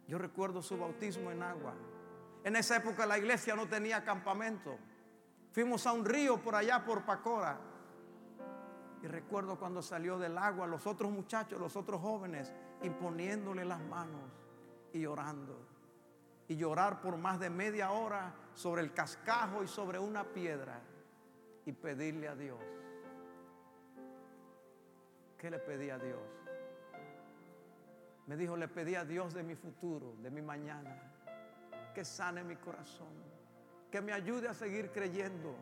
Yo 0.07 0.19
recuerdo 0.19 0.63
su 0.63 0.77
bautismo 0.77 1.31
en 1.31 1.43
agua. 1.43 1.75
En 2.45 2.57
esa 2.57 2.77
época 2.77 3.07
la 3.07 3.19
iglesia 3.19 3.57
no 3.57 3.69
tenía 3.69 4.05
campamento. 4.05 4.77
Fuimos 5.53 5.87
a 5.87 5.93
un 5.93 6.05
río 6.05 6.41
por 6.41 6.55
allá 6.55 6.85
por 6.85 7.05
Pacora. 7.05 7.59
Y 9.03 9.07
recuerdo 9.07 9.59
cuando 9.59 9.83
salió 9.83 10.19
del 10.19 10.39
agua 10.39 10.67
los 10.67 10.87
otros 10.87 11.11
muchachos, 11.11 11.59
los 11.59 11.75
otros 11.77 12.01
jóvenes, 12.01 12.53
imponiéndole 12.83 13.65
las 13.65 13.81
manos 13.81 14.42
y 14.93 15.07
orando. 15.07 15.59
Y 16.49 16.57
llorar 16.57 17.01
por 17.01 17.17
más 17.17 17.41
de 17.41 17.51
media 17.51 17.93
hora 17.93 18.35
sobre 18.55 18.83
el 18.83 18.93
cascajo 18.93 19.63
y 19.63 19.69
sobre 19.69 19.99
una 19.99 20.25
piedra 20.25 20.81
y 21.65 21.73
pedirle 21.73 22.29
a 22.29 22.35
Dios. 22.35 22.59
¿Qué 25.39 25.51
le 25.51 25.59
pedí 25.59 25.91
a 25.91 25.99
Dios? 25.99 26.21
Me 28.27 28.37
dijo, 28.37 28.57
le 28.57 28.69
pedí 28.69 28.95
a 28.95 29.05
Dios 29.05 29.35
de 29.35 29.43
mi 29.43 29.57
futuro, 29.57 30.15
de 30.23 30.31
mi 30.31 30.41
mañana, 30.41 30.97
que 31.95 32.05
sane 32.05 32.45
mi 32.45 32.57
corazón, 32.57 33.13
que 33.91 34.01
me 34.01 34.13
ayude 34.13 34.49
a 34.49 34.55
seguir 34.55 34.91
creyendo. 34.91 35.55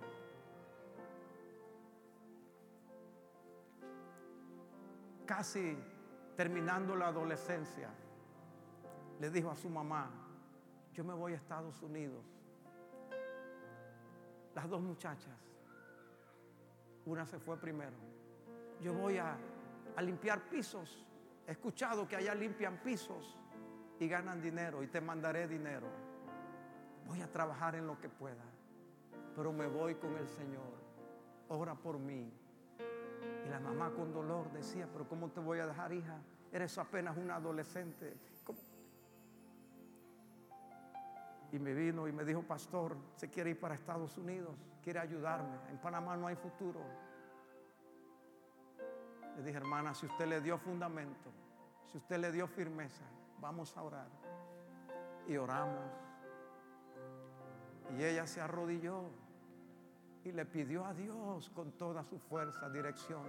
Casi 5.24 5.78
terminando 6.36 6.94
la 6.96 7.08
adolescencia, 7.08 7.88
le 9.20 9.30
dijo 9.30 9.50
a 9.50 9.56
su 9.56 9.68
mamá, 9.68 10.10
yo 10.94 11.04
me 11.04 11.12
voy 11.12 11.34
a 11.34 11.36
Estados 11.36 11.80
Unidos. 11.82 12.24
Las 14.54 14.68
dos 14.68 14.80
muchachas, 14.80 15.38
una 17.04 17.26
se 17.26 17.38
fue 17.38 17.56
primero. 17.58 17.96
Yo 18.80 18.94
voy 18.94 19.18
a, 19.18 19.36
a 19.94 20.02
limpiar 20.02 20.48
pisos. 20.48 21.06
He 21.46 21.52
escuchado 21.52 22.08
que 22.08 22.16
allá 22.16 22.34
limpian 22.34 22.78
pisos 22.78 23.38
y 23.98 24.08
ganan 24.08 24.40
dinero 24.40 24.82
y 24.82 24.86
te 24.86 25.02
mandaré 25.02 25.46
dinero. 25.46 25.86
voy 27.06 27.20
a 27.20 27.30
trabajar 27.30 27.74
en 27.74 27.86
lo 27.86 28.00
que 28.00 28.08
pueda, 28.08 28.44
pero 29.36 29.52
me 29.52 29.66
voy 29.66 29.96
con 29.96 30.16
el 30.16 30.28
Señor. 30.28 30.80
Ora 31.48 31.74
por 31.74 31.98
mí. 31.98 32.32
Y 33.46 33.48
la 33.50 33.60
mamá 33.60 33.90
con 33.90 34.12
dolor 34.14 34.50
decía, 34.52 34.88
pero 34.90 35.06
¿cómo 35.06 35.28
te 35.30 35.40
voy 35.40 35.58
a 35.58 35.66
dejar, 35.66 35.92
hija? 35.92 36.18
Eres 36.52 36.78
apenas 36.78 37.18
una 37.18 37.36
adolescente. 37.36 38.16
Y 41.52 41.58
me 41.58 41.74
vino 41.74 42.06
y 42.06 42.12
me 42.12 42.24
dijo, 42.24 42.42
pastor, 42.42 42.96
se 43.16 43.28
quiere 43.28 43.50
ir 43.50 43.60
para 43.60 43.74
Estados 43.74 44.16
Unidos, 44.16 44.54
quiere 44.82 45.00
ayudarme. 45.00 45.56
En 45.70 45.78
Panamá 45.78 46.16
no 46.16 46.26
hay 46.28 46.36
futuro. 46.36 46.80
Le 49.36 49.42
dije, 49.42 49.56
hermana, 49.56 49.94
si 49.94 50.06
usted 50.06 50.26
le 50.26 50.40
dio 50.40 50.58
fundamento, 50.58 51.30
si 51.90 51.98
usted 51.98 52.18
le 52.18 52.30
dio 52.30 52.46
firmeza, 52.46 53.04
vamos 53.40 53.76
a 53.76 53.82
orar. 53.82 54.08
Y 55.26 55.36
oramos. 55.36 55.90
Y 57.98 58.04
ella 58.04 58.26
se 58.26 58.40
arrodilló 58.40 59.10
y 60.24 60.32
le 60.32 60.44
pidió 60.44 60.84
a 60.84 60.94
Dios 60.94 61.50
con 61.50 61.72
toda 61.72 62.04
su 62.04 62.18
fuerza 62.18 62.68
dirección. 62.68 63.24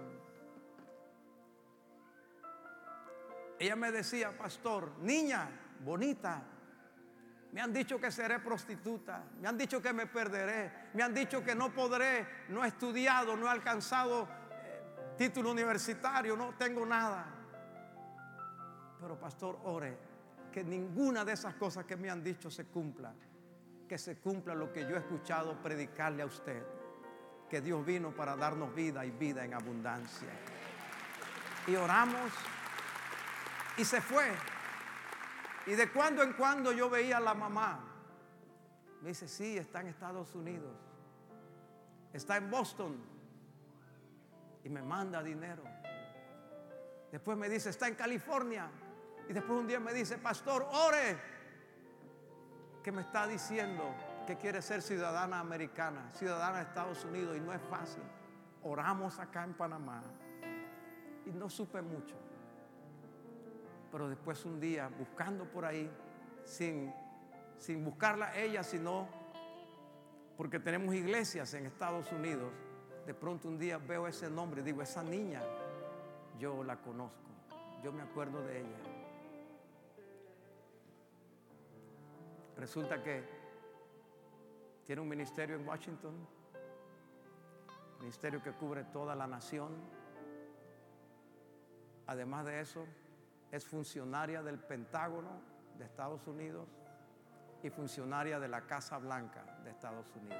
Ella 3.57 3.75
me 3.75 3.91
decía, 3.91 4.37
pastor, 4.37 4.91
niña, 4.99 5.49
bonita, 5.83 6.43
me 7.51 7.61
han 7.61 7.73
dicho 7.73 7.99
que 7.99 8.11
seré 8.11 8.39
prostituta, 8.39 9.23
me 9.39 9.47
han 9.47 9.57
dicho 9.57 9.81
que 9.81 9.91
me 9.91 10.07
perderé, 10.07 10.89
me 10.93 11.03
han 11.03 11.13
dicho 11.13 11.43
que 11.43 11.53
no 11.53 11.73
podré, 11.73 12.45
no 12.49 12.63
he 12.63 12.67
estudiado, 12.67 13.35
no 13.35 13.47
he 13.47 13.49
alcanzado 13.49 14.27
eh, 14.63 15.13
título 15.17 15.51
universitario, 15.51 16.35
no 16.37 16.53
tengo 16.55 16.85
nada. 16.85 17.25
Pero 18.99 19.19
pastor, 19.19 19.59
ore, 19.63 19.97
que 20.51 20.63
ninguna 20.63 21.25
de 21.25 21.33
esas 21.33 21.55
cosas 21.55 21.85
que 21.85 21.97
me 21.97 22.09
han 22.09 22.23
dicho 22.23 22.49
se 22.49 22.65
cumpla, 22.65 23.13
que 23.87 23.97
se 23.97 24.17
cumpla 24.17 24.55
lo 24.55 24.71
que 24.71 24.81
yo 24.81 24.95
he 24.95 24.99
escuchado 24.99 25.61
predicarle 25.61 26.23
a 26.23 26.25
usted 26.25 26.63
que 27.51 27.59
Dios 27.59 27.85
vino 27.85 28.15
para 28.15 28.37
darnos 28.37 28.73
vida 28.73 29.05
y 29.05 29.11
vida 29.11 29.43
en 29.43 29.53
abundancia. 29.53 30.29
Y 31.67 31.75
oramos 31.75 32.31
y 33.75 33.83
se 33.83 33.99
fue. 33.99 34.31
Y 35.71 35.75
de 35.75 35.89
cuando 35.89 36.21
en 36.21 36.33
cuando 36.33 36.73
yo 36.73 36.89
veía 36.89 37.15
a 37.15 37.21
la 37.21 37.33
mamá. 37.33 37.79
Me 39.01 39.07
dice, 39.07 39.25
sí, 39.25 39.57
está 39.57 39.79
en 39.79 39.87
Estados 39.87 40.35
Unidos. 40.35 40.75
Está 42.11 42.35
en 42.35 42.51
Boston. 42.51 42.97
Y 44.65 44.69
me 44.69 44.81
manda 44.81 45.23
dinero. 45.23 45.63
Después 47.09 47.37
me 47.37 47.47
dice, 47.47 47.69
está 47.69 47.87
en 47.87 47.95
California. 47.95 48.69
Y 49.29 49.31
después 49.31 49.57
un 49.57 49.65
día 49.65 49.79
me 49.79 49.93
dice, 49.93 50.17
pastor, 50.17 50.67
ore. 50.73 51.17
Que 52.83 52.91
me 52.91 53.03
está 53.03 53.25
diciendo 53.25 53.95
que 54.27 54.35
quiere 54.35 54.61
ser 54.61 54.81
ciudadana 54.81 55.39
americana, 55.39 56.11
ciudadana 56.11 56.57
de 56.57 56.63
Estados 56.63 57.05
Unidos, 57.05 57.37
y 57.37 57.39
no 57.39 57.53
es 57.53 57.61
fácil. 57.69 58.03
Oramos 58.63 59.19
acá 59.19 59.45
en 59.45 59.53
Panamá 59.53 60.03
y 61.25 61.31
no 61.31 61.49
supe 61.49 61.81
mucho. 61.81 62.17
Pero 63.91 64.09
después 64.09 64.45
un 64.45 64.59
día, 64.59 64.89
buscando 64.97 65.45
por 65.45 65.65
ahí, 65.65 65.89
sin, 66.43 66.93
sin 67.57 67.83
buscarla 67.83 68.35
ella, 68.37 68.63
sino 68.63 69.07
porque 70.37 70.59
tenemos 70.59 70.95
iglesias 70.95 71.53
en 71.53 71.65
Estados 71.65 72.11
Unidos, 72.11 72.51
de 73.05 73.13
pronto 73.13 73.47
un 73.47 73.59
día 73.59 73.77
veo 73.77 74.07
ese 74.07 74.29
nombre 74.29 74.63
digo, 74.63 74.81
esa 74.81 75.03
niña, 75.03 75.41
yo 76.39 76.63
la 76.63 76.77
conozco, 76.77 77.29
yo 77.83 77.91
me 77.91 78.01
acuerdo 78.01 78.41
de 78.43 78.61
ella. 78.61 78.77
Resulta 82.57 83.01
que 83.03 83.23
tiene 84.85 85.01
un 85.01 85.09
ministerio 85.09 85.55
en 85.55 85.67
Washington, 85.67 86.13
ministerio 87.99 88.41
que 88.41 88.51
cubre 88.51 88.83
toda 88.85 89.15
la 89.15 89.27
nación. 89.27 89.71
Además 92.07 92.45
de 92.45 92.59
eso, 92.59 92.85
es 93.51 93.65
funcionaria 93.65 94.41
del 94.41 94.59
Pentágono 94.59 95.41
de 95.77 95.85
Estados 95.85 96.25
Unidos 96.27 96.67
y 97.63 97.69
funcionaria 97.69 98.39
de 98.39 98.47
la 98.47 98.61
Casa 98.61 98.97
Blanca 98.97 99.43
de 99.63 99.71
Estados 99.71 100.11
Unidos. 100.15 100.39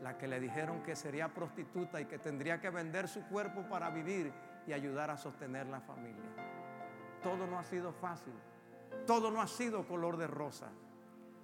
La 0.00 0.18
que 0.18 0.26
le 0.26 0.40
dijeron 0.40 0.82
que 0.82 0.96
sería 0.96 1.28
prostituta 1.28 2.00
y 2.00 2.06
que 2.06 2.18
tendría 2.18 2.60
que 2.60 2.70
vender 2.70 3.06
su 3.08 3.22
cuerpo 3.28 3.62
para 3.68 3.90
vivir 3.90 4.32
y 4.66 4.72
ayudar 4.72 5.10
a 5.10 5.16
sostener 5.16 5.66
la 5.66 5.80
familia. 5.80 6.30
Todo 7.22 7.46
no 7.46 7.58
ha 7.58 7.62
sido 7.62 7.92
fácil, 7.92 8.34
todo 9.06 9.30
no 9.30 9.40
ha 9.40 9.46
sido 9.46 9.86
color 9.86 10.16
de 10.16 10.26
rosa. 10.26 10.70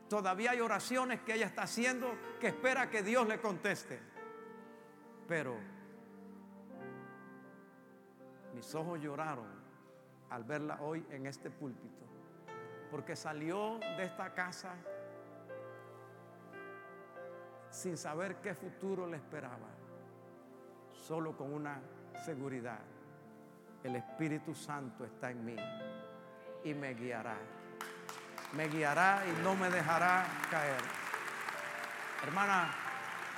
Todavía 0.08 0.52
hay 0.52 0.60
oraciones 0.60 1.20
que 1.20 1.34
ella 1.34 1.46
está 1.46 1.62
haciendo 1.62 2.10
que 2.40 2.48
espera 2.48 2.88
que 2.88 3.02
Dios 3.02 3.28
le 3.28 3.40
conteste. 3.40 4.00
Pero 5.28 5.56
mis 8.54 8.74
ojos 8.74 9.00
lloraron 9.00 9.46
al 10.30 10.44
verla 10.44 10.78
hoy 10.80 11.04
en 11.10 11.26
este 11.26 11.50
púlpito. 11.50 12.04
Porque 12.90 13.16
salió 13.16 13.78
de 13.78 14.04
esta 14.04 14.32
casa 14.32 14.74
sin 17.70 17.96
saber 17.96 18.36
qué 18.36 18.54
futuro 18.54 19.06
le 19.06 19.16
esperaba. 19.16 19.68
Solo 20.92 21.36
con 21.36 21.52
una 21.52 21.80
seguridad. 22.24 22.80
El 23.84 23.96
Espíritu 23.96 24.54
Santo 24.54 25.04
está 25.04 25.30
en 25.30 25.44
mí 25.44 25.56
y 26.64 26.74
me 26.74 26.94
guiará 26.94 27.36
me 28.52 28.68
guiará 28.68 29.22
y 29.26 29.42
no 29.42 29.54
me 29.54 29.70
dejará 29.70 30.24
caer. 30.50 30.80
Hermana 32.24 32.70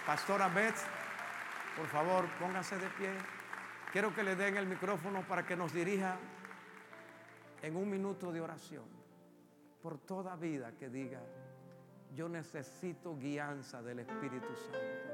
Pastora 0.06 0.48
Beth, 0.48 0.76
por 1.76 1.86
favor, 1.88 2.26
póngase 2.38 2.78
de 2.78 2.88
pie. 2.90 3.11
Quiero 3.93 4.14
que 4.14 4.22
le 4.22 4.36
den 4.36 4.57
el 4.57 4.66
micrófono 4.66 5.26
para 5.26 5.45
que 5.45 5.57
nos 5.57 5.72
dirija 5.72 6.16
en 7.61 7.74
un 7.74 7.91
minuto 7.91 8.30
de 8.30 8.41
oración 8.41 8.84
por 9.82 9.99
toda 9.99 10.36
vida 10.36 10.72
que 10.78 10.88
diga, 10.88 11.20
yo 12.14 12.28
necesito 12.28 13.16
guianza 13.16 13.82
del 13.82 14.01
Espíritu 14.01 14.55
Santo. 14.55 15.11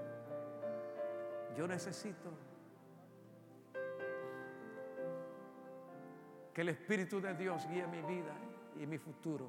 Yo 1.57 1.66
necesito 1.66 2.33
que 6.53 6.61
el 6.61 6.68
Espíritu 6.68 7.18
de 7.18 7.35
Dios 7.35 7.66
guíe 7.68 7.87
mi 7.87 8.03
vida 8.03 8.35
y 8.79 8.87
mi 8.87 8.99
futuro. 8.99 9.49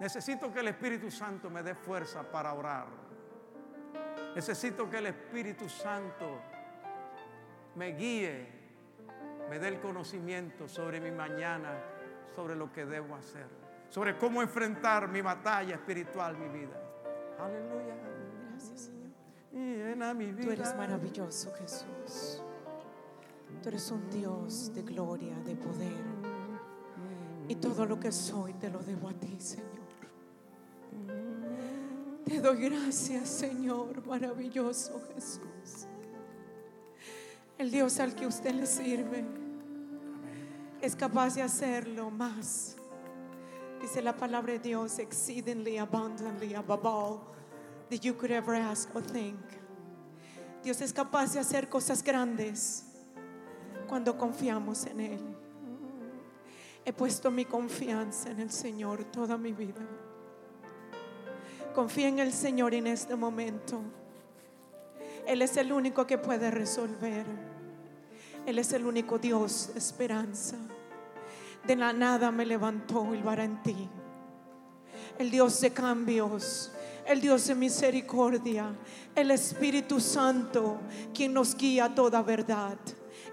Necesito 0.00 0.52
que 0.52 0.60
el 0.60 0.68
Espíritu 0.68 1.12
Santo 1.12 1.48
me 1.48 1.62
dé 1.62 1.76
fuerza 1.76 2.24
para 2.24 2.54
orar. 2.54 2.88
Necesito 4.34 4.90
que 4.90 4.98
el 4.98 5.06
Espíritu 5.06 5.68
Santo 5.68 6.57
me 7.78 7.92
guíe, 7.92 8.48
me 9.48 9.60
dé 9.60 9.68
el 9.68 9.80
conocimiento 9.80 10.68
sobre 10.68 11.00
mi 11.00 11.12
mañana, 11.12 11.80
sobre 12.34 12.56
lo 12.56 12.72
que 12.72 12.84
debo 12.84 13.14
hacer, 13.14 13.46
sobre 13.88 14.18
cómo 14.18 14.42
enfrentar 14.42 15.08
mi 15.08 15.20
batalla 15.20 15.76
espiritual, 15.76 16.36
mi 16.36 16.48
vida. 16.48 16.76
Aleluya. 17.38 17.94
Gracias, 18.50 18.80
Señor. 18.80 19.10
Llena 19.52 20.12
mi 20.12 20.32
vida. 20.32 20.44
Tú 20.44 20.50
eres 20.50 20.76
maravilloso, 20.76 21.54
Jesús. 21.54 22.42
Tú 23.62 23.68
eres 23.68 23.90
un 23.92 24.10
Dios 24.10 24.74
de 24.74 24.82
gloria, 24.82 25.36
de 25.44 25.54
poder. 25.54 26.18
Y 27.46 27.54
todo 27.54 27.86
lo 27.86 27.98
que 27.98 28.10
soy 28.10 28.54
te 28.54 28.70
lo 28.70 28.80
debo 28.80 29.08
a 29.08 29.14
ti, 29.14 29.36
Señor. 29.38 29.68
Te 32.24 32.40
doy 32.40 32.68
gracias, 32.68 33.28
Señor, 33.28 34.04
maravilloso 34.04 35.00
Jesús. 35.14 35.88
El 37.58 37.72
Dios 37.72 37.98
al 37.98 38.14
que 38.14 38.24
usted 38.24 38.54
le 38.54 38.66
sirve 38.66 39.24
es 40.80 40.94
capaz 40.94 41.34
de 41.34 41.42
hacerlo 41.42 42.08
más. 42.08 42.76
Dice 43.80 44.00
la 44.00 44.16
palabra 44.16 44.52
de 44.52 44.60
Dios, 44.60 45.00
exceedingly 45.00 45.76
abundantly 45.76 46.54
above 46.54 46.86
all 46.86 47.20
that 47.90 48.00
you 48.00 48.14
could 48.14 48.30
ever 48.30 48.54
ask 48.54 48.94
or 48.94 49.02
think. 49.02 49.40
Dios 50.62 50.80
es 50.80 50.92
capaz 50.92 51.32
de 51.32 51.40
hacer 51.40 51.68
cosas 51.68 52.02
grandes 52.02 52.84
cuando 53.88 54.16
confiamos 54.16 54.86
en 54.86 55.00
Él. 55.00 55.20
He 56.84 56.92
puesto 56.92 57.28
mi 57.30 57.44
confianza 57.44 58.30
en 58.30 58.38
el 58.38 58.50
Señor 58.50 59.02
toda 59.04 59.36
mi 59.36 59.52
vida. 59.52 59.84
Confía 61.74 62.06
en 62.06 62.20
el 62.20 62.32
Señor 62.32 62.72
en 62.74 62.86
este 62.86 63.16
momento. 63.16 63.80
Él 65.28 65.42
es 65.42 65.58
el 65.58 65.72
único 65.72 66.06
que 66.06 66.16
puede 66.16 66.50
resolver. 66.50 67.26
Él 68.46 68.58
es 68.58 68.72
el 68.72 68.86
único 68.86 69.18
Dios 69.18 69.68
esperanza. 69.76 70.56
De 71.66 71.76
la 71.76 71.92
nada 71.92 72.30
me 72.30 72.46
levantó 72.46 73.12
el 73.12 73.22
en 73.38 73.62
ti. 73.62 73.90
El 75.18 75.30
Dios 75.30 75.60
de 75.60 75.70
cambios, 75.70 76.72
el 77.04 77.20
Dios 77.20 77.46
de 77.46 77.54
misericordia, 77.54 78.74
el 79.14 79.30
Espíritu 79.30 80.00
Santo, 80.00 80.78
quien 81.12 81.34
nos 81.34 81.54
guía 81.54 81.84
a 81.84 81.94
toda 81.94 82.22
verdad. 82.22 82.78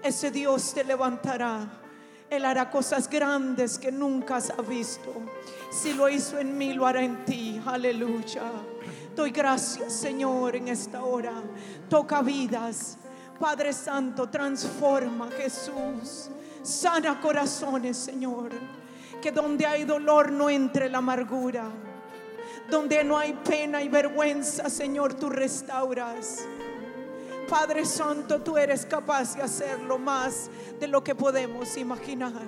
Ese 0.02 0.30
Dios 0.30 0.74
te 0.74 0.84
levantará 0.84 1.80
Él 2.28 2.44
hará 2.44 2.70
cosas 2.70 3.08
grandes 3.08 3.78
que 3.78 3.90
nunca 3.90 4.36
has 4.36 4.52
visto. 4.68 5.14
Si 5.70 5.94
lo 5.94 6.10
hizo 6.10 6.38
en 6.38 6.58
mí, 6.58 6.74
lo 6.74 6.86
hará 6.86 7.02
en 7.02 7.24
ti. 7.24 7.58
Aleluya. 7.64 8.42
Doy 9.16 9.30
gracias, 9.30 9.94
Señor, 9.94 10.56
en 10.56 10.68
esta 10.68 11.02
hora. 11.02 11.32
Toca 11.88 12.20
vidas. 12.20 12.98
Padre 13.40 13.72
Santo, 13.72 14.28
transforma, 14.28 15.30
Jesús. 15.30 16.28
Sana 16.62 17.18
corazones, 17.18 17.96
Señor. 17.96 18.50
Que 19.22 19.32
donde 19.32 19.64
hay 19.64 19.84
dolor 19.84 20.30
no 20.30 20.50
entre 20.50 20.90
la 20.90 20.98
amargura. 20.98 21.64
Donde 22.70 23.02
no 23.04 23.16
hay 23.16 23.32
pena 23.32 23.82
y 23.82 23.88
vergüenza, 23.88 24.68
Señor, 24.68 25.14
tú 25.14 25.30
restauras. 25.30 26.44
Padre 27.48 27.86
Santo, 27.86 28.42
tú 28.42 28.58
eres 28.58 28.84
capaz 28.84 29.34
de 29.34 29.42
hacerlo 29.42 29.96
más 29.96 30.50
de 30.78 30.88
lo 30.88 31.02
que 31.02 31.14
podemos 31.14 31.74
imaginar. 31.78 32.42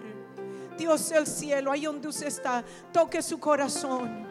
Dios 0.77 1.09
del 1.09 1.27
cielo, 1.27 1.73
ahí 1.73 1.87
donde 1.87 2.09
usted 2.09 2.27
está, 2.27 2.63
toque 2.93 3.23
su 3.23 3.41
corazón. 3.41 4.27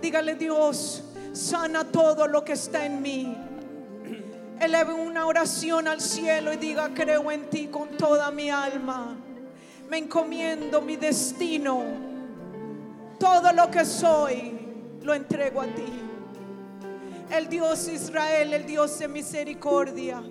Dígale, 0.00 0.34
Dios, 0.34 1.04
sana 1.34 1.84
todo 1.84 2.28
lo 2.28 2.44
que 2.44 2.52
está 2.52 2.86
en 2.86 3.02
mí. 3.02 3.36
Eleve 4.60 4.94
una 4.94 5.26
oración 5.26 5.88
al 5.88 6.00
cielo 6.00 6.52
y 6.52 6.56
diga, 6.56 6.90
creo 6.94 7.30
en 7.30 7.50
ti 7.50 7.66
con 7.66 7.90
toda 7.96 8.30
mi 8.30 8.50
alma. 8.50 9.16
Me 9.88 9.98
encomiendo 9.98 10.80
mi 10.80 10.96
destino. 10.96 11.82
Todo 13.18 13.52
lo 13.52 13.70
que 13.70 13.84
soy, 13.84 14.58
lo 15.02 15.12
entrego 15.12 15.60
a 15.60 15.66
ti. 15.66 15.92
El 17.30 17.48
Dios 17.48 17.88
Israel, 17.88 18.52
el 18.52 18.64
Dios 18.64 18.98
de 18.98 19.08
misericordia, 19.08 20.22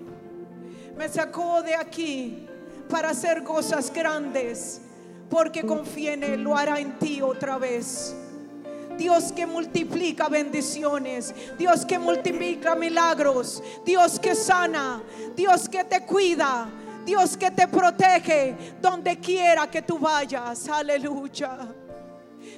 me 0.96 1.08
sacó 1.08 1.62
de 1.62 1.74
aquí 1.74 2.48
para 2.88 3.10
hacer 3.10 3.42
cosas 3.42 3.92
grandes, 3.92 4.80
porque 5.28 5.64
confié 5.64 6.14
en 6.14 6.24
Él, 6.24 6.42
lo 6.42 6.56
hará 6.56 6.78
en 6.78 6.98
ti 6.98 7.20
otra 7.20 7.58
vez. 7.58 8.14
Dios 8.96 9.32
que 9.32 9.46
multiplica 9.46 10.28
bendiciones, 10.28 11.34
Dios 11.58 11.84
que 11.84 11.98
multiplica 11.98 12.74
milagros, 12.74 13.62
Dios 13.84 14.18
que 14.18 14.34
sana, 14.34 15.02
Dios 15.34 15.68
que 15.68 15.84
te 15.84 16.04
cuida, 16.04 16.68
Dios 17.04 17.36
que 17.36 17.50
te 17.50 17.68
protege 17.68 18.56
donde 18.80 19.18
quiera 19.18 19.70
que 19.70 19.82
tú 19.82 19.98
vayas. 19.98 20.68
Aleluya. 20.68 21.58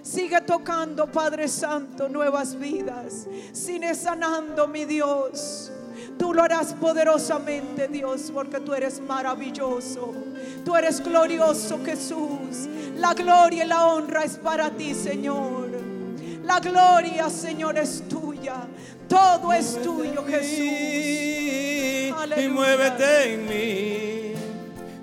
Sigue 0.03 0.41
tocando, 0.43 1.11
Padre 1.11 1.49
Santo, 1.49 2.09
nuevas 2.09 2.57
vidas. 2.57 3.27
Sigue 3.53 3.95
sanando, 3.95 4.69
mi 4.69 4.85
Dios. 4.85 5.73
Tú 6.19 6.33
lo 6.33 6.43
harás 6.43 6.75
poderosamente, 6.75 7.89
Dios, 7.89 8.31
porque 8.33 8.61
tú 8.61 8.73
eres 8.73 9.01
maravilloso. 9.01 10.15
Tú 10.65 10.77
eres 10.77 11.03
glorioso, 11.03 11.79
Jesús. 11.85 12.69
La 12.97 13.15
gloria 13.15 13.65
y 13.65 13.69
la 13.69 13.87
honra 13.87 14.25
es 14.25 14.37
para 14.37 14.71
ti, 14.71 14.95
Señor. 14.95 15.66
La 16.47 16.61
gloria, 16.61 17.29
Señor, 17.29 17.77
es 17.77 18.05
tuya. 18.09 18.69
Todo 19.09 19.53
es 19.53 19.83
tuyo, 19.83 20.25
Jesús. 20.25 20.59
Y 20.59 22.11
Aleluya. 22.17 22.49
muévete 22.51 23.35
en 23.35 23.49
mí. 23.49 24.33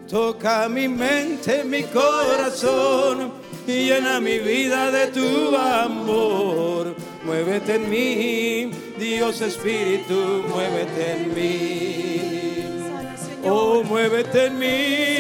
Toca 0.10 0.70
mi 0.70 0.88
mente, 0.88 1.64
mi 1.66 1.84
corazón 1.84 3.34
y 3.68 3.88
llena 3.88 4.22
mi 4.22 4.40
vida 4.40 4.90
de 4.90 5.08
tu 5.08 5.56
amor. 5.58 6.96
Muévete 7.26 7.76
en 7.76 7.90
mí, 7.90 8.72
Dios 8.98 9.42
Espíritu, 9.42 10.46
muévete 10.48 11.12
en 11.14 11.34
mí. 11.34 12.34
Oh, 13.46 13.84
muévete 13.84 14.46
en 14.46 14.60
mí 14.60 15.18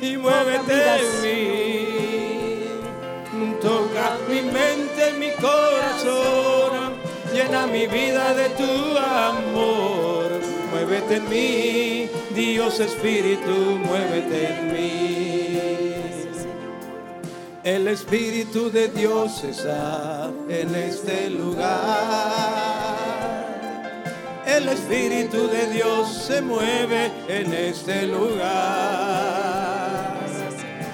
y 0.00 0.16
muévete 0.16 0.72
en 0.72 1.22
mí. 1.22 1.87
Toca 3.68 4.16
mi 4.30 4.40
mente, 4.40 5.12
mi 5.18 5.30
corazón, 5.32 6.94
llena 7.34 7.66
mi 7.66 7.86
vida 7.86 8.32
de 8.32 8.48
tu 8.60 8.96
amor. 8.96 10.30
Muévete 10.70 11.16
en 11.16 11.28
mí, 11.28 12.08
Dios 12.34 12.80
Espíritu, 12.80 13.78
muévete 13.88 14.38
en 14.54 14.72
mí. 14.72 15.60
El 17.62 17.88
Espíritu 17.88 18.70
de 18.70 18.88
Dios 18.88 19.44
está 19.44 20.30
en 20.48 20.74
este 20.74 21.28
lugar. 21.28 21.76
El 24.46 24.66
Espíritu 24.70 25.46
de 25.46 25.66
Dios 25.66 26.08
se 26.26 26.40
mueve 26.40 27.12
en 27.28 27.52
este 27.52 28.06
lugar. 28.06 29.28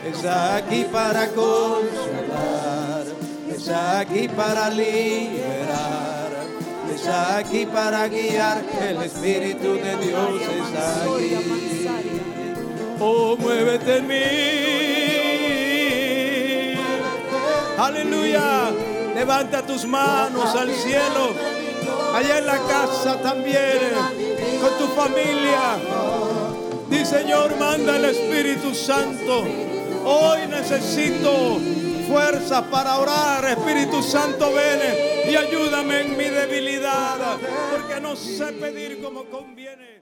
Está 0.05 0.57
aquí 0.57 0.85
para 0.91 1.29
consolar, 1.29 2.24
está 3.65 4.01
aquí 4.01 4.29
para 4.29 4.69
liberar, 4.69 6.29
está 6.95 7.39
aquí 7.39 7.65
para 7.65 8.07
guiar. 8.09 8.62
El 8.79 9.03
Espíritu 9.03 9.77
de 9.77 9.97
Dios 10.05 10.43
está 10.43 11.05
aquí. 11.05 11.89
Oh, 13.01 13.39
muévete 13.39 13.97
en 13.97 14.07
mí. 14.07 14.21
Aleluya. 17.79 18.71
Levanta 19.15 19.62
tus 19.62 19.87
manos 19.87 20.55
al 20.55 20.71
cielo. 20.71 21.33
Allá 22.15 22.39
en 22.41 22.47
la 22.47 22.59
casa 22.59 23.17
también. 23.23 23.95
Con 24.61 24.77
tu 24.79 24.89
familia. 24.95 25.79
Di 26.91 27.03
Señor, 27.07 27.57
manda 27.59 27.97
el 27.97 28.05
Espíritu 28.05 28.75
Santo. 28.75 29.47
Hoy 30.05 30.47
necesito 30.51 31.59
fuerza 32.07 32.71
para 32.71 32.99
orar. 32.99 33.45
Espíritu 33.45 34.03
Santo, 34.03 34.53
ven 34.53 35.31
y 35.31 35.37
ayúdame 35.37 36.01
en 36.01 36.17
mi 36.17 36.25
debilidad. 36.25 37.39
Porque 37.71 38.01
no 38.01 38.17
sé 38.17 38.53
pedir 38.53 39.03
como 39.03 39.25
conviene. 39.25 39.93